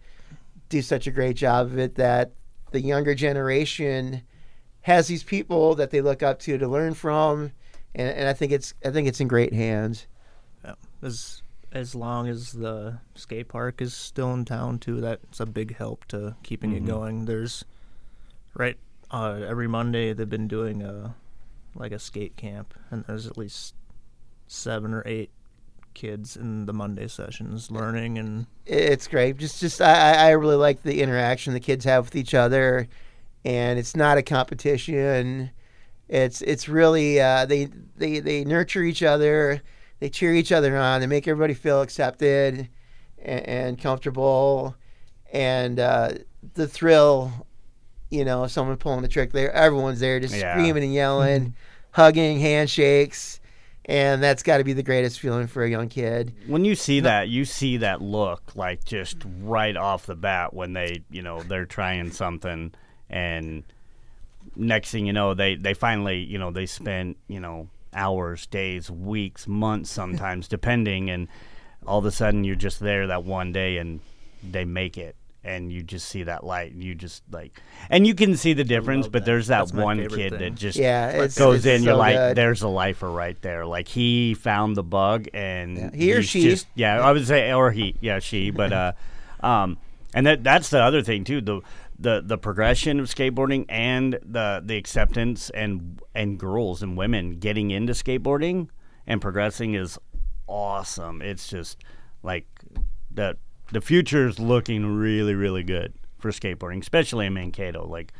do 0.68 0.82
such 0.82 1.07
a 1.07 1.11
great 1.11 1.37
job 1.37 1.66
of 1.66 1.78
it 1.78 1.97
that 1.97 2.32
the 2.70 2.80
younger 2.80 3.14
generation 3.14 4.22
has 4.82 5.07
these 5.07 5.22
people 5.22 5.74
that 5.74 5.91
they 5.91 6.01
look 6.01 6.22
up 6.22 6.39
to 6.41 6.59
to 6.59 6.68
learn 6.68 6.95
from, 6.95 7.53
and, 7.95 8.09
and 8.09 8.28
I 8.28 8.32
think 8.32 8.53
it's 8.53 8.74
I 8.85 8.91
think 8.91 9.09
it's 9.09 9.20
in 9.20 9.28
great 9.28 9.53
hands. 9.53 10.07
Yeah. 10.64 10.74
As 11.75 11.95
long 11.95 12.29
as 12.29 12.53
the 12.53 12.99
skate 13.16 13.49
park 13.49 13.83
is 13.83 13.93
still 13.93 14.33
in 14.33 14.45
town 14.45 14.79
too, 14.79 15.01
that's 15.01 15.41
a 15.41 15.47
big 15.47 15.77
help 15.77 16.05
to 16.07 16.37
keeping 16.43 16.70
Mhm. 16.70 16.77
it 16.77 16.87
going. 16.87 17.25
There's 17.27 17.64
right 18.55 18.79
uh, 19.11 19.41
every 19.47 19.68
Monday 19.68 20.12
they've 20.12 20.29
been 20.31 20.49
doing 20.49 20.83
a 20.83 21.14
like 21.77 21.93
a 21.93 21.99
skate 21.99 22.37
camp, 22.37 22.72
and 22.91 23.05
there's 23.05 23.27
at 23.27 23.37
least 23.37 23.75
seven 24.47 24.95
or 24.95 25.03
eight 25.07 25.31
kids 25.93 26.37
in 26.37 26.66
the 26.66 26.72
Monday 26.72 27.07
sessions 27.09 27.70
learning 27.70 28.18
and 28.18 28.47
It's 28.66 29.07
great. 29.09 29.37
Just 29.37 29.61
just 29.61 29.81
I, 29.83 29.93
I 30.12 30.27
I 30.27 30.31
really 30.31 30.57
like 30.57 30.83
the 30.83 31.03
interaction 31.03 31.53
the 31.53 31.61
kids 31.61 31.85
have 31.85 32.07
with 32.07 32.16
each 32.16 32.35
other, 32.35 32.89
and 33.45 33.79
it's 33.79 33.95
not 33.97 34.16
a 34.18 34.22
competition. 34.22 35.51
It's 36.09 36.41
it's 36.43 36.68
really 36.68 37.20
uh, 37.20 37.47
they 37.47 37.68
they 37.97 38.20
they 38.20 38.45
nurture 38.45 38.83
each 38.83 39.03
other, 39.03 39.62
they 40.05 40.11
cheer 40.11 40.34
each 40.34 40.52
other 40.52 40.76
on, 40.76 41.00
they 41.00 41.07
make 41.07 41.26
everybody 41.26 41.55
feel 41.55 41.80
accepted 41.80 42.68
and, 43.22 43.48
and 43.48 43.78
comfortable, 43.78 44.76
and 45.32 45.80
uh, 45.80 46.11
the 46.52 46.68
thrill, 46.68 47.46
you 48.11 48.22
know, 48.22 48.44
of 48.44 48.50
someone 48.50 48.76
pulling 48.76 49.00
the 49.00 49.09
trick 49.09 49.32
there, 49.32 49.50
everyone's 49.52 50.00
there 50.00 50.20
just 50.20 50.34
Yeah. 50.34 50.52
screaming 50.52 50.84
and 50.84 50.92
yelling, 50.92 51.55
hugging, 51.92 52.38
handshakes, 52.38 53.40
and 53.86 54.22
that's 54.22 54.42
got 54.42 54.59
to 54.59 54.64
be 54.64 54.74
the 54.74 54.82
greatest 54.82 55.20
feeling 55.20 55.46
for 55.46 55.64
a 55.64 55.70
young 55.70 55.88
kid. 55.88 56.34
When 56.46 56.66
you 56.66 56.74
see 56.74 57.00
that, 57.00 57.30
you 57.30 57.46
see 57.46 57.78
that 57.78 58.02
look 58.02 58.55
like 58.55 58.84
just 58.84 59.16
right 59.40 59.74
off 59.74 60.05
the 60.05 60.16
bat 60.16 60.52
when 60.52 60.74
they, 60.74 61.02
you 61.11 61.22
know, 61.22 61.42
they're 61.42 61.64
trying 61.64 62.12
something, 62.12 62.74
and 63.09 63.64
next 64.55 64.90
thing 64.90 65.07
you 65.07 65.14
know, 65.14 65.32
they 65.32 65.55
they 65.55 65.72
finally, 65.72 66.18
you 66.18 66.38
know, 66.38 66.50
they 66.50 66.66
spent, 66.66 67.16
you 67.26 67.40
know, 67.40 67.70
hours, 67.95 68.47
days, 68.47 68.90
weeks, 68.90 69.47
months, 69.47 69.90
sometimes 69.90 70.49
depending, 70.49 71.11
and 71.11 71.28
all 71.86 71.99
of 71.99 72.05
a 72.07 72.11
sudden 72.11 72.45
you're 72.45 72.57
just 72.57 72.80
there 72.80 73.07
that 73.09 73.24
one 73.24 73.53
day 73.53 73.76
and 73.78 74.01
they 74.42 74.64
make 74.64 74.97
it. 74.99 75.16
And 75.47 75.70
you 75.70 75.82
just 75.82 76.09
see 76.09 76.22
that 76.22 76.42
light, 76.42 76.72
and 76.72 76.82
you 76.82 76.95
just 76.95 77.22
like, 77.30 77.61
and 77.90 78.07
you 78.07 78.14
can 78.14 78.34
see 78.34 78.55
the 78.55 78.64
difference. 78.64 79.09
But 79.09 79.12
that. 79.12 79.24
there's 79.26 79.49
that 79.49 79.59
That's 79.59 79.72
one 79.74 79.99
kid 80.09 80.30
thing. 80.30 80.38
that 80.38 80.55
just 80.55 80.78
Yeah, 80.78 81.09
it's, 81.11 81.36
goes 81.36 81.57
it's 81.57 81.66
in, 81.66 81.82
you're 81.82 81.92
so 81.92 81.99
like, 81.99 82.16
good. 82.16 82.36
there's 82.38 82.62
a 82.62 82.68
lifer 82.68 83.11
right 83.11 83.38
there. 83.42 83.66
Like 83.66 83.86
he 83.86 84.32
found 84.32 84.74
the 84.74 84.82
bug, 84.82 85.28
and 85.34 85.76
Yeah, 85.76 85.90
he 85.92 86.12
or 86.14 86.22
she. 86.22 86.45
just- 86.45 86.66
yeah, 86.74 86.99
I 86.99 87.12
would 87.12 87.26
say 87.26 87.53
or 87.53 87.70
he, 87.72 87.95
yeah, 88.01 88.20
she. 88.20 88.53
But 88.53 88.72
uh, 88.72 88.92
um, 89.40 89.76
and 90.14 90.26
that 90.26 90.42
that's 90.45 90.70
the 90.70 90.80
other 90.82 91.03
thing 91.03 91.24
too. 91.24 91.42
The 91.42 91.61
the 91.99 92.22
the 92.24 92.38
progression 92.38 92.99
of 93.01 93.07
skateboarding 93.07 93.64
and 93.68 94.18
the 94.24 94.62
the 94.64 94.76
acceptance 94.76 95.51
and 95.51 96.01
and 96.14 96.38
girls 96.38 96.82
and 96.82 96.97
women 96.97 97.38
getting 97.38 97.70
into 97.70 97.92
skateboarding 97.92 98.68
and 99.07 99.20
progressing 99.20 99.74
is 99.74 99.99
awesome. 100.47 101.22
It's 101.22 101.49
just 101.49 101.78
like 102.22 102.47
that. 103.12 103.36
The 103.72 103.80
future 103.80 104.28
is 104.28 104.38
looking 104.38 104.84
really 104.84 105.34
really 105.34 105.62
good 105.62 105.95
for 106.18 106.30
skateboarding, 106.30 106.80
especially 106.80 107.26
in 107.26 107.34
Mankato. 107.34 107.86
Like 107.86 108.12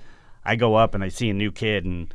I 0.45 0.57
go 0.57 0.75
up 0.75 0.95
and 0.95 1.03
I 1.03 1.09
see 1.09 1.31
a 1.31 1.35
new 1.35 1.51
kid 1.53 1.85
and 1.85 2.13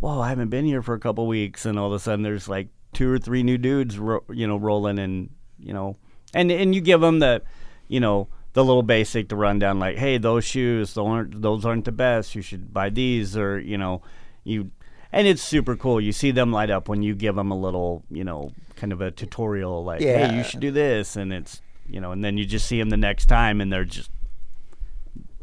whoa, 0.00 0.20
I 0.20 0.28
haven't 0.28 0.48
been 0.48 0.64
here 0.64 0.82
for 0.82 0.94
a 0.94 1.00
couple 1.00 1.26
weeks, 1.26 1.66
and 1.66 1.78
all 1.78 1.88
of 1.88 1.92
a 1.92 1.98
sudden 1.98 2.22
there's 2.22 2.48
like 2.48 2.68
two 2.92 3.10
or 3.10 3.18
three 3.18 3.42
new 3.42 3.58
dudes, 3.58 3.98
ro- 3.98 4.24
you 4.30 4.46
know, 4.46 4.56
rolling, 4.56 4.98
and 4.98 5.30
you 5.58 5.72
know, 5.72 5.96
and 6.34 6.50
and 6.50 6.74
you 6.74 6.80
give 6.80 7.00
them 7.00 7.18
the, 7.18 7.42
you 7.88 8.00
know, 8.00 8.28
the 8.56 8.64
little 8.64 8.82
basic 8.82 9.28
to 9.28 9.36
rundown, 9.36 9.78
like, 9.78 9.98
hey, 9.98 10.16
those 10.16 10.42
shoes, 10.42 10.94
those 10.94 11.06
aren't 11.06 11.42
those 11.42 11.66
aren't 11.66 11.84
the 11.84 11.92
best. 11.92 12.34
You 12.34 12.40
should 12.40 12.72
buy 12.72 12.88
these, 12.88 13.36
or 13.36 13.60
you 13.60 13.76
know, 13.76 14.00
you, 14.44 14.70
and 15.12 15.26
it's 15.26 15.42
super 15.42 15.76
cool. 15.76 16.00
You 16.00 16.10
see 16.10 16.30
them 16.30 16.52
light 16.52 16.70
up 16.70 16.88
when 16.88 17.02
you 17.02 17.14
give 17.14 17.34
them 17.36 17.50
a 17.50 17.54
little, 17.58 18.02
you 18.10 18.24
know, 18.24 18.52
kind 18.74 18.94
of 18.94 19.02
a 19.02 19.10
tutorial, 19.10 19.84
like, 19.84 20.00
Yeah. 20.00 20.26
hey, 20.28 20.36
you 20.38 20.42
should 20.42 20.60
do 20.60 20.70
this, 20.70 21.16
and 21.16 21.34
it's, 21.34 21.60
you 21.86 22.00
know, 22.00 22.12
and 22.12 22.24
then 22.24 22.38
you 22.38 22.46
just 22.46 22.66
see 22.66 22.78
them 22.78 22.88
the 22.88 22.96
next 22.96 23.26
time, 23.26 23.60
and 23.60 23.70
they're 23.70 23.84
just 23.84 24.10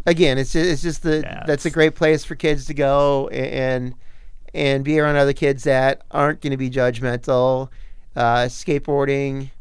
again, 0.08 0.40
it's 0.40 0.52
just, 0.54 0.68
it's 0.70 0.82
just 0.82 1.04
the 1.04 1.20
Yeah, 1.20 1.44
that's 1.46 1.68
a 1.68 1.70
great 1.70 1.94
place 1.94 2.26
for 2.26 2.34
kids 2.34 2.66
to 2.66 2.74
go 2.74 3.28
and 3.28 3.94
and 4.56 4.84
be 4.84 5.00
around 5.00 5.18
other 5.18 5.34
kids 5.34 5.66
that 5.66 6.02
aren't 6.10 6.42
going 6.42 6.52
to 6.52 6.58
be 6.58 6.72
judgmental. 6.72 7.70
Uh, 8.16 8.46
skateboarding 8.46 9.52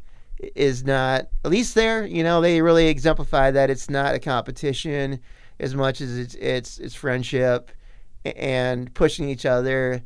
is 0.54 0.84
not 0.84 1.28
at 1.44 1.50
least 1.50 1.74
there. 1.74 2.06
You 2.06 2.22
know, 2.24 2.40
they 2.40 2.60
really 2.62 2.88
exemplify 2.88 3.50
that 3.52 3.70
it's 3.70 3.88
not 3.90 4.14
a 4.14 4.18
competition 4.18 5.20
as 5.60 5.74
much 5.74 6.00
as 6.00 6.18
it's 6.18 6.34
it's 6.36 6.78
it's 6.78 6.94
friendship 6.94 7.70
and 8.24 8.92
pushing 8.94 9.28
each 9.28 9.46
other 9.46 10.02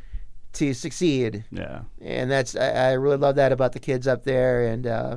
to 0.55 0.73
succeed. 0.75 1.45
yeah. 1.51 1.83
And 2.01 2.31
that's 2.31 2.57
I, 2.57 2.69
I 2.71 2.93
really 2.93 3.17
love 3.19 3.37
that 3.37 3.53
about 3.53 3.73
the 3.73 3.81
kids 3.81 4.07
up 4.07 4.25
there 4.25 4.67
and. 4.67 4.87
Uh, 4.87 5.17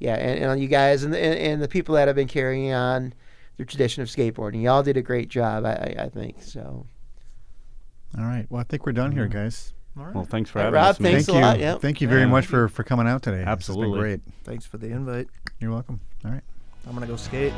yeah, 0.00 0.16
and, 0.16 0.44
and 0.44 0.60
you 0.60 0.66
guys 0.68 1.04
and, 1.04 1.14
and 1.14 1.38
and 1.38 1.62
the 1.62 1.68
people 1.68 1.94
that 1.94 2.08
have 2.08 2.16
been 2.16 2.28
carrying 2.28 2.72
on 2.72 3.14
the 3.56 3.64
tradition 3.64 4.02
of 4.02 4.08
skateboarding. 4.08 4.60
Y'all 4.62 4.82
did 4.82 4.96
a 4.96 5.02
great 5.02 5.28
job, 5.28 5.64
I, 5.64 5.94
I, 5.98 6.02
I 6.04 6.08
think. 6.08 6.42
So, 6.42 6.84
All 8.18 8.24
right. 8.24 8.44
Well, 8.50 8.60
I 8.60 8.64
think 8.64 8.84
we're 8.86 8.92
done 8.92 9.12
here, 9.12 9.28
Mm-hmm. 9.28 9.38
guys. 9.38 9.72
All 9.98 10.04
right. 10.06 10.14
Well, 10.14 10.24
thanks 10.24 10.50
for 10.50 10.58
All 10.58 10.64
having 10.64 10.74
right, 10.74 10.80
Rob, 10.82 10.90
us. 10.90 11.00
man. 11.00 11.12
thanks 11.12 11.26
Thank 11.26 11.36
a 11.36 11.38
you. 11.40 11.44
lot, 11.46 11.58
yep. 11.60 11.80
Thank 11.80 12.00
you 12.00 12.08
very 12.08 12.22
Yeah. 12.22 12.26
much 12.26 12.46
for, 12.46 12.68
for 12.68 12.82
coming 12.84 13.06
out 13.06 13.22
today. 13.22 13.38
This 13.38 13.46
has 13.46 13.46
been 13.46 13.52
Absolutely. 13.52 13.98
great. 14.00 14.20
Thanks 14.44 14.66
for 14.66 14.78
the 14.78 14.88
invite. 14.88 15.28
You're 15.60 15.70
welcome. 15.72 16.00
All 16.24 16.30
right. 16.30 16.42
I'm 16.86 16.94
gonna 16.94 17.06
go 17.06 17.16
skate. 17.16 17.52